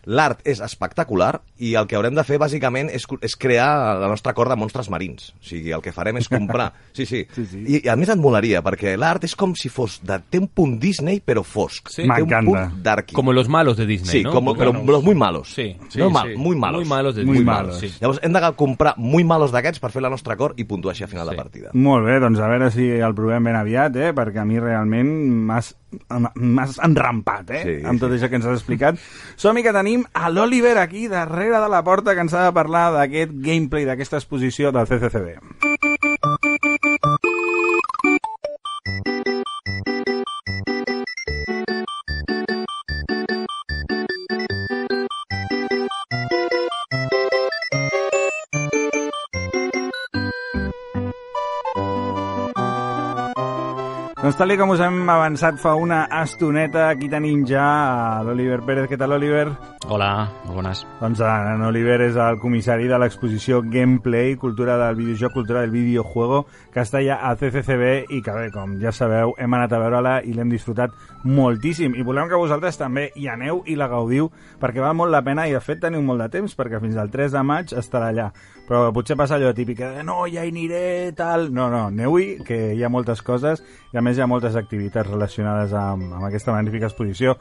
L'art 0.05 0.41
és 0.47 0.59
espectacular 0.61 1.41
i 1.59 1.73
el 1.75 1.87
que 1.87 1.95
haurem 1.97 2.15
de 2.15 2.23
fer, 2.23 2.37
bàsicament, 2.39 2.89
és, 2.93 3.03
és 3.21 3.35
crear 3.35 3.97
la 3.99 4.07
nostra 4.07 4.33
cor 4.33 4.47
de 4.49 4.55
monstres 4.55 4.89
marins. 4.89 5.31
O 5.39 5.43
sigui, 5.43 5.71
el 5.75 5.81
que 5.81 5.91
farem 5.91 6.17
és 6.17 6.29
comprar... 6.29 6.71
Sí, 6.99 7.05
sí. 7.05 7.21
Sí, 7.35 7.45
sí. 7.45 7.59
I, 7.63 7.77
I 7.85 7.89
a 7.91 7.95
més 7.95 8.09
et 8.11 8.19
molaria, 8.19 8.59
perquè 8.65 8.95
l'art 8.99 9.23
és 9.23 9.35
com 9.39 9.53
si 9.55 9.69
fos... 9.71 9.99
De, 10.03 10.17
té 10.29 10.39
un 10.41 10.47
punt 10.51 10.77
Disney, 10.81 11.21
però 11.23 11.43
fosc. 11.47 11.87
Sí. 11.93 12.03
Té 12.09 12.23
un 12.25 12.45
punt 12.49 12.81
darky. 12.83 13.15
Como 13.15 13.31
los 13.31 13.47
malos 13.47 13.77
de 13.77 13.85
Disney, 13.85 14.11
Sí, 14.19 14.23
¿no? 14.23 14.33
como, 14.33 14.55
però 14.55 14.73
los 14.73 15.03
muy 15.03 15.15
malos. 15.15 15.53
Sí, 15.53 15.77
sí, 15.89 15.99
no 15.99 16.09
mal, 16.09 16.31
sí. 16.33 16.35
muy 16.37 16.55
malos. 16.57 16.81
Muy 16.81 16.89
malos 16.89 17.15
de 17.15 17.23
Muy 17.25 17.37
Disney. 17.37 17.45
malos. 17.55 17.79
Sí. 17.79 17.93
Llavors 18.01 18.19
hem 18.23 18.33
de 18.33 18.41
comprar 18.57 18.95
muy 18.97 19.23
malos 19.23 19.51
d'aquests 19.55 19.79
per 19.79 19.91
fer 19.93 20.01
la 20.03 20.09
nostra 20.11 20.35
cor 20.35 20.55
i 20.57 20.65
puntuar 20.67 20.91
així 20.95 21.05
a 21.05 21.07
final 21.11 21.27
Sí. 21.29 21.35
de 21.35 21.37
partida. 21.41 21.69
Molt 21.73 22.05
bé, 22.05 22.19
doncs 22.19 22.39
a 22.39 22.47
veure 22.51 22.71
si 22.71 22.89
el 22.99 23.15
provem 23.15 23.43
ben 23.47 23.55
aviat, 23.55 23.95
eh? 23.95 24.11
perquè 24.17 24.41
a 24.41 24.45
mi 24.49 24.59
realment 24.59 25.07
m'has 25.47 25.71
m'has 26.35 26.77
enrampat 26.85 27.49
eh? 27.55 27.63
Sí, 27.65 27.75
amb 27.87 28.01
tot 28.01 28.13
això 28.13 28.29
que 28.29 28.37
ens 28.39 28.47
has 28.49 28.59
explicat. 28.59 28.99
Som-hi 29.39 29.65
que 29.65 29.73
tenim 29.75 30.05
a 30.13 30.29
l'Oliver 30.33 30.77
aquí 30.81 31.07
darrere 31.11 31.61
de 31.63 31.71
la 31.71 31.83
porta 31.87 32.15
que 32.15 32.25
ens 32.25 32.35
ha 32.37 32.45
de 32.47 32.55
parlar 32.55 32.89
d'aquest 32.95 33.33
gameplay, 33.45 33.87
d'aquesta 33.89 34.21
exposició 34.21 34.73
del 34.75 34.89
CCCB. 34.89 35.68
Doncs 54.29 54.37
tal 54.37 54.51
com 54.61 54.69
us 54.69 54.81
hem 54.85 55.07
avançat 55.09 55.55
fa 55.57 55.71
una 55.73 56.03
estoneta, 56.19 56.83
aquí 56.91 57.07
tenim 57.09 57.39
ja 57.49 58.21
l'Oliver 58.21 58.59
Pérez. 58.61 58.85
Què 58.85 58.97
tal, 59.01 59.15
Oliver? 59.15 59.47
Hola, 59.89 60.29
molt 60.43 60.59
bones. 60.59 60.83
Doncs 60.99 61.23
en 61.25 61.63
Oliver 61.65 61.95
és 62.05 62.19
el 62.21 62.37
comissari 62.37 62.85
de 62.85 62.99
l'exposició 63.01 63.63
Gameplay, 63.65 64.35
cultura 64.37 64.75
del 64.77 64.99
videojoc, 64.99 65.33
cultura 65.33 65.63
del 65.63 65.73
videojuego, 65.73 66.43
que 66.69 66.83
està 66.83 67.01
ja 67.01 67.17
a 67.25 67.31
CCCB 67.39 68.11
i 68.13 68.21
que 68.21 68.35
bé, 68.35 68.51
com 68.53 68.77
ja 68.77 68.93
sabeu, 68.93 69.33
hem 69.41 69.57
anat 69.57 69.73
a 69.73 69.81
veure-la 69.81 70.13
i 70.21 70.35
l'hem 70.37 70.53
disfrutat 70.53 70.93
moltíssim. 71.25 71.97
I 71.97 72.05
volem 72.05 72.29
que 72.29 72.37
vosaltres 72.37 72.77
també 72.77 73.07
hi 73.17 73.25
aneu 73.33 73.63
i 73.65 73.79
la 73.79 73.89
gaudiu, 73.89 74.29
perquè 74.61 74.85
val 74.85 74.93
molt 74.99 75.15
la 75.15 75.23
pena 75.25 75.47
i 75.49 75.57
de 75.57 75.63
fet 75.63 75.81
teniu 75.81 76.05
molt 76.05 76.21
de 76.21 76.29
temps, 76.37 76.53
perquè 76.53 76.77
fins 76.85 77.01
al 77.01 77.09
3 77.09 77.33
de 77.33 77.43
maig 77.49 77.73
estarà 77.81 78.13
allà. 78.13 78.29
Però 78.69 78.83
potser 78.93 79.17
passa 79.17 79.39
allò 79.39 79.49
típic 79.57 79.81
de 79.81 80.05
no, 80.05 80.21
ja 80.29 80.43
hi 80.45 80.53
aniré, 80.53 81.09
tal... 81.17 81.49
No, 81.49 81.71
no, 81.73 81.87
aneu-hi, 81.89 82.43
que 82.45 82.59
hi 82.77 82.83
ha 82.85 82.93
moltes 82.93 83.23
coses 83.25 83.63
i 83.89 83.97
a 83.97 84.03
més 84.05 84.18
hi 84.19 84.23
ha 84.23 84.27
moltes 84.27 84.57
activitats 84.59 85.07
relacionades 85.07 85.73
amb, 85.73 86.11
amb 86.11 86.27
aquesta 86.27 86.51
magnífica 86.51 86.89
exposició. 86.89 87.37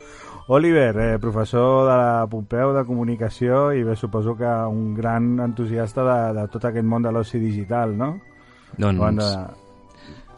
Oliver, 0.54 0.92
eh, 1.02 1.18
professor 1.20 1.88
de 1.88 1.96
la 1.98 2.26
Pompeu 2.30 2.72
de 2.76 2.84
Comunicació 2.86 3.72
i 3.74 3.82
bé, 3.84 3.96
suposo 3.98 4.36
que 4.38 4.48
un 4.48 4.94
gran 4.94 5.34
entusiasta 5.44 6.06
de, 6.06 6.18
de 6.38 6.48
tot 6.54 6.70
aquest 6.70 6.86
món 6.86 7.02
de 7.02 7.12
l'oci 7.12 7.42
digital, 7.42 7.96
no? 7.98 8.14
Doncs, 8.78 9.18
de... 9.18 9.67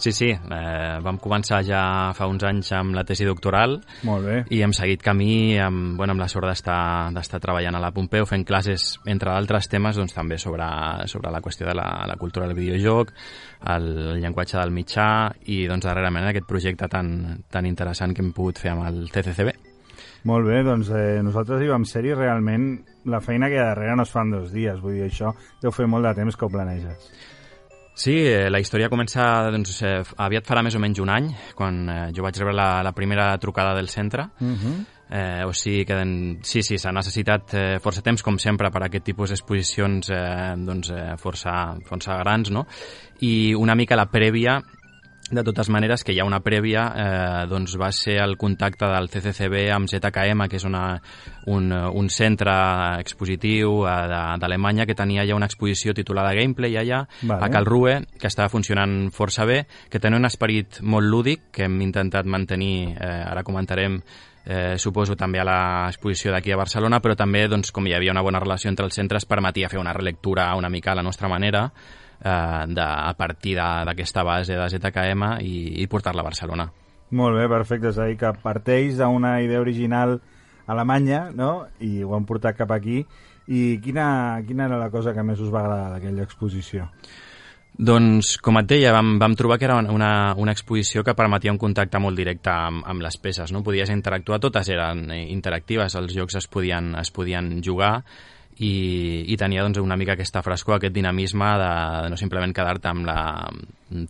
sí, 0.01 0.13
sí, 0.13 0.29
eh, 0.33 0.99
vam 1.05 1.19
començar 1.23 1.61
ja 1.67 1.83
fa 2.17 2.29
uns 2.31 2.45
anys 2.49 2.73
amb 2.77 2.97
la 2.97 3.05
tesi 3.09 3.27
doctoral 3.29 3.79
Molt 4.09 4.27
bé. 4.27 4.37
i 4.51 4.61
hem 4.65 4.75
seguit 4.77 5.03
camí 5.05 5.59
amb, 5.61 5.97
bueno, 5.99 6.15
amb 6.17 6.25
la 6.25 6.29
sort 6.33 6.49
d'estar 6.51 7.41
treballant 7.41 7.77
a 7.77 7.83
la 7.83 7.93
Pompeu, 7.95 8.27
fent 8.27 8.45
classes, 8.49 8.99
entre 9.07 9.33
altres 9.35 9.69
temes, 9.69 9.97
doncs, 9.97 10.15
també 10.17 10.39
sobre, 10.39 10.67
sobre 11.11 11.33
la 11.33 11.43
qüestió 11.45 11.69
de 11.69 11.75
la, 11.77 11.89
la 12.09 12.19
cultura 12.21 12.49
del 12.49 12.59
videojoc, 12.59 13.13
el 13.75 13.91
llenguatge 14.21 14.59
del 14.59 14.73
mitjà 14.75 15.09
i 15.47 15.65
doncs, 15.71 15.87
darrerament 15.89 16.31
aquest 16.31 16.49
projecte 16.49 16.89
tan, 16.89 17.43
tan 17.51 17.69
interessant 17.69 18.15
que 18.15 18.25
hem 18.25 18.33
pogut 18.37 18.61
fer 18.61 18.75
amb 18.75 18.89
el 18.89 19.05
CCCB. 19.11 19.53
Molt 20.29 20.45
bé, 20.47 20.63
doncs 20.65 20.91
eh, 20.93 21.21
nosaltres 21.25 21.63
hi 21.65 21.69
vam 21.71 21.85
ser-hi 21.89 22.13
realment 22.13 22.73
la 23.09 23.23
feina 23.25 23.49
que 23.49 23.57
hi 23.57 23.61
ha 23.63 23.71
darrere 23.71 23.97
no 23.97 24.05
es 24.05 24.13
fa 24.13 24.25
en 24.27 24.35
dos 24.35 24.51
dies, 24.53 24.81
vull 24.83 24.99
dir, 24.99 25.07
això 25.09 25.33
deu 25.63 25.73
fer 25.73 25.87
molt 25.89 26.05
de 26.09 26.17
temps 26.19 26.37
que 26.37 26.45
ho 26.45 26.53
planeges. 26.53 27.13
Sí, 27.95 28.15
eh, 28.17 28.49
la 28.49 28.61
història 28.63 28.89
comença, 28.89 29.51
doncs, 29.53 29.83
eh, 29.83 30.01
aviat 30.25 30.47
farà 30.47 30.63
més 30.65 30.77
o 30.77 30.81
menys 30.81 31.01
un 31.03 31.11
any, 31.13 31.29
quan 31.59 31.83
eh, 31.89 31.99
jo 32.17 32.25
vaig 32.25 32.39
rebre 32.39 32.55
la, 32.57 32.71
la 32.87 32.95
primera 32.97 33.37
trucada 33.39 33.75
del 33.77 33.89
centre, 33.89 34.31
Uh 34.41 34.55
-huh. 34.57 34.79
Eh, 35.13 35.43
o 35.45 35.53
sigui 35.53 35.85
que 35.85 35.97
sí, 36.47 36.63
sí, 36.63 36.77
s'ha 36.79 36.93
necessitat 36.93 37.55
eh, 37.55 37.79
força 37.83 38.01
temps, 38.01 38.23
com 38.23 38.39
sempre, 38.39 38.71
per 38.71 38.83
a 38.85 38.87
aquest 38.87 39.05
tipus 39.05 39.31
d'exposicions 39.31 40.09
eh, 40.09 40.55
doncs, 40.57 40.91
eh, 40.91 41.17
força, 41.19 41.75
força 41.85 42.15
grans, 42.21 42.51
no? 42.51 42.67
I 43.19 43.53
una 43.55 43.75
mica 43.75 43.97
la 43.97 44.07
prèvia 44.07 44.61
de 45.31 45.45
totes 45.47 45.69
maneres, 45.71 46.03
que 46.03 46.13
hi 46.13 46.19
ha 46.21 46.25
una 46.27 46.41
prèvia, 46.43 46.83
eh, 46.91 47.47
doncs 47.47 47.77
va 47.79 47.93
ser 47.95 48.17
el 48.23 48.37
contacte 48.37 48.87
del 48.91 49.07
CCCB 49.09 49.69
amb 49.73 49.87
ZKM, 49.89 50.49
que 50.51 50.57
és 50.59 50.65
una, 50.67 51.01
un, 51.47 51.71
un 51.73 52.09
centre 52.11 52.51
expositiu 52.99 53.85
eh, 53.87 53.93
de- 54.11 54.39
d'Alemanya 54.43 54.87
que 54.87 54.97
tenia 54.99 55.25
ja 55.29 55.37
una 55.37 55.47
exposició 55.47 55.95
titulada 55.95 56.35
Gameplay 56.35 56.75
allà, 56.81 57.05
Vale. 57.23 57.45
a 57.47 57.51
Calrue, 57.51 58.01
que 58.19 58.27
estava 58.27 58.49
funcionant 58.51 59.11
força 59.15 59.45
bé, 59.47 59.67
que 59.91 60.01
tenia 60.01 60.19
un 60.19 60.27
esperit 60.27 60.81
molt 60.83 61.07
lúdic, 61.07 61.51
que 61.53 61.65
hem 61.69 61.79
intentat 61.81 62.27
mantenir, 62.27 62.97
eh, 62.99 63.23
ara 63.31 63.45
comentarem, 63.47 64.01
eh, 64.47 64.75
suposo 64.79 65.15
també 65.17 65.39
a 65.39 65.45
l'exposició 65.47 66.33
d'aquí 66.33 66.51
a 66.51 66.57
Barcelona, 66.59 66.99
però 67.01 67.15
també, 67.15 67.47
doncs, 67.49 67.71
com 67.71 67.87
hi 67.87 67.95
havia 67.95 68.11
una 68.11 68.23
bona 68.23 68.41
relació 68.41 68.71
entre 68.71 68.87
els 68.87 68.95
centres, 68.99 69.27
permetia 69.27 69.69
fer 69.69 69.79
una 69.79 69.93
relectura 69.93 70.55
una 70.57 70.71
mica 70.71 70.93
a 70.93 70.97
la 70.97 71.03
nostra 71.07 71.29
manera, 71.29 71.71
eh, 72.21 72.65
de, 72.69 72.85
a 72.85 73.15
partir 73.19 73.57
d'aquesta 73.59 74.25
base 74.27 74.59
de 74.59 74.69
ZKM 74.69 75.35
i, 75.41 75.83
i 75.83 75.89
portar-la 75.91 76.25
a 76.25 76.29
Barcelona. 76.29 76.69
Molt 77.11 77.41
bé, 77.41 77.49
perfecte. 77.51 77.91
És 77.91 77.99
a 77.99 78.07
dir, 78.07 78.19
que 78.21 78.31
parteix 78.43 79.01
d'una 79.01 79.41
idea 79.43 79.61
original 79.61 80.21
alemanya, 80.71 81.31
no?, 81.35 81.67
i 81.83 82.05
ho 82.05 82.15
han 82.15 82.29
portat 82.29 82.59
cap 82.61 82.71
aquí. 82.77 83.03
I 83.51 83.81
quina, 83.83 84.39
quina 84.47 84.69
era 84.69 84.79
la 84.79 84.93
cosa 84.93 85.15
que 85.17 85.25
més 85.27 85.41
us 85.43 85.51
va 85.51 85.65
agradar 85.65 85.97
d'aquella 85.97 86.23
exposició? 86.23 86.87
Doncs, 87.81 88.35
com 88.45 88.59
et 88.61 88.67
deia, 88.69 88.91
vam, 88.93 89.15
vam 89.19 89.35
trobar 89.39 89.57
que 89.59 89.65
era 89.65 89.79
una, 89.81 90.35
una 90.37 90.53
exposició 90.53 91.03
que 91.07 91.15
permetia 91.17 91.53
un 91.55 91.59
contacte 91.59 91.99
molt 92.03 92.19
directe 92.19 92.53
amb, 92.53 92.85
amb 92.87 93.03
les 93.03 93.17
peces. 93.17 93.55
No? 93.55 93.63
Podies 93.65 93.91
interactuar, 93.95 94.39
totes 94.43 94.69
eren 94.71 95.09
interactives, 95.17 95.97
els 95.97 96.15
jocs 96.15 96.37
es 96.43 96.47
podien, 96.51 96.93
es 97.01 97.11
podien 97.15 97.57
jugar 97.65 98.03
i, 98.61 98.73
i 99.33 99.37
tenia 99.41 99.65
doncs, 99.65 99.81
una 99.81 99.97
mica 99.97 100.15
aquesta 100.17 100.43
frescor, 100.45 100.77
aquest 100.77 100.95
dinamisme 100.95 101.53
de, 101.61 101.71
de 102.05 102.11
no 102.13 102.19
simplement 102.21 102.53
quedar-te 102.57 102.91
amb 102.91 103.07
la 103.09 103.21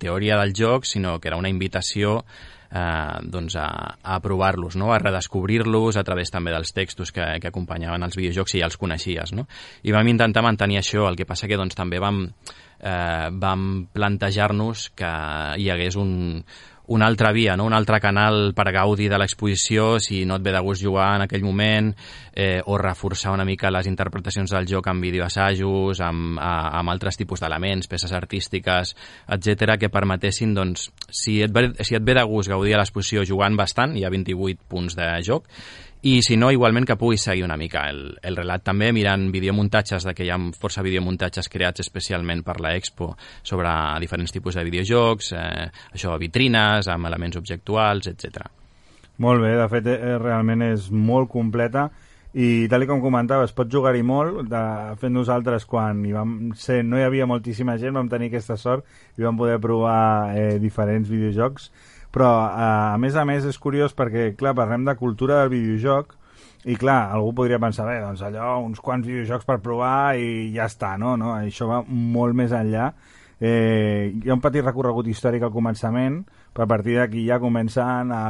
teoria 0.00 0.38
del 0.40 0.54
joc, 0.56 0.88
sinó 0.88 1.18
que 1.20 1.30
era 1.30 1.38
una 1.38 1.52
invitació 1.52 2.18
eh, 2.70 3.20
doncs 3.22 3.56
a, 3.60 3.68
a 4.02 4.18
provar-los, 4.22 4.74
no? 4.80 4.90
a 4.92 4.98
redescobrir-los 4.98 6.00
a 6.00 6.04
través 6.06 6.34
també 6.34 6.54
dels 6.54 6.74
textos 6.74 7.14
que, 7.14 7.26
que 7.38 7.52
acompanyaven 7.52 8.06
els 8.06 8.18
videojocs 8.18 8.56
si 8.56 8.62
ja 8.62 8.70
els 8.70 8.78
coneixies. 8.80 9.34
No? 9.38 9.46
I 9.86 9.94
vam 9.94 10.10
intentar 10.10 10.42
mantenir 10.46 10.80
això, 10.80 11.06
el 11.06 11.18
que 11.18 11.28
passa 11.28 11.50
que 11.50 11.58
doncs, 11.60 11.78
també 11.78 12.02
vam, 12.02 12.24
eh, 12.80 13.28
vam 13.30 13.70
plantejar-nos 13.94 14.90
que 14.98 15.14
hi 15.62 15.70
hagués 15.70 15.98
un, 16.00 16.42
una 16.90 17.06
altra 17.06 17.30
via, 17.30 17.56
no? 17.56 17.64
un 17.64 17.72
altre 17.72 18.00
canal 18.02 18.50
per 18.54 18.72
gaudir 18.74 19.06
de 19.12 19.18
l'exposició 19.20 20.00
si 20.02 20.24
no 20.26 20.40
et 20.40 20.42
ve 20.42 20.50
de 20.50 20.62
gust 20.66 20.82
jugar 20.82 21.12
en 21.14 21.22
aquell 21.22 21.44
moment 21.46 21.92
eh, 22.34 22.58
o 22.66 22.78
reforçar 22.82 23.30
una 23.30 23.46
mica 23.46 23.70
les 23.70 23.86
interpretacions 23.86 24.50
del 24.50 24.66
joc 24.66 24.88
amb 24.90 25.06
videoassajos, 25.06 26.00
amb, 26.02 26.40
a, 26.42 26.54
amb 26.80 26.90
altres 26.90 27.20
tipus 27.20 27.44
d'elements, 27.44 27.86
peces 27.86 28.10
artístiques, 28.16 28.96
etc 29.28 29.76
que 29.78 29.92
permetessin, 29.92 30.56
doncs, 30.56 30.88
si 31.06 31.38
et, 31.46 31.54
ve, 31.54 31.68
si 31.86 31.94
et 31.94 32.02
ve 32.02 32.18
de 32.18 32.26
gust 32.26 32.50
gaudir 32.50 32.74
a 32.74 32.82
l'exposició 32.82 33.22
jugant 33.28 33.54
bastant, 33.54 33.94
hi 33.94 34.02
ha 34.02 34.10
28 34.10 34.66
punts 34.66 34.98
de 34.98 35.12
joc, 35.22 35.46
i 36.02 36.22
si 36.24 36.36
no, 36.36 36.48
igualment 36.48 36.86
que 36.88 36.96
puguis 36.96 37.26
seguir 37.26 37.44
una 37.44 37.58
mica 37.60 37.82
el, 37.90 38.14
el 38.24 38.36
relat. 38.38 38.62
També 38.64 38.88
mirant 38.96 39.26
videomuntatges, 39.32 40.06
de 40.08 40.14
que 40.16 40.24
hi 40.24 40.30
ha 40.32 40.38
força 40.56 40.84
videomuntatges 40.84 41.50
creats 41.52 41.84
especialment 41.84 42.40
per 42.46 42.56
la 42.64 42.72
Expo 42.78 43.10
sobre 43.42 43.72
diferents 44.00 44.32
tipus 44.32 44.56
de 44.56 44.64
videojocs, 44.64 45.32
eh, 45.36 45.66
això, 45.92 46.16
vitrines, 46.20 46.88
amb 46.88 47.10
elements 47.10 47.36
objectuals, 47.36 48.08
etc. 48.08 48.48
Molt 49.20 49.44
bé, 49.44 49.52
de 49.58 49.68
fet, 49.68 49.92
eh, 49.92 50.16
realment 50.22 50.64
és 50.70 50.88
molt 50.90 51.28
completa. 51.28 51.90
I 52.32 52.68
tal 52.70 52.86
com 52.86 53.00
comentava, 53.02 53.44
es 53.44 53.52
pot 53.52 53.68
jugar-hi 53.68 54.04
molt. 54.06 54.44
De 54.48 54.64
fet 55.02 55.12
nosaltres 55.12 55.66
quan 55.66 56.04
hi 56.06 56.14
vam 56.14 56.52
ser, 56.56 56.80
no 56.86 56.96
hi 56.96 57.04
havia 57.04 57.26
moltíssima 57.26 57.76
gent, 57.76 57.98
vam 57.98 58.08
tenir 58.08 58.30
aquesta 58.30 58.56
sort 58.56 58.86
i 59.18 59.26
vam 59.26 59.36
poder 59.36 59.58
provar 59.60 60.32
eh, 60.32 60.58
diferents 60.62 61.10
videojocs 61.10 61.68
però 62.14 62.30
eh, 62.46 62.94
a 62.94 62.98
més 63.00 63.16
a 63.16 63.26
més 63.28 63.46
és 63.46 63.58
curiós 63.58 63.94
perquè, 63.96 64.32
clar, 64.38 64.56
parlem 64.58 64.86
de 64.88 64.96
cultura 64.98 65.42
del 65.42 65.54
videojoc 65.54 66.16
i 66.68 66.76
clar, 66.76 67.10
algú 67.14 67.32
podria 67.38 67.60
pensar, 67.62 67.86
bé, 67.88 68.00
doncs 68.02 68.20
allò, 68.26 68.58
uns 68.66 68.82
quants 68.84 69.06
videojocs 69.06 69.46
per 69.48 69.60
provar 69.64 70.18
i 70.20 70.50
ja 70.52 70.66
està, 70.68 70.96
no? 71.00 71.14
no? 71.16 71.32
Això 71.38 71.68
va 71.70 71.80
molt 71.88 72.36
més 72.36 72.52
enllà. 72.52 72.90
Eh, 73.40 74.12
hi 74.12 74.28
ha 74.28 74.36
un 74.36 74.42
petit 74.44 74.64
recorregut 74.66 75.08
històric 75.08 75.46
al 75.46 75.54
començament, 75.54 76.18
però 76.52 76.66
a 76.66 76.72
partir 76.74 76.98
d'aquí 76.98 77.24
ja 77.24 77.40
comencen 77.40 78.12
a, 78.12 78.24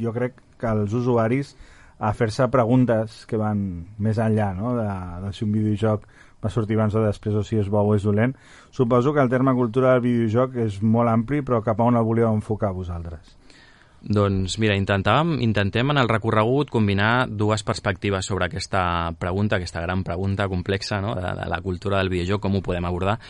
jo 0.00 0.12
crec 0.12 0.36
que 0.60 0.74
els 0.74 0.92
usuaris 0.92 1.54
a 2.02 2.10
fer-se 2.18 2.48
preguntes 2.52 3.22
que 3.30 3.38
van 3.40 3.62
més 4.02 4.18
enllà 4.20 4.50
no? 4.58 4.74
de, 4.76 4.90
de 5.22 5.32
si 5.32 5.46
un 5.46 5.54
videojoc 5.54 6.04
va 6.42 6.50
sortir 6.50 6.78
abans 6.78 6.96
o 6.98 7.04
després 7.04 7.36
o 7.38 7.44
si 7.46 7.60
és 7.60 7.70
bo 7.70 7.84
o 7.86 7.94
és 7.94 8.02
dolent. 8.06 8.34
Suposo 8.70 9.14
que 9.14 9.22
el 9.22 9.30
terme 9.30 9.54
cultura 9.54 9.94
del 9.94 10.04
videojoc 10.08 10.58
és 10.64 10.80
molt 10.82 11.12
ampli, 11.12 11.42
però 11.46 11.62
cap 11.62 11.80
a 11.80 11.86
on 11.86 12.00
el 12.00 12.08
volíeu 12.08 12.32
enfocar 12.32 12.72
vosaltres? 12.74 13.36
Doncs 14.02 14.56
mira, 14.58 14.74
intentàvem, 14.74 15.36
intentem 15.44 15.92
en 15.92 16.00
el 16.00 16.08
recorregut 16.10 16.72
combinar 16.74 17.28
dues 17.30 17.62
perspectives 17.62 18.26
sobre 18.26 18.48
aquesta 18.48 19.12
pregunta, 19.14 19.60
aquesta 19.60 19.80
gran 19.84 20.02
pregunta 20.02 20.48
complexa 20.50 20.98
no? 21.00 21.14
de, 21.14 21.22
de 21.38 21.46
la 21.46 21.60
cultura 21.62 22.00
del 22.00 22.10
videojoc, 22.10 22.42
com 22.42 22.58
ho 22.58 22.64
podem 22.66 22.88
abordar. 22.88 23.20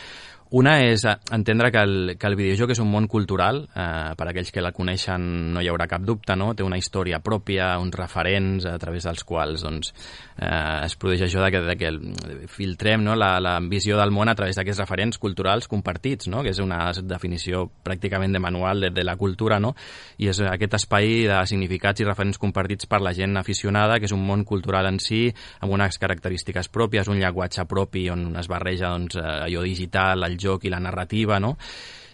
Una 0.53 0.75
és 0.85 1.01
eh, 1.09 1.15
entendre 1.33 1.71
que 1.73 1.81
el, 1.81 1.93
que 2.21 2.29
el 2.29 2.35
videojoc 2.37 2.75
és 2.75 2.79
un 2.83 2.91
món 2.93 3.07
cultural, 3.09 3.63
eh, 3.73 4.11
per 4.13 4.27
aquells 4.29 4.51
que 4.53 4.61
la 4.61 4.69
coneixen 4.75 5.23
no 5.55 5.61
hi 5.63 5.69
haurà 5.71 5.87
cap 5.89 6.03
dubte, 6.05 6.35
no? 6.37 6.51
té 6.53 6.61
una 6.61 6.77
història 6.77 7.17
pròpia, 7.25 7.71
uns 7.81 7.95
referents 7.97 8.67
a 8.69 8.75
través 8.77 9.07
dels 9.09 9.25
quals 9.25 9.63
doncs, 9.65 9.89
eh, 10.37 10.85
es 10.85 10.93
produeix 11.01 11.23
això 11.25 11.41
de 11.41 11.49
que, 11.55 11.61
de 11.65 11.75
que 11.79 11.89
filtrem 12.53 13.01
no? 13.01 13.15
la, 13.17 13.39
la 13.41 13.55
visió 13.65 13.97
del 13.97 14.13
món 14.13 14.29
a 14.29 14.35
través 14.37 14.59
d'aquests 14.59 14.83
referents 14.83 15.17
culturals 15.17 15.65
compartits, 15.71 16.29
no? 16.29 16.43
que 16.45 16.53
és 16.53 16.61
una 16.61 16.83
definició 17.01 17.63
pràcticament 17.81 18.37
de 18.37 18.43
manual 18.45 18.85
de, 18.85 18.93
de 18.93 19.07
la 19.09 19.17
cultura, 19.17 19.57
no? 19.57 19.73
i 20.21 20.29
és 20.29 20.43
aquest 20.45 20.77
espai 20.77 21.25
de 21.31 21.41
significats 21.49 22.05
i 22.05 22.09
referents 22.11 22.37
compartits 22.37 22.85
per 22.85 23.01
la 23.01 23.15
gent 23.17 23.41
aficionada, 23.41 23.97
que 23.97 24.05
és 24.05 24.13
un 24.13 24.21
món 24.29 24.45
cultural 24.45 24.91
en 24.91 25.01
si, 25.01 25.23
amb 25.65 25.73
unes 25.73 25.97
característiques 25.97 26.69
pròpies, 26.69 27.09
un 27.09 27.17
llenguatge 27.25 27.65
propi 27.65 28.05
on 28.13 28.29
es 28.37 28.53
barreja 28.53 28.93
doncs, 28.93 29.17
eh, 29.17 29.27
allò 29.49 29.65
digital, 29.65 30.29
el 30.29 30.42
joc 30.43 30.67
i 30.67 30.73
la 30.73 30.81
narrativa, 30.83 31.39
no? 31.39 31.55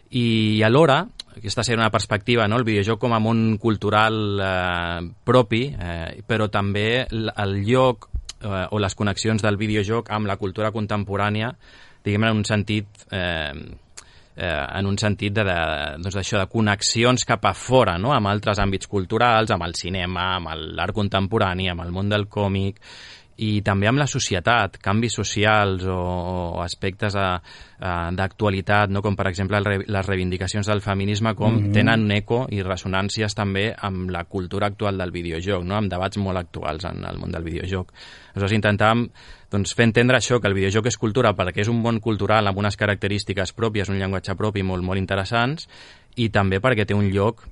I 0.10 0.62
alhora, 0.66 1.04
aquesta 1.38 1.64
seria 1.64 1.82
una 1.82 1.92
perspectiva, 1.92 2.48
no? 2.48 2.58
el 2.58 2.66
videojoc 2.66 3.00
com 3.02 3.14
a 3.14 3.20
món 3.22 3.58
cultural 3.62 4.16
eh, 4.42 5.10
propi, 5.26 5.68
eh, 5.70 6.24
però 6.26 6.50
també 6.50 7.06
el 7.10 7.54
lloc 7.68 8.10
eh, 8.42 8.66
o 8.72 8.80
les 8.82 8.98
connexions 8.98 9.46
del 9.46 9.60
videojoc 9.60 10.10
amb 10.16 10.30
la 10.30 10.40
cultura 10.42 10.74
contemporània, 10.76 11.54
diguem 12.04 12.26
en 12.26 12.42
un 12.42 12.48
sentit 12.48 13.06
eh, 13.12 13.54
eh, 14.40 14.66
en 14.80 14.88
un 14.88 14.98
sentit 14.98 15.36
de, 15.36 15.44
de, 15.44 15.60
doncs 16.00 16.16
d'això, 16.16 16.40
de 16.40 16.50
connexions 16.52 17.26
cap 17.28 17.46
a 17.46 17.54
fora, 17.54 17.98
no? 18.00 18.14
amb 18.16 18.32
altres 18.32 18.62
àmbits 18.64 18.88
culturals, 18.88 19.52
amb 19.52 19.68
el 19.68 19.76
cinema, 19.78 20.32
amb 20.38 20.54
l'art 20.80 20.96
contemporani, 20.96 21.70
amb 21.70 21.84
el 21.86 21.92
món 21.96 22.10
del 22.12 22.28
còmic, 22.32 22.80
i 23.40 23.62
també 23.64 23.88
amb 23.88 24.02
la 24.02 24.08
societat, 24.10 24.78
canvis 24.84 25.16
socials 25.16 25.86
o, 25.88 25.96
o 25.96 26.62
aspectes 26.64 27.16
d'actualitat, 27.16 28.92
no? 28.92 29.02
com 29.06 29.16
per 29.16 29.30
exemple 29.30 29.62
les 29.64 30.08
reivindicacions 30.08 30.68
del 30.68 30.82
feminisme, 30.84 31.34
com 31.36 31.54
mm 31.54 31.60
-hmm. 31.60 31.74
tenen 31.74 32.04
un 32.04 32.12
eco 32.12 32.48
i 32.52 32.62
ressonàncies 32.62 33.36
també 33.36 33.74
amb 33.78 34.10
la 34.12 34.26
cultura 34.26 34.68
actual 34.68 34.98
del 34.98 35.12
videojoc, 35.12 35.64
no? 35.64 35.76
amb 35.76 35.90
debats 35.90 36.18
molt 36.18 36.38
actuals 36.38 36.84
en 36.86 37.06
el 37.06 37.18
món 37.18 37.32
del 37.32 37.44
videojoc. 37.44 37.94
Aleshores 38.34 38.58
intentàvem 38.58 39.10
doncs, 39.52 39.74
fer 39.74 39.86
entendre 39.86 40.18
això, 40.18 40.40
que 40.40 40.48
el 40.48 40.54
videojoc 40.54 40.86
és 40.88 40.98
cultura 40.98 41.34
perquè 41.34 41.62
és 41.62 41.70
un 41.70 41.82
món 41.82 42.00
cultural 42.00 42.48
amb 42.48 42.58
unes 42.58 42.78
característiques 42.78 43.54
pròpies, 43.54 43.90
un 43.90 43.98
llenguatge 43.98 44.36
propi 44.36 44.64
molt, 44.64 44.84
molt 44.84 45.00
interessants, 45.00 45.68
i 46.16 46.30
també 46.30 46.60
perquè 46.60 46.86
té 46.86 46.94
un 46.94 47.10
lloc 47.10 47.46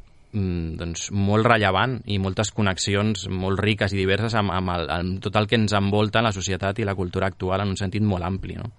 doncs, 0.77 1.09
molt 1.11 1.47
rellevant 1.47 1.97
i 2.05 2.19
moltes 2.21 2.51
connexions 2.55 3.27
molt 3.29 3.61
riques 3.63 3.93
i 3.93 3.99
diverses 3.99 4.35
amb, 4.37 4.53
amb, 4.53 4.73
el, 4.73 4.89
amb 4.93 5.21
tot 5.23 5.35
el 5.39 5.47
que 5.49 5.59
ens 5.59 5.75
envolta 5.77 6.23
la 6.25 6.33
societat 6.35 6.79
i 6.79 6.87
la 6.87 6.95
cultura 6.95 7.29
actual 7.31 7.63
en 7.63 7.73
un 7.73 7.79
sentit 7.79 8.03
molt 8.03 8.25
ampli. 8.27 8.57
No? 8.59 8.71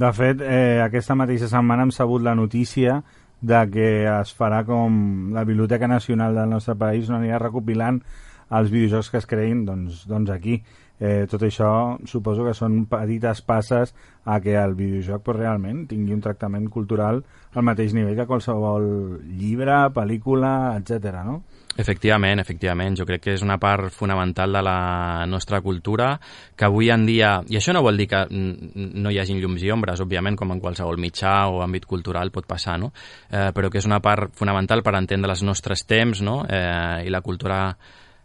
De 0.00 0.10
fet, 0.16 0.40
eh, 0.40 0.80
aquesta 0.84 1.16
mateixa 1.18 1.48
setmana 1.50 1.84
hem 1.84 1.94
sabut 1.94 2.22
la 2.24 2.34
notícia 2.34 3.00
de 3.40 3.60
que 3.72 3.88
es 4.04 4.32
farà 4.36 4.64
com 4.68 5.32
la 5.32 5.44
Biblioteca 5.48 5.88
Nacional 5.88 6.36
del 6.36 6.50
nostre 6.52 6.76
país 6.76 7.08
no 7.08 7.16
anirà 7.18 7.40
recopilant 7.40 8.02
els 8.50 8.70
videojocs 8.72 9.10
que 9.10 9.20
es 9.20 9.28
creïn 9.28 9.64
doncs, 9.64 10.04
doncs 10.10 10.32
aquí. 10.34 10.60
Eh, 11.00 11.24
tot 11.30 11.40
això 11.46 11.96
suposo 12.04 12.44
que 12.44 12.52
són 12.52 12.82
petites 12.90 13.40
passes 13.40 13.94
a 14.28 14.36
que 14.44 14.52
el 14.60 14.74
videojoc 14.76 15.22
pues, 15.24 15.38
realment 15.38 15.86
tingui 15.88 16.12
un 16.12 16.20
tractament 16.20 16.66
cultural 16.68 17.22
al 17.54 17.64
mateix 17.64 17.94
nivell 17.96 18.18
que 18.18 18.26
qualsevol 18.28 18.84
llibre, 19.24 19.86
pel·lícula, 19.96 20.76
etc. 20.76 21.22
no? 21.24 21.38
Efectivament, 21.80 22.42
efectivament. 22.42 22.98
Jo 22.98 23.06
crec 23.08 23.22
que 23.24 23.34
és 23.38 23.44
una 23.46 23.56
part 23.62 23.88
fonamental 23.94 24.52
de 24.58 24.62
la 24.66 25.24
nostra 25.30 25.62
cultura 25.64 26.10
que 26.56 26.66
avui 26.68 26.90
en 26.92 27.06
dia... 27.08 27.38
I 27.48 27.56
això 27.56 27.72
no 27.72 27.82
vol 27.86 27.96
dir 27.96 28.08
que 28.10 28.20
no 28.28 29.10
hi 29.10 29.20
hagin 29.22 29.40
llums 29.40 29.64
i 29.64 29.72
ombres, 29.72 30.02
òbviament, 30.04 30.36
com 30.36 30.52
en 30.52 30.60
qualsevol 30.60 31.00
mitjà 31.00 31.46
o 31.48 31.62
àmbit 31.64 31.88
cultural 31.88 32.34
pot 32.34 32.44
passar, 32.50 32.76
no? 32.82 32.92
Eh, 33.30 33.48
però 33.56 33.70
que 33.72 33.80
és 33.80 33.88
una 33.88 34.02
part 34.04 34.36
fonamental 34.36 34.84
per 34.84 34.98
entendre 34.98 35.32
els 35.32 35.46
nostres 35.46 35.86
temps 35.88 36.20
no? 36.26 36.42
eh, 36.44 37.06
i 37.06 37.14
la 37.14 37.22
cultura 37.24 37.62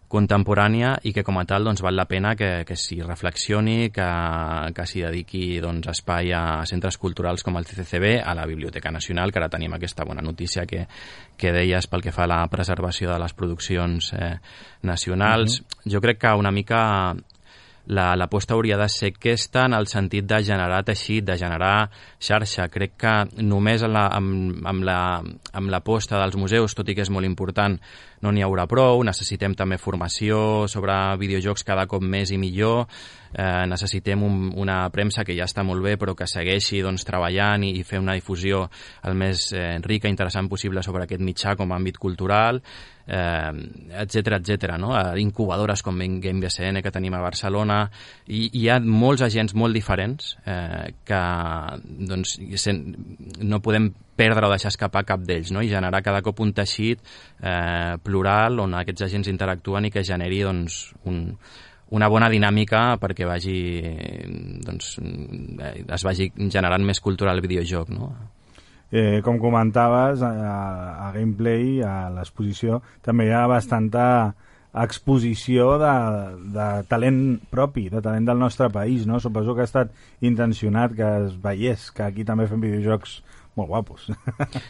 contemporània 0.07 0.93
i 1.03 1.11
que 1.13 1.23
com 1.25 1.39
a 1.41 1.45
tal 1.49 1.65
doncs, 1.65 1.81
val 1.83 1.95
la 1.97 2.05
pena 2.09 2.35
que, 2.37 2.63
que 2.67 2.77
s'hi 2.77 2.99
reflexioni, 3.01 3.89
que, 3.93 4.07
que 4.75 4.85
s'hi 4.87 5.03
dediqui 5.05 5.43
doncs, 5.63 5.89
espai 5.91 6.31
a 6.35 6.43
centres 6.69 6.99
culturals 7.01 7.43
com 7.43 7.57
el 7.57 7.65
CCCB, 7.65 8.19
a 8.21 8.35
la 8.37 8.45
Biblioteca 8.45 8.91
Nacional, 8.93 9.33
que 9.33 9.41
ara 9.41 9.49
tenim 9.49 9.73
aquesta 9.75 10.05
bona 10.05 10.23
notícia 10.25 10.65
que, 10.69 10.85
que 11.37 11.53
deies 11.55 11.89
pel 11.89 12.05
que 12.05 12.13
fa 12.15 12.25
a 12.25 12.31
la 12.31 12.41
preservació 12.51 13.11
de 13.11 13.19
les 13.21 13.33
produccions 13.33 14.13
eh, 14.13 14.35
nacionals. 14.83 15.59
Uh 15.59 15.65
-huh. 15.65 15.91
Jo 15.95 16.01
crec 16.01 16.19
que 16.19 16.33
una 16.33 16.51
mica 16.51 17.15
l'aposta 17.87 18.53
la, 18.53 18.57
hauria 18.57 18.77
de 18.77 18.87
ser 18.89 19.11
aquesta 19.13 19.65
en 19.69 19.75
el 19.77 19.87
sentit 19.87 20.25
de 20.25 20.41
generar 20.43 20.83
teixit, 20.87 21.25
de 21.25 21.37
generar 21.37 21.89
xarxa. 22.19 22.67
Crec 22.73 22.95
que 22.97 23.13
només 23.43 23.83
amb 23.85 23.93
l'aposta 23.93 23.93
la, 23.93 24.05
amb, 24.17 24.65
amb 24.71 24.87
la, 24.87 24.99
amb 25.53 25.73
dels 26.23 26.37
museus, 26.39 26.75
tot 26.75 26.89
i 26.89 26.95
que 26.95 27.05
és 27.05 27.13
molt 27.13 27.27
important, 27.27 27.77
no 28.21 28.31
n'hi 28.31 28.45
haurà 28.45 28.65
prou, 28.67 29.03
necessitem 29.05 29.53
també 29.53 29.77
formació 29.77 30.65
sobre 30.71 30.95
videojocs 31.21 31.65
cada 31.67 31.85
cop 31.85 32.01
més 32.01 32.31
i 32.33 32.41
millor, 32.41 32.87
eh, 33.35 33.65
necessitem 33.67 34.23
un, 34.23 34.49
una 34.55 34.79
premsa 34.93 35.25
que 35.27 35.35
ja 35.37 35.47
està 35.49 35.63
molt 35.67 35.83
bé 35.83 35.95
però 35.99 36.15
que 36.15 36.27
segueixi 36.29 36.81
doncs, 36.85 37.05
treballant 37.07 37.65
i, 37.67 37.75
i 37.79 37.83
fer 37.83 37.99
una 38.01 38.15
difusió 38.15 38.65
el 39.05 39.17
més 39.19 39.49
eh, 39.53 39.75
rica 39.83 40.07
i 40.07 40.13
interessant 40.15 40.49
possible 40.51 40.83
sobre 40.85 41.05
aquest 41.05 41.23
mitjà 41.23 41.55
com 41.59 41.71
a 41.71 41.79
àmbit 41.79 41.99
cultural, 42.01 42.61
eh, 43.07 43.51
etc 44.01 44.39
etc. 44.39 44.77
no? 44.79 44.93
Eh, 44.97 45.19
incubadores 45.21 45.83
com 45.83 45.99
Game 45.99 46.39
BCN 46.41 46.81
que 46.81 46.91
tenim 46.91 47.13
a 47.13 47.23
Barcelona 47.23 47.83
i 48.27 48.49
hi 48.53 48.67
ha 48.69 48.79
molts 48.79 49.25
agents 49.25 49.55
molt 49.55 49.75
diferents 49.75 50.35
eh, 50.45 50.95
que 51.05 51.21
doncs, 52.07 52.37
no 53.43 53.61
podem 53.61 53.91
perdre 54.15 54.47
o 54.47 54.51
deixar 54.51 54.71
escapar 54.71 55.03
cap 55.05 55.23
d'ells 55.27 55.51
no? 55.51 55.61
i 55.61 55.69
generar 55.69 56.01
cada 56.03 56.23
cop 56.23 56.39
un 56.39 56.53
teixit 56.55 57.01
eh, 57.43 57.95
plural 58.03 58.61
on 58.63 58.77
aquests 58.79 59.09
agents 59.09 59.31
interactuen 59.31 59.89
i 59.89 59.91
que 59.91 60.05
generi 60.07 60.41
doncs, 60.47 60.93
un, 61.05 61.35
una 61.93 62.07
bona 62.09 62.29
dinàmica 62.33 62.95
perquè 63.01 63.27
vagi, 63.29 63.59
doncs, 64.65 64.95
eh, 65.01 65.83
es 65.85 66.05
vagi 66.05 66.31
generant 66.49 66.85
més 66.85 67.01
cultura 67.03 67.31
al 67.35 67.43
videojoc. 67.45 67.91
No? 67.93 68.09
Eh, 68.91 69.21
com 69.25 69.37
comentaves, 69.41 70.21
a, 70.23 70.31
a 71.07 71.11
Gameplay, 71.13 71.81
a 71.83 72.09
l'exposició, 72.15 72.81
també 73.05 73.29
hi 73.29 73.35
ha 73.35 73.45
bastanta 73.49 74.05
exposició 74.75 75.77
de, 75.79 75.93
de 76.55 76.67
talent 76.91 77.21
propi, 77.51 77.87
de 77.89 78.01
talent 78.03 78.27
del 78.27 78.41
nostre 78.41 78.67
país, 78.69 79.05
no? 79.07 79.21
Suposo 79.23 79.55
que 79.55 79.63
ha 79.63 79.69
estat 79.69 79.93
intencionat 80.19 80.95
que 80.97 81.11
es 81.23 81.37
veiés 81.41 81.89
que 81.95 82.03
aquí 82.03 82.25
també 82.27 82.49
fem 82.51 82.59
videojocs 82.63 83.21
molt 83.55 83.69
guapos. 83.71 84.07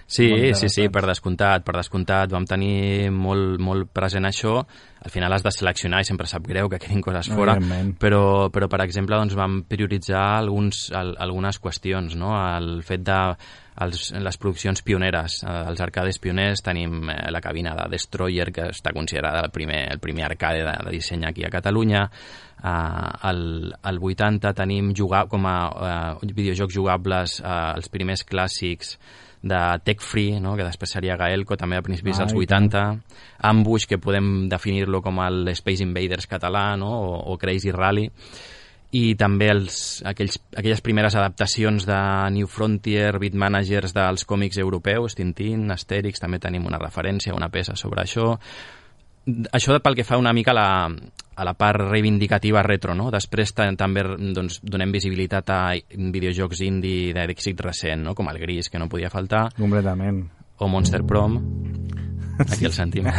Sí, 0.07 0.53
sí, 0.53 0.69
sí, 0.69 0.87
per 0.93 1.05
descomptat, 1.07 1.65
per 1.65 1.75
descomptat. 1.77 2.31
Vam 2.31 2.45
tenir 2.47 3.09
molt, 3.13 3.59
molt 3.63 3.89
present 3.95 4.27
això. 4.29 4.59
Al 5.05 5.13
final 5.13 5.33
has 5.33 5.43
de 5.45 5.53
seleccionar 5.53 6.01
i 6.01 6.07
sempre 6.07 6.29
sap 6.29 6.45
greu 6.47 6.69
que 6.71 6.79
quedin 6.81 7.03
coses 7.05 7.29
fora, 7.33 7.57
però, 8.01 8.49
però 8.53 8.69
per 8.71 8.81
exemple 8.85 9.17
doncs, 9.19 9.35
vam 9.37 9.63
prioritzar 9.69 10.23
alguns, 10.39 10.87
al, 10.95 11.15
algunes 11.21 11.59
qüestions, 11.61 12.17
no? 12.17 12.33
El 12.37 12.79
fet 12.85 13.05
de 13.05 13.19
els, 13.83 14.11
les 14.15 14.37
produccions 14.39 14.81
pioneres, 14.85 15.41
eh, 15.43 15.55
els 15.71 15.81
arcades 15.83 16.19
pioners, 16.21 16.63
tenim 16.63 17.09
eh, 17.09 17.17
la 17.33 17.41
cabina 17.43 17.75
de 17.75 17.89
Destroyer, 17.95 18.51
que 18.55 18.69
està 18.71 18.93
considerada 18.95 19.43
el 19.45 19.51
primer, 19.55 19.83
el 19.91 20.01
primer 20.03 20.25
arcade 20.29 20.63
de, 20.63 20.77
de 20.87 20.95
disseny 20.95 21.27
aquí 21.27 21.45
a 21.45 21.51
Catalunya, 21.53 22.05
eh, 22.05 22.69
al, 22.69 23.75
al 23.81 24.01
80 24.01 24.55
tenim 24.55 24.93
jugar, 24.95 25.25
com 25.31 25.45
a 25.49 25.59
eh, 26.15 26.31
videojocs 26.31 26.75
jugables 26.75 27.39
eh, 27.41 27.53
els 27.75 27.91
primers 27.91 28.25
clàssics 28.27 28.97
de 29.45 29.61
Tech 29.85 30.01
Free, 30.01 30.39
no? 30.41 30.55
que 30.57 30.65
després 30.65 30.95
seria 30.95 31.17
Gaelco, 31.19 31.53
també 31.59 31.77
a 31.77 31.83
principis 31.85 32.17
dels 32.17 32.33
80, 32.33 32.81
Ambush, 33.45 33.85
que 33.85 33.99
podem 34.01 34.47
definir-lo 34.49 35.03
com 35.05 35.21
el 35.21 35.51
Space 35.53 35.85
Invaders 35.85 36.25
català, 36.31 36.71
no? 36.81 36.89
o, 36.89 37.19
o 37.29 37.37
Crazy 37.37 37.69
Rally, 37.75 38.07
i 38.95 39.15
també 39.19 39.49
els, 39.51 40.01
aquells, 40.07 40.37
aquelles 40.55 40.81
primeres 40.83 41.15
adaptacions 41.19 41.83
de 41.87 41.99
New 42.31 42.47
Frontier, 42.47 43.17
Beat 43.19 43.35
Managers 43.35 43.91
dels 43.95 44.23
còmics 44.27 44.57
europeus, 44.61 45.17
Tintín, 45.17 45.67
Asterix, 45.73 46.21
també 46.21 46.39
tenim 46.39 46.65
una 46.69 46.79
referència, 46.79 47.35
una 47.35 47.49
peça 47.51 47.75
sobre 47.75 48.01
això. 48.05 48.37
Això 49.57 49.79
pel 49.81 49.95
que 49.97 50.05
fa 50.07 50.19
una 50.21 50.33
mica 50.37 50.51
a 50.53 50.55
la, 50.55 50.87
a 51.35 51.43
la 51.43 51.53
part 51.57 51.81
reivindicativa 51.89 52.63
retro, 52.63 52.95
no? 52.95 53.09
Després 53.11 53.51
també 53.57 54.03
doncs, 54.37 54.61
donem 54.63 54.91
visibilitat 54.93 55.49
a 55.51 55.75
videojocs 55.75 56.61
indie 56.63 57.13
d'èxit 57.17 57.59
recent, 57.65 58.03
no? 58.05 58.15
com 58.15 58.29
el 58.31 58.39
Gris, 58.39 58.69
que 58.69 58.79
no 58.79 58.87
podia 58.87 59.09
faltar. 59.09 59.49
Completament. 59.57 60.23
O 60.61 60.67
Monster 60.71 61.03
Prom. 61.03 61.35
Aquí 62.39 62.63
sí. 62.63 62.65
el 62.69 62.73
sentim. 62.75 63.05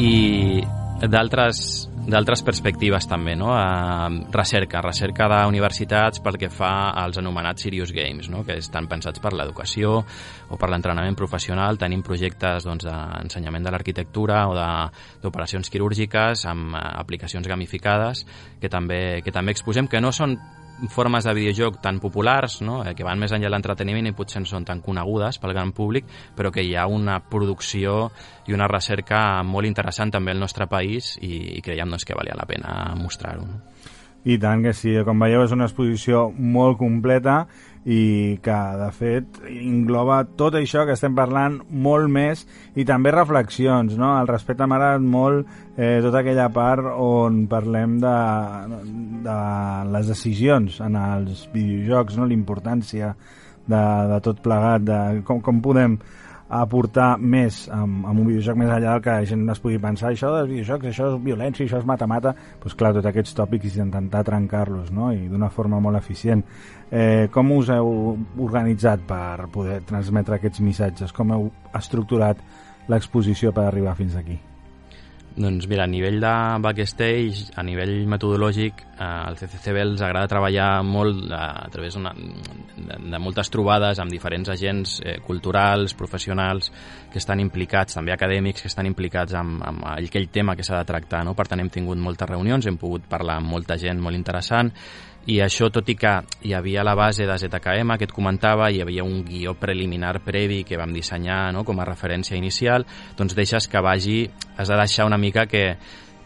I 0.00 0.62
d'altres 1.08 1.88
d'altres 2.10 2.42
perspectives 2.42 3.06
també, 3.08 3.34
no? 3.38 3.50
Uh, 3.52 4.30
recerca, 4.32 4.80
recerca 4.84 5.28
d'universitats 5.30 6.22
pel 6.24 6.38
que 6.40 6.50
fa 6.52 6.90
als 6.96 7.18
anomenats 7.20 7.66
Serious 7.66 7.92
Games, 7.94 8.30
no? 8.32 8.42
que 8.46 8.56
estan 8.58 8.88
pensats 8.90 9.20
per 9.22 9.32
l'educació 9.36 9.98
o 10.00 10.58
per 10.58 10.70
l'entrenament 10.72 11.16
professional. 11.18 11.78
Tenim 11.78 12.02
projectes 12.06 12.66
doncs, 12.66 12.86
d'ensenyament 12.88 13.66
de 13.66 13.74
l'arquitectura 13.74 14.46
o 14.50 14.56
d'operacions 14.56 15.70
quirúrgiques 15.70 16.46
amb 16.50 16.74
uh, 16.74 16.82
aplicacions 17.02 17.46
gamificades 17.46 18.24
que 18.60 18.72
també, 18.72 19.20
que 19.24 19.34
també 19.34 19.54
exposem, 19.54 19.88
que 19.90 20.00
no 20.00 20.12
són 20.12 20.38
formes 20.88 21.24
de 21.24 21.34
videojoc 21.34 21.80
tan 21.82 22.00
populars, 22.00 22.60
no? 22.62 22.80
eh, 22.84 22.94
que 22.96 23.04
van 23.04 23.20
més 23.20 23.32
enllà 23.32 23.48
de 23.48 23.54
l'entreteniment 23.54 24.08
i 24.08 24.14
potser 24.16 24.40
no 24.40 24.48
són 24.48 24.64
tan 24.64 24.80
conegudes 24.80 25.40
pel 25.40 25.52
gran 25.52 25.74
públic, 25.76 26.08
però 26.36 26.52
que 26.54 26.64
hi 26.64 26.74
ha 26.76 26.86
una 26.88 27.20
producció 27.20 28.10
i 28.48 28.56
una 28.56 28.68
recerca 28.70 29.42
molt 29.44 29.68
interessant 29.68 30.12
també 30.14 30.32
al 30.32 30.40
nostre 30.40 30.66
país 30.70 31.16
i, 31.20 31.58
i 31.58 31.64
creiem 31.64 31.90
doncs, 31.90 32.06
que 32.08 32.16
valia 32.16 32.38
la 32.38 32.48
pena 32.48 32.94
mostrar-ho. 32.96 33.46
No? 33.46 33.60
I 34.24 34.36
tant 34.36 34.60
que 34.60 34.74
sí, 34.76 34.92
com 35.06 35.22
veieu 35.22 35.46
és 35.46 35.52
una 35.56 35.64
exposició 35.68 36.26
molt 36.36 36.76
completa 36.80 37.46
i 37.88 38.36
que 38.44 38.58
de 38.76 38.88
fet 38.92 39.38
engloba 39.48 40.18
tot 40.36 40.58
això 40.58 40.84
que 40.84 40.92
estem 40.98 41.14
parlant 41.16 41.56
molt 41.70 42.10
més 42.12 42.42
i 42.76 42.84
també 42.84 43.12
reflexions 43.14 43.96
no? 43.96 44.10
al 44.18 44.28
respecte 44.28 44.66
m'ha 44.68 44.76
agradat 44.76 45.06
molt 45.06 45.46
eh, 45.78 46.00
tota 46.04 46.20
aquella 46.20 46.50
part 46.52 46.90
on 47.00 47.46
parlem 47.48 47.96
de, 48.02 48.16
de 49.24 49.38
les 49.96 50.12
decisions 50.12 50.80
en 50.84 50.98
els 51.00 51.46
videojocs 51.54 52.20
no? 52.20 52.28
l'importància 52.28 53.14
de, 53.64 53.84
de 54.12 54.20
tot 54.28 54.44
plegat 54.44 54.84
de 54.84 55.00
com, 55.24 55.40
com 55.40 55.64
podem 55.64 55.96
aportar 56.50 57.14
més 57.18 57.62
amb, 57.70 58.04
amb 58.10 58.22
un 58.22 58.26
videojoc 58.26 58.58
més 58.58 58.70
enllà 58.70 58.96
del 58.96 59.04
que 59.04 59.14
la 59.14 59.28
gent 59.30 59.46
es 59.54 59.62
pugui 59.62 59.78
pensar 59.82 60.10
això 60.10 60.32
dels 60.34 60.50
videojocs, 60.50 60.90
això 60.90 61.08
és 61.12 61.22
violència, 61.22 61.66
això 61.66 61.78
és 61.78 61.86
mata-mata 61.86 62.34
doncs 62.34 62.74
clar, 62.74 62.92
tots 62.96 63.10
aquests 63.10 63.38
tòpics 63.38 63.78
i 63.78 63.84
intentar 63.84 64.24
trencar-los 64.26 64.90
no? 64.94 65.12
i 65.14 65.28
d'una 65.30 65.50
forma 65.54 65.80
molt 65.80 66.02
eficient 66.02 66.42
eh, 66.90 67.30
com 67.30 67.54
us 67.54 67.70
heu 67.70 67.94
organitzat 68.42 69.06
per 69.06 69.46
poder 69.54 69.80
transmetre 69.86 70.40
aquests 70.40 70.66
missatges 70.66 71.14
com 71.14 71.34
heu 71.36 71.50
estructurat 71.78 72.42
l'exposició 72.90 73.54
per 73.54 73.68
arribar 73.70 73.94
fins 73.94 74.18
aquí? 74.18 74.40
Doncs 75.40 75.64
mira, 75.70 75.84
a 75.84 75.88
nivell 75.88 76.18
de 76.20 76.32
backstage, 76.60 77.46
a 77.56 77.62
nivell 77.64 78.04
metodològic, 78.12 78.82
eh, 78.92 79.04
al 79.06 79.38
CCCB 79.40 79.78
els 79.80 80.02
agrada 80.04 80.28
treballar 80.28 80.82
molt 80.84 81.30
a, 81.32 81.44
a 81.64 81.68
través 81.72 81.96
una, 81.96 82.12
de, 82.12 82.98
de 83.06 83.20
moltes 83.22 83.48
trobades 83.48 84.02
amb 84.02 84.12
diferents 84.12 84.50
agents 84.52 84.98
eh, 85.00 85.16
culturals, 85.24 85.94
professionals, 85.96 86.68
que 87.10 87.22
estan 87.22 87.40
implicats, 87.40 87.96
també 87.96 88.12
acadèmics, 88.12 88.66
que 88.66 88.68
estan 88.68 88.90
implicats 88.90 89.36
amb, 89.38 89.64
amb 89.64 89.86
aquell 89.94 90.28
tema 90.28 90.56
que 90.58 90.66
s'ha 90.66 90.82
de 90.82 90.90
tractar. 90.92 91.24
No? 91.24 91.32
Per 91.38 91.48
tant, 91.48 91.64
hem 91.64 91.72
tingut 91.72 91.96
moltes 91.98 92.28
reunions, 92.28 92.68
hem 92.68 92.76
pogut 92.76 93.08
parlar 93.08 93.40
amb 93.40 93.48
molta 93.54 93.80
gent 93.80 94.02
molt 94.02 94.20
interessant 94.20 94.74
i 95.26 95.40
això, 95.44 95.68
tot 95.68 95.88
i 95.92 95.96
que 96.00 96.12
hi 96.48 96.54
havia 96.56 96.84
la 96.86 96.94
base 96.96 97.26
de 97.28 97.36
ZKM 97.36 97.98
que 97.98 98.08
et 98.08 98.14
comentava, 98.14 98.70
hi 98.70 98.80
havia 98.80 99.04
un 99.04 99.20
guió 99.24 99.52
preliminar 99.60 100.20
previ 100.24 100.62
que 100.64 100.78
vam 100.80 100.94
dissenyar 100.96 101.52
no, 101.52 101.64
com 101.64 101.80
a 101.80 101.88
referència 101.88 102.38
inicial, 102.38 102.86
doncs 103.18 103.36
deixes 103.36 103.68
que 103.68 103.84
vagi, 103.84 104.22
has 104.56 104.72
de 104.72 104.80
deixar 104.80 105.06
una 105.06 105.20
mica 105.20 105.44
que, 105.46 105.76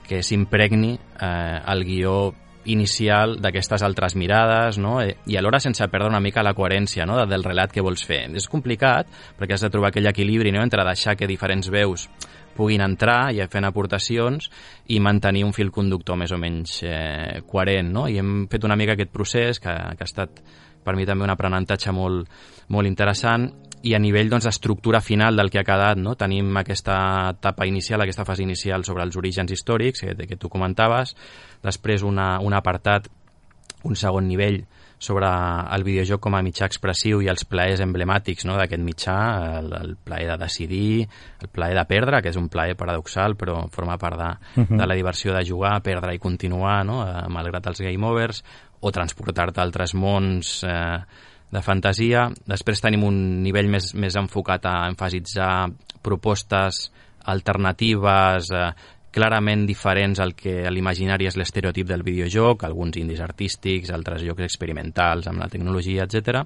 que 0.06 0.22
s'impregni 0.22 0.94
eh, 0.94 1.60
el 1.74 1.84
guió 1.84 2.16
inicial 2.64 3.36
d'aquestes 3.42 3.82
altres 3.84 4.14
mirades 4.16 4.78
no? 4.80 5.00
Eh, 5.02 5.18
i 5.26 5.36
alhora 5.36 5.60
sense 5.60 5.84
perdre 5.92 6.08
una 6.08 6.22
mica 6.22 6.44
la 6.46 6.54
coherència 6.56 7.04
no? 7.04 7.18
del 7.26 7.44
relat 7.44 7.72
que 7.72 7.84
vols 7.84 8.04
fer. 8.06 8.24
És 8.32 8.48
complicat 8.48 9.10
perquè 9.38 9.58
has 9.58 9.66
de 9.66 9.72
trobar 9.74 9.90
aquell 9.90 10.08
equilibri 10.08 10.52
no? 10.54 10.62
entre 10.62 10.86
deixar 10.86 11.16
que 11.18 11.28
diferents 11.28 11.68
veus 11.72 12.08
puguin 12.56 12.84
entrar 12.84 13.32
i 13.34 13.42
fent 13.50 13.66
aportacions 13.68 14.50
i 14.94 15.00
mantenir 15.00 15.44
un 15.44 15.52
fil 15.52 15.72
conductor 15.74 16.18
més 16.18 16.32
o 16.32 16.38
menys 16.40 16.80
eh, 16.86 17.42
coherent, 17.46 17.92
no? 17.92 18.06
I 18.08 18.18
hem 18.22 18.46
fet 18.50 18.64
una 18.64 18.76
mica 18.76 18.94
aquest 18.94 19.12
procés 19.12 19.60
que, 19.60 19.72
que 19.72 20.06
ha 20.06 20.10
estat 20.10 20.42
per 20.84 20.94
mi 20.96 21.06
també 21.08 21.24
un 21.24 21.32
aprenentatge 21.32 21.92
molt, 21.96 22.28
molt 22.68 22.88
interessant 22.88 23.48
i 23.84 23.92
a 23.96 24.00
nivell 24.00 24.30
doncs, 24.32 24.46
d'estructura 24.48 25.00
final 25.04 25.36
del 25.36 25.50
que 25.52 25.60
ha 25.60 25.66
quedat, 25.66 25.98
no? 26.00 26.14
tenim 26.16 26.56
aquesta 26.56 26.96
etapa 27.34 27.66
inicial, 27.68 28.00
aquesta 28.00 28.24
fase 28.24 28.44
inicial 28.44 28.84
sobre 28.84 29.04
els 29.04 29.16
orígens 29.20 29.52
històrics 29.52 30.04
que, 30.04 30.14
que 30.28 30.38
tu 30.40 30.48
comentaves, 30.48 31.12
després 31.64 32.04
una, 32.04 32.38
un 32.40 32.56
apartat 32.56 33.10
un 33.84 33.96
segon 33.96 34.24
nivell 34.28 34.62
sobre 34.98 35.28
el 35.74 35.84
videojoc 35.84 36.22
com 36.24 36.36
a 36.36 36.42
mitjà 36.44 36.68
expressiu 36.70 37.20
i 37.22 37.28
els 37.32 37.44
plaers 37.48 37.82
emblemàtics 37.84 38.46
no, 38.48 38.56
d'aquest 38.58 38.82
mitjà, 38.82 39.16
el, 39.58 39.72
el 39.80 39.96
plaer 39.96 40.30
de 40.32 40.38
decidir, 40.44 41.08
el 41.42 41.50
plaer 41.52 41.76
de 41.78 41.84
perdre, 41.88 42.22
que 42.22 42.32
és 42.32 42.40
un 42.40 42.48
plaer 42.52 42.76
paradoxal, 42.80 43.36
però 43.36 43.64
forma 43.74 43.98
part 43.98 44.18
de, 44.18 44.30
uh 44.30 44.64
-huh. 44.64 44.78
de 44.78 44.86
la 44.86 44.94
diversió 44.94 45.34
de 45.34 45.44
jugar, 45.44 45.82
perdre 45.82 46.14
i 46.14 46.18
continuar, 46.18 46.84
no, 46.86 47.02
eh, 47.06 47.28
malgrat 47.28 47.66
els 47.66 47.80
game 47.80 48.06
overs, 48.06 48.44
o 48.80 48.90
transportar-te 48.90 49.60
a 49.60 49.64
altres 49.64 49.94
mons 49.94 50.64
eh, 50.64 50.98
de 51.50 51.62
fantasia. 51.62 52.28
Després 52.46 52.80
tenim 52.80 53.04
un 53.04 53.42
nivell 53.42 53.68
més, 53.68 53.94
més 53.94 54.16
enfocat 54.16 54.66
a 54.66 54.88
enfasitzar 54.88 55.70
propostes 56.02 56.90
alternatives, 57.24 58.50
eh, 58.50 58.72
clarament 59.14 59.64
diferents 59.68 60.18
al 60.20 60.34
que 60.34 60.64
l'imaginari 60.70 61.28
és 61.30 61.38
l'estereotip 61.38 61.86
del 61.88 62.02
videojoc, 62.06 62.66
alguns 62.66 62.98
indis 63.00 63.22
artístics, 63.24 63.92
altres 63.94 64.24
jocs 64.26 64.42
experimentals 64.48 65.30
amb 65.30 65.40
la 65.44 65.48
tecnologia, 65.52 66.04
etc. 66.08 66.44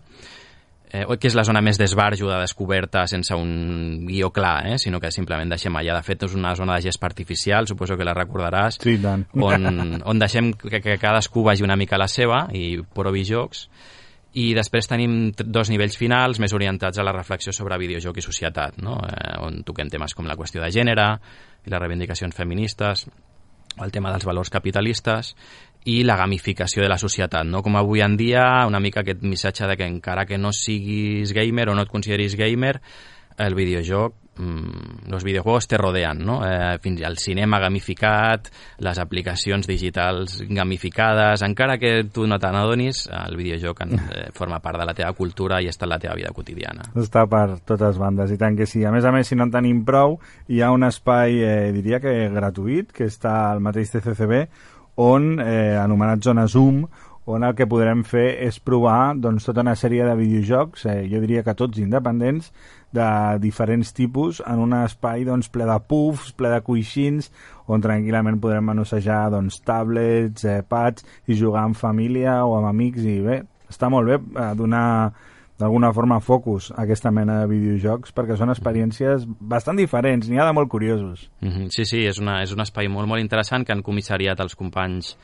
Eh, 0.90 1.04
que 1.20 1.28
és 1.28 1.34
la 1.36 1.44
zona 1.44 1.60
més 1.60 1.76
d'esbarjo, 1.76 2.30
de 2.30 2.38
descoberta, 2.40 3.02
sense 3.10 3.36
un 3.36 4.06
guió 4.08 4.30
clar, 4.32 4.70
eh? 4.70 4.78
sinó 4.80 5.00
que 5.00 5.10
simplement 5.12 5.50
deixem 5.52 5.74
allà. 5.76 5.98
De 5.98 6.06
fet, 6.06 6.22
és 6.24 6.36
una 6.38 6.54
zona 6.56 6.78
de 6.78 6.86
gest 6.86 7.04
artificial, 7.04 7.68
suposo 7.68 7.96
que 7.96 8.06
la 8.08 8.14
recordaràs, 8.16 8.80
Sí, 8.80 8.96
tant. 9.02 9.26
on, 9.36 10.00
on 10.04 10.18
deixem 10.22 10.54
que, 10.56 10.80
que 10.80 10.96
cadascú 10.96 11.44
vagi 11.44 11.66
una 11.66 11.76
mica 11.76 11.96
a 11.98 12.04
la 12.04 12.08
seva 12.08 12.46
i 12.56 12.78
provi 12.94 13.24
jocs 13.28 13.66
i 14.36 14.50
després 14.54 14.88
tenim 14.90 15.30
dos 15.38 15.70
nivells 15.72 15.96
finals 15.96 16.40
més 16.42 16.52
orientats 16.52 16.98
a 16.98 17.06
la 17.06 17.14
reflexió 17.16 17.52
sobre 17.54 17.78
videojoc 17.80 18.20
i 18.20 18.24
societat, 18.24 18.76
no? 18.84 18.98
eh, 19.08 19.38
on 19.40 19.62
toquem 19.64 19.88
temes 19.88 20.14
com 20.14 20.28
la 20.28 20.36
qüestió 20.36 20.60
de 20.60 20.70
gènere 20.74 21.08
i 21.64 21.72
les 21.72 21.80
reivindicacions 21.80 22.36
feministes, 22.36 23.06
el 23.80 23.92
tema 23.94 24.12
dels 24.12 24.26
valors 24.26 24.50
capitalistes 24.50 25.34
i 25.88 26.02
la 26.04 26.18
gamificació 26.18 26.82
de 26.82 26.90
la 26.90 26.98
societat, 26.98 27.46
no? 27.46 27.62
Com 27.64 27.78
avui 27.78 28.02
en 28.04 28.16
dia, 28.18 28.66
una 28.66 28.80
mica 28.82 29.00
aquest 29.00 29.22
missatge 29.22 29.68
de 29.70 29.76
que 29.78 29.86
encara 29.86 30.26
que 30.26 30.38
no 30.38 30.52
siguis 30.52 31.32
gamer 31.32 31.68
o 31.70 31.76
no 31.78 31.86
et 31.86 31.92
consideris 31.92 32.36
gamer, 32.36 32.80
el 33.38 33.54
videojoc, 33.54 34.14
mm, 34.36 35.10
los 35.10 35.24
videojuegos 35.24 35.68
te 35.68 35.76
rodean, 35.78 36.24
no? 36.24 36.40
Eh, 36.46 36.78
fins 36.80 37.02
al 37.02 37.16
cinema 37.18 37.58
gamificat, 37.58 38.48
les 38.78 38.98
aplicacions 38.98 39.66
digitals 39.66 40.42
gamificades, 40.48 41.42
encara 41.42 41.78
que 41.78 42.04
tu 42.12 42.26
no 42.26 42.38
te 42.38 42.50
n'adonis, 42.52 43.06
el 43.08 43.36
videojoc 43.36 43.82
en, 43.82 43.94
eh, 43.98 44.30
forma 44.34 44.60
part 44.60 44.78
de 44.78 44.86
la 44.86 44.94
teva 44.94 45.12
cultura 45.12 45.62
i 45.62 45.70
està 45.70 45.86
en 45.86 45.94
la 45.94 46.00
teva 46.02 46.16
vida 46.18 46.32
quotidiana. 46.34 46.90
Està 46.98 47.26
per 47.30 47.60
totes 47.66 47.98
bandes, 47.98 48.32
i 48.34 48.38
tant 48.38 48.56
que 48.58 48.66
sí. 48.66 48.84
A 48.84 48.92
més 48.94 49.04
a 49.04 49.12
més, 49.14 49.28
si 49.28 49.38
no 49.38 49.46
en 49.48 49.54
tenim 49.54 49.84
prou, 49.86 50.18
hi 50.48 50.62
ha 50.62 50.72
un 50.74 50.84
espai, 50.86 51.38
eh, 51.42 51.70
diria 51.72 52.00
que 52.00 52.28
gratuït, 52.34 52.92
que 52.92 53.06
està 53.06 53.52
al 53.52 53.62
mateix 53.64 53.94
TCCB, 53.94 54.48
on, 54.98 55.38
eh, 55.38 55.78
anomenat 55.78 56.22
Zona 56.26 56.48
Zoom, 56.50 56.82
on 57.28 57.44
el 57.44 57.54
que 57.54 57.66
podrem 57.68 58.02
fer 58.08 58.38
és 58.46 58.56
provar 58.64 59.12
doncs, 59.20 59.44
tota 59.44 59.60
una 59.60 59.74
sèrie 59.76 60.06
de 60.06 60.16
videojocs, 60.16 60.86
eh, 60.88 61.02
jo 61.12 61.20
diria 61.20 61.44
que 61.44 61.54
tots 61.58 61.80
independents, 61.82 62.50
de 62.96 63.08
diferents 63.42 63.92
tipus, 63.92 64.40
en 64.48 64.62
un 64.64 64.72
espai 64.78 65.26
doncs, 65.28 65.50
ple 65.52 65.66
de 65.68 65.76
puffs, 65.90 66.32
ple 66.32 66.48
de 66.54 66.62
coixins, 66.64 67.28
on 67.68 67.84
tranquil·lament 67.84 68.40
podrem 68.40 68.64
manossejar 68.70 69.26
doncs, 69.34 69.60
tablets, 69.60 70.46
eh, 70.48 70.62
pads, 70.64 71.04
i 71.28 71.36
jugar 71.36 71.66
en 71.68 71.76
família 71.76 72.40
o 72.46 72.56
amb 72.56 72.70
amics, 72.70 73.04
i 73.04 73.18
bé, 73.24 73.42
està 73.68 73.90
molt 73.92 74.08
bé 74.08 74.16
eh, 74.16 74.54
donar 74.56 74.86
d'alguna 75.58 75.90
forma 75.92 76.20
focus 76.22 76.70
a 76.70 76.84
aquesta 76.84 77.10
mena 77.10 77.40
de 77.42 77.48
videojocs 77.50 78.14
perquè 78.14 78.36
són 78.38 78.52
experiències 78.54 79.24
bastant 79.26 79.76
diferents, 79.76 80.28
n'hi 80.30 80.38
ha 80.38 80.46
de 80.46 80.54
molt 80.54 80.70
curiosos. 80.70 81.28
Mm 81.42 81.48
-hmm. 81.48 81.68
Sí, 81.74 81.84
sí, 81.84 82.06
és, 82.06 82.18
una, 82.18 82.42
és 82.42 82.52
un 82.52 82.60
espai 82.60 82.88
molt, 82.88 83.08
molt 83.08 83.20
interessant 83.20 83.66
que 83.66 83.72
han 83.72 83.82
comissariat 83.82 84.40
els 84.40 84.54
companys 84.54 85.16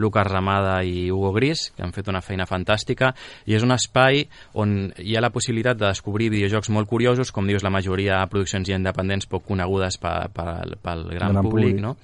Lucas 0.00 0.26
Ramada 0.26 0.80
i 0.82 1.10
Hugo 1.12 1.32
Gris, 1.36 1.68
que 1.76 1.84
han 1.84 1.94
fet 1.94 2.08
una 2.10 2.22
feina 2.24 2.48
fantàstica, 2.48 3.12
i 3.46 3.56
és 3.58 3.66
un 3.66 3.74
espai 3.76 4.24
on 4.58 4.90
hi 4.98 5.16
ha 5.16 5.22
la 5.22 5.32
possibilitat 5.34 5.78
de 5.78 5.88
descobrir 5.90 6.30
videojocs 6.32 6.72
molt 6.74 6.88
curiosos, 6.90 7.30
com 7.30 7.46
dius, 7.46 7.64
la 7.66 7.72
majoria 7.74 8.18
de 8.18 8.32
produccions 8.32 8.72
independents 8.72 9.28
poc 9.30 9.46
conegudes 9.46 10.00
pel, 10.00 10.30
pel, 10.34 10.76
pel 10.82 11.06
gran, 11.12 11.36
Gran 11.36 11.44
públic, 11.44 11.76
públic. 11.76 11.82
no? 11.84 11.96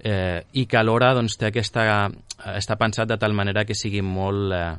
Eh, 0.00 0.40
i 0.56 0.64
que 0.64 0.78
alhora 0.80 1.12
doncs, 1.12 1.36
té 1.36 1.50
aquesta, 1.50 1.82
està 2.56 2.78
pensat 2.80 3.10
de 3.10 3.18
tal 3.20 3.34
manera 3.36 3.66
que 3.68 3.76
sigui 3.76 4.00
molt, 4.00 4.54
eh, 4.56 4.70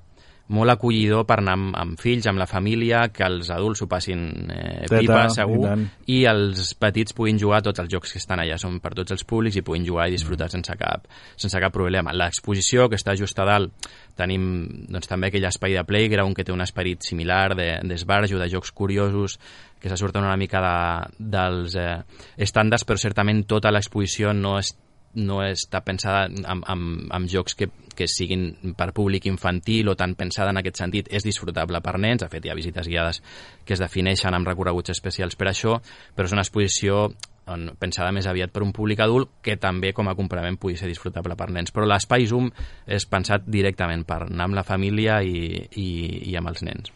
molt 0.51 0.73
acollidor 0.73 1.23
per 1.29 1.37
anar 1.39 1.53
amb, 1.57 1.71
amb 1.79 2.01
fills, 2.01 2.27
amb 2.27 2.41
la 2.41 2.47
família, 2.49 3.05
que 3.13 3.23
els 3.25 3.49
adults 3.53 3.79
s'ho 3.81 3.87
passin 3.91 4.25
eh, 4.51 4.83
Teta, 4.85 4.99
pipa, 4.99 5.21
i 5.25 5.33
segur, 5.35 5.61
tant. 5.63 5.85
i 6.11 6.19
els 6.29 6.73
petits 6.79 7.15
puguin 7.17 7.39
jugar 7.39 7.61
tots 7.65 7.79
els 7.83 7.89
jocs 7.91 8.11
que 8.13 8.19
estan 8.21 8.43
allà, 8.43 8.57
són 8.61 8.79
per 8.83 8.93
tots 8.97 9.15
els 9.15 9.23
públics 9.27 9.57
i 9.57 9.63
puguin 9.65 9.87
jugar 9.87 10.09
i 10.09 10.15
disfrutar 10.17 10.49
sense 10.51 10.75
cap, 10.79 11.07
sense 11.39 11.63
cap 11.63 11.73
problema. 11.73 12.13
L'exposició, 12.13 12.89
que 12.91 12.99
està 12.99 13.15
just 13.19 13.39
a 13.39 13.47
dalt, 13.47 13.89
tenim 14.19 14.45
doncs, 14.91 15.07
també 15.07 15.31
aquell 15.31 15.47
espai 15.47 15.77
de 15.79 15.85
playground 15.87 16.35
que 16.35 16.43
té 16.45 16.51
un 16.53 16.61
esperit 16.61 17.01
similar 17.07 17.55
de- 17.55 17.79
d'esbarjo, 17.87 18.37
de, 18.37 18.45
de 18.45 18.51
jocs 18.51 18.71
curiosos, 18.71 19.39
que 19.81 19.89
se 19.89 19.97
surten 19.97 20.21
una 20.23 20.37
mica 20.37 20.61
de, 20.61 21.25
dels 21.31 21.75
eh, 21.79 21.97
estàndards, 22.37 22.83
però 22.85 22.99
certament 23.01 23.45
tota 23.49 23.71
l'exposició 23.73 24.33
no 24.35 24.59
és 24.59 24.75
no 25.15 25.41
està 25.43 25.81
pensada 25.85 26.27
amb, 26.27 26.63
amb, 26.67 27.07
amb 27.11 27.29
jocs 27.29 27.55
que, 27.57 27.67
que 27.95 28.07
siguin 28.07 28.75
per 28.77 28.91
públic 28.95 29.27
infantil 29.29 29.91
o 29.91 29.95
tan 29.99 30.15
pensada 30.19 30.53
en 30.53 30.61
aquest 30.61 30.79
sentit. 30.81 31.11
És 31.11 31.25
disfrutable 31.27 31.81
per 31.83 31.97
nens, 31.99 32.23
de 32.23 32.29
fet 32.31 32.45
hi 32.45 32.53
ha 32.53 32.57
visites 32.57 32.87
guiades 32.87 33.21
que 33.65 33.75
es 33.75 33.83
defineixen 33.83 34.35
amb 34.35 34.47
recorreguts 34.47 34.93
especials 34.93 35.35
per 35.35 35.51
això, 35.51 35.77
però 36.15 36.29
és 36.29 36.35
una 36.35 36.45
exposició 36.45 37.09
on, 37.51 37.69
pensada 37.79 38.13
més 38.15 38.27
aviat 38.29 38.53
per 38.53 38.63
un 38.63 38.71
públic 38.75 39.01
adult 39.03 39.41
que 39.43 39.57
també 39.59 39.91
com 39.97 40.07
a 40.07 40.15
complement 40.15 40.57
pugui 40.61 40.77
ser 40.79 40.89
disfrutable 40.91 41.35
per 41.35 41.51
nens. 41.51 41.73
Però 41.75 41.87
l'espai 41.87 42.27
Zoom 42.29 42.49
és 42.87 43.07
pensat 43.09 43.45
directament 43.47 44.05
per 44.07 44.23
anar 44.29 44.49
amb 44.49 44.59
la 44.61 44.67
família 44.67 45.21
i, 45.23 45.67
i, 45.75 45.87
i 46.31 46.35
amb 46.39 46.53
els 46.53 46.65
nens. 46.67 46.91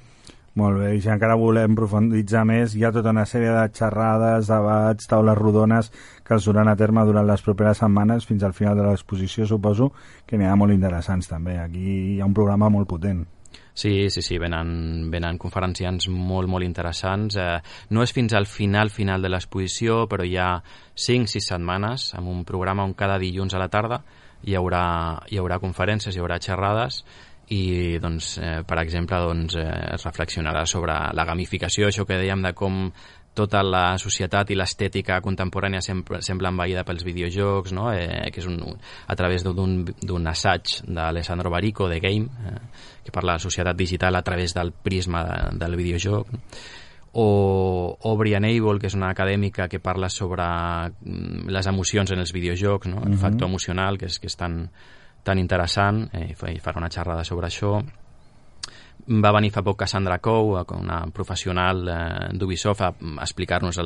Molt 0.55 0.78
bé, 0.80 0.93
i 0.95 1.01
si 1.03 1.09
encara 1.11 1.36
volem 1.36 1.74
profunditzar 1.76 2.45
més, 2.47 2.78
hi 2.80 2.86
ha 2.88 2.91
tota 2.95 3.11
una 3.11 3.26
sèrie 3.28 3.51
de 3.51 3.63
xerrades, 3.76 4.47
debats, 4.47 5.09
taules 5.11 5.36
rodones 5.36 5.89
que 6.26 6.36
es 6.36 6.46
duran 6.46 6.68
a 6.68 6.76
terme 6.76 7.06
durant 7.06 7.28
les 7.28 7.44
properes 7.46 7.80
setmanes 7.84 8.26
fins 8.26 8.44
al 8.44 8.56
final 8.58 8.76
de 8.78 8.88
l'exposició, 8.88 9.46
suposo 9.46 9.92
que 10.26 10.38
n'hi 10.38 10.50
ha 10.50 10.58
molt 10.58 10.74
interessants 10.74 11.30
també. 11.30 11.60
Aquí 11.62 11.86
hi 12.16 12.20
ha 12.20 12.28
un 12.28 12.34
programa 12.34 12.72
molt 12.74 12.90
potent. 12.90 13.24
Sí, 13.76 14.10
sí, 14.10 14.22
sí, 14.24 14.38
venen, 14.40 15.10
venen 15.12 15.38
conferenciants 15.38 16.08
molt, 16.10 16.48
molt 16.50 16.64
interessants. 16.64 17.36
Eh, 17.36 17.60
no 17.92 18.04
és 18.04 18.14
fins 18.16 18.34
al 18.34 18.48
final, 18.48 18.90
final 18.90 19.22
de 19.22 19.32
l'exposició, 19.32 20.06
però 20.12 20.24
hi 20.24 20.38
ha 20.40 20.52
5-6 20.96 21.52
setmanes 21.52 22.14
amb 22.16 22.32
un 22.32 22.46
programa 22.48 22.88
on 22.88 22.96
cada 22.96 23.20
dilluns 23.20 23.54
a 23.54 23.60
la 23.60 23.72
tarda 23.72 24.02
hi 24.46 24.56
haurà, 24.56 24.86
hi 25.32 25.40
haurà 25.42 25.60
conferències, 25.62 26.16
hi 26.16 26.22
haurà 26.22 26.38
xerrades 26.42 27.02
i, 27.54 27.98
doncs, 28.02 28.36
eh, 28.42 28.62
per 28.68 28.80
exemple, 28.82 29.20
doncs, 29.22 29.58
eh, 29.62 29.68
es 29.96 30.06
reflexionarà 30.06 30.66
sobre 30.66 30.96
la 31.14 31.26
gamificació, 31.26 31.90
això 31.90 32.06
que 32.06 32.18
dèiem 32.22 32.42
de 32.46 32.54
com 32.58 32.90
tota 33.36 33.62
la 33.64 33.98
societat 34.02 34.50
i 34.50 34.56
l'estètica 34.58 35.20
contemporània 35.22 35.82
sempre, 35.84 36.22
sembla 36.26 36.50
envaïda 36.54 36.86
pels 36.88 37.04
videojocs, 37.06 37.74
no? 37.76 37.92
eh, 37.94 38.32
que 38.32 38.40
és 38.42 38.48
un, 38.48 38.58
a 39.08 39.16
través 39.20 39.44
d'un 39.44 40.28
assaig 40.32 40.80
d'Alessandro 40.88 41.52
Barico, 41.52 41.90
de 41.92 42.00
Game, 42.00 42.26
eh, 42.26 42.58
que 43.04 43.12
parla 43.12 43.36
de 43.36 43.42
la 43.42 43.46
societat 43.46 43.78
digital 43.78 44.16
a 44.16 44.24
través 44.24 44.56
del 44.56 44.72
prisma 44.72 45.24
de, 45.28 45.58
del 45.60 45.76
videojoc. 45.76 46.32
No? 46.32 46.40
o, 47.18 47.98
o 48.02 48.18
Brian 48.18 48.44
Abel, 48.44 48.80
que 48.82 48.90
és 48.90 48.96
una 48.98 49.08
acadèmica 49.14 49.70
que 49.72 49.80
parla 49.80 50.10
sobre 50.12 50.44
mm, 50.44 51.48
les 51.48 51.68
emocions 51.72 52.12
en 52.12 52.20
els 52.20 52.34
videojocs, 52.36 52.90
no? 52.92 53.04
el 53.06 53.14
Mhm. 53.14 53.22
factor 53.22 53.48
emocional, 53.48 53.98
que 53.98 54.08
és, 54.08 54.20
que 54.20 54.28
és 54.28 54.36
tan, 54.36 54.70
tan 55.24 55.40
interessant, 55.40 56.10
eh, 56.12 56.36
i 56.36 56.60
farà 56.60 56.78
una 56.78 56.90
xerrada 56.92 57.24
sobre 57.24 57.48
això. 57.48 57.80
Va 59.08 59.32
venir 59.36 59.52
fa 59.54 59.62
poc 59.62 59.78
Cassandra 59.84 60.18
Cou, 60.24 60.56
una 60.74 61.04
professional 61.14 61.84
eh, 61.88 62.30
d'Ubisoft, 62.34 62.82
a, 62.82 62.89
explicar-nos 63.22 63.78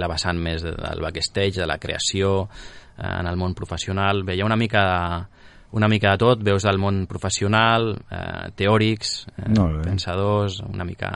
la 0.00 0.08
vessant 0.08 0.38
més 0.40 0.62
de- 0.64 0.72
del 0.72 1.02
backstage, 1.04 1.58
de 1.60 1.66
la 1.66 1.76
creació 1.78 2.48
eh, 2.48 3.02
en 3.20 3.26
el 3.26 3.36
món 3.36 3.52
professional. 3.54 4.22
Veia 4.24 4.46
una 4.48 4.56
mica 4.56 5.28
una 5.72 5.88
mica 5.88 6.12
de 6.12 6.20
tot, 6.20 6.42
veus 6.44 6.64
del 6.66 6.78
món 6.78 7.06
professional, 7.10 7.94
eh, 8.10 8.50
teòrics, 8.56 9.14
eh, 9.36 9.52
pensadors, 9.82 10.60
una 10.68 10.84
mica 10.84 11.12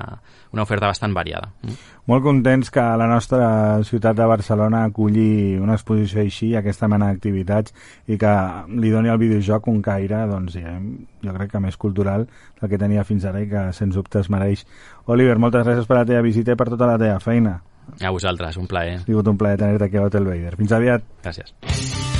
una 0.56 0.62
oferta 0.62 0.86
bastant 0.86 1.12
variada. 1.14 1.50
Mm. 1.62 1.76
Molt 2.06 2.24
contents 2.24 2.70
que 2.72 2.80
la 2.80 3.06
nostra 3.10 3.82
ciutat 3.84 4.16
de 4.16 4.26
Barcelona 4.30 4.84
aculli 4.86 5.56
una 5.58 5.76
exposició 5.76 6.22
així, 6.22 6.54
aquesta 6.56 6.88
mena 6.88 7.10
d'activitats, 7.10 7.74
i 8.08 8.16
que 8.20 8.32
li 8.80 8.92
doni 8.94 9.12
al 9.12 9.20
videojoc 9.20 9.68
un 9.72 9.82
caire, 9.84 10.24
doncs, 10.30 10.56
diguem, 10.56 10.88
jo 11.26 11.36
crec 11.36 11.52
que 11.52 11.62
més 11.62 11.76
cultural 11.76 12.28
del 12.60 12.72
que 12.72 12.80
tenia 12.80 13.04
fins 13.04 13.26
ara 13.28 13.42
i 13.42 13.50
que, 13.50 13.68
sens 13.76 13.98
dubte, 13.98 14.22
es 14.22 14.30
mereix. 14.32 14.64
Oliver, 15.12 15.38
moltes 15.42 15.66
gràcies 15.66 15.90
per 15.90 16.00
la 16.00 16.08
teva 16.08 16.24
visita 16.24 16.54
i 16.54 16.58
per 16.58 16.70
tota 16.72 16.88
la 16.94 16.98
teva 17.02 17.20
feina. 17.20 17.58
A 18.00 18.10
vosaltres, 18.10 18.56
un 18.56 18.66
plaer. 18.66 19.00
Ha 19.02 19.06
sigut 19.06 19.28
un 19.30 19.38
plaer 19.38 19.60
tenir-te 19.60 19.90
aquí 19.90 20.00
a 20.00 20.06
Hotel 20.08 20.26
Vader. 20.26 20.56
Fins 20.58 20.74
aviat. 20.74 21.04
Gràcies. 21.22 22.15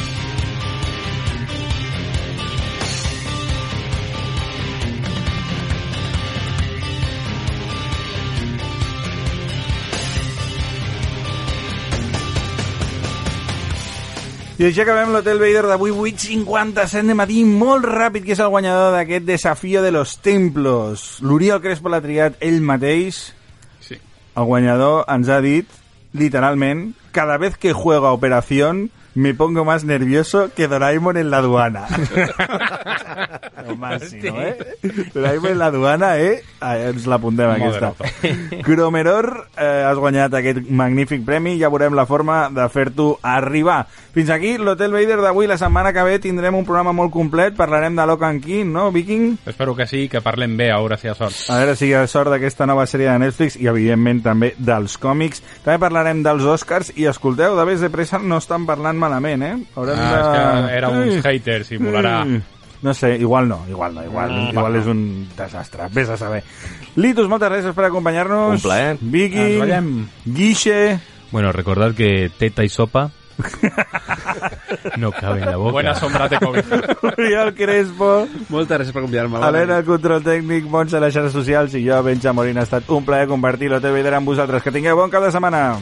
I 14.56 14.64
així 14.64 14.80
acabem 14.80 15.10
l'Hotel 15.12 15.36
Vader 15.36 15.66
d'avui, 15.68 15.90
8.57 15.92 17.10
de 17.10 17.14
matí, 17.18 17.42
molt 17.44 17.84
ràpid, 17.84 18.22
que 18.24 18.32
és 18.32 18.40
el 18.40 18.48
guanyador 18.48 18.94
d'aquest 18.94 19.26
desafío 19.28 19.82
de 19.84 19.90
los 19.92 20.14
templos. 20.24 21.18
L'Oriol 21.20 21.60
Crespo 21.60 21.92
l'ha 21.92 22.00
triat 22.00 22.38
ell 22.40 22.62
mateix. 22.64 23.18
Sí. 23.84 23.98
El 24.32 24.48
guanyador 24.48 25.02
ens 25.12 25.28
ha 25.28 25.42
dit, 25.44 25.68
literalment, 26.16 26.86
cada 27.12 27.36
vez 27.36 27.58
que 27.60 27.74
juego 27.76 28.08
a 28.08 28.14
Operación 28.16 28.86
me 29.16 29.32
pongo 29.34 29.64
más 29.64 29.82
nervioso 29.82 30.50
que 30.54 30.68
Doraemon 30.68 31.16
en 31.16 31.30
la 31.30 31.38
aduana. 31.38 31.86
Lo 33.66 33.74
máximo, 33.74 34.40
eh? 34.40 34.58
Doraemon 35.14 35.52
en 35.52 35.58
la 35.58 35.66
aduana, 35.66 36.18
eh? 36.18 36.44
Ah, 36.60 36.76
ens 36.78 37.06
l'apuntem, 37.08 37.48
aquesta. 37.50 37.94
Cromeror, 38.62 39.48
eh, 39.56 39.84
has 39.88 39.96
guanyat 39.96 40.36
aquest 40.36 40.68
magnífic 40.68 41.24
premi, 41.24 41.56
ja 41.58 41.72
veurem 41.72 41.96
la 41.96 42.04
forma 42.06 42.50
de 42.52 42.68
fer-t'ho 42.68 43.16
arribar. 43.22 43.86
Fins 44.16 44.30
aquí 44.32 44.54
l'Hotel 44.56 44.92
Vader 44.92 45.18
d'avui. 45.20 45.48
La 45.48 45.58
setmana 45.60 45.92
que 45.92 46.04
ve 46.04 46.18
tindrem 46.20 46.54
un 46.56 46.64
programa 46.68 46.92
molt 46.96 47.12
complet, 47.12 47.56
parlarem 47.56 47.96
de 47.96 48.06
Locan 48.08 48.40
King, 48.40 48.70
no, 48.72 48.90
Viking? 48.92 49.38
Espero 49.44 49.74
que 49.76 49.86
sí, 49.86 50.06
que 50.08 50.22
parlem 50.24 50.56
bé, 50.56 50.70
a 50.72 50.78
veure 50.80 50.96
si 51.00 51.08
hi 51.08 51.10
ha 51.10 51.16
sort. 51.16 51.40
A 51.52 51.58
veure 51.60 51.76
si 51.76 51.88
hi 51.88 51.94
ha 51.96 52.06
sort 52.08 52.32
d'aquesta 52.32 52.68
nova 52.68 52.86
sèrie 52.88 53.10
de 53.10 53.18
Netflix 53.24 53.56
i, 53.56 53.68
evidentment, 53.72 54.22
també 54.24 54.52
dels 54.56 54.96
còmics. 55.00 55.42
També 55.64 55.80
parlarem 55.80 56.22
dels 56.24 56.44
Oscars 56.44 56.92
i, 56.96 57.08
escolteu, 57.08 57.56
de 57.56 57.68
Ves 57.68 57.84
de 57.84 57.92
Pressa 57.92 58.20
no 58.20 58.40
estan 58.40 58.64
parlant 58.68 59.00
malament, 59.06 59.42
eh? 59.46 59.54
Haurem 59.74 59.98
Ah, 60.02 60.12
és 60.18 60.28
que 60.68 60.76
era 60.76 60.90
uns 60.92 61.24
haters 61.24 61.72
i 61.72 61.78
volarà. 61.80 62.18
Mm. 62.26 62.42
No 62.82 62.92
sé, 62.94 63.14
igual 63.16 63.48
no, 63.48 63.62
igual 63.70 63.94
no, 63.94 64.02
igual, 64.04 64.30
No, 64.34 64.50
igual 64.50 64.74
va. 64.74 64.78
és 64.78 64.86
un 64.86 65.00
desastre, 65.34 65.88
vés 65.90 66.10
a 66.12 66.16
saber. 66.20 66.42
Litus, 66.94 67.26
moltes 67.26 67.48
gràcies 67.48 67.74
per 67.74 67.86
acompanyar-nos. 67.88 68.58
Un 68.58 68.60
plaer. 68.62 68.98
Vicky. 69.00 69.58
Guixe, 70.26 70.98
Bueno, 71.32 71.50
recordad 71.52 71.92
que 71.94 72.30
teta 72.38 72.62
y 72.64 72.68
sopa 72.68 73.10
no 74.96 75.10
cabe 75.12 75.40
en 75.42 75.50
la 75.50 75.56
boca. 75.56 75.72
Buena 75.72 75.94
sombra 75.94 76.28
te 76.28 76.38
cobija. 76.38 76.80
Oriol 77.02 77.54
Crespo, 77.54 78.26
Moltes 78.48 78.78
gràcies 78.78 78.92
per 78.94 79.02
convidar-me. 79.02 79.40
Helena, 79.44 79.78
el 79.78 79.84
control 79.84 80.22
tècnic, 80.24 80.64
Montse, 80.70 81.00
les 81.02 81.12
xarxes 81.12 81.32
socials 81.36 81.74
i 81.74 81.82
jo, 81.84 81.98
Benja 82.06 82.32
Molina. 82.32 82.60
Ha 82.62 82.68
estat 82.68 82.88
un 82.94 83.04
plaer 83.04 83.26
compartir 83.28 83.68
l'Hotel 83.72 83.92
Vader 83.98 84.14
amb 84.20 84.28
vosaltres. 84.32 84.62
Que 84.62 84.72
tingueu 84.72 84.96
bon 84.96 85.10
cap 85.12 85.24
de 85.26 85.32
setmana. 85.34 85.76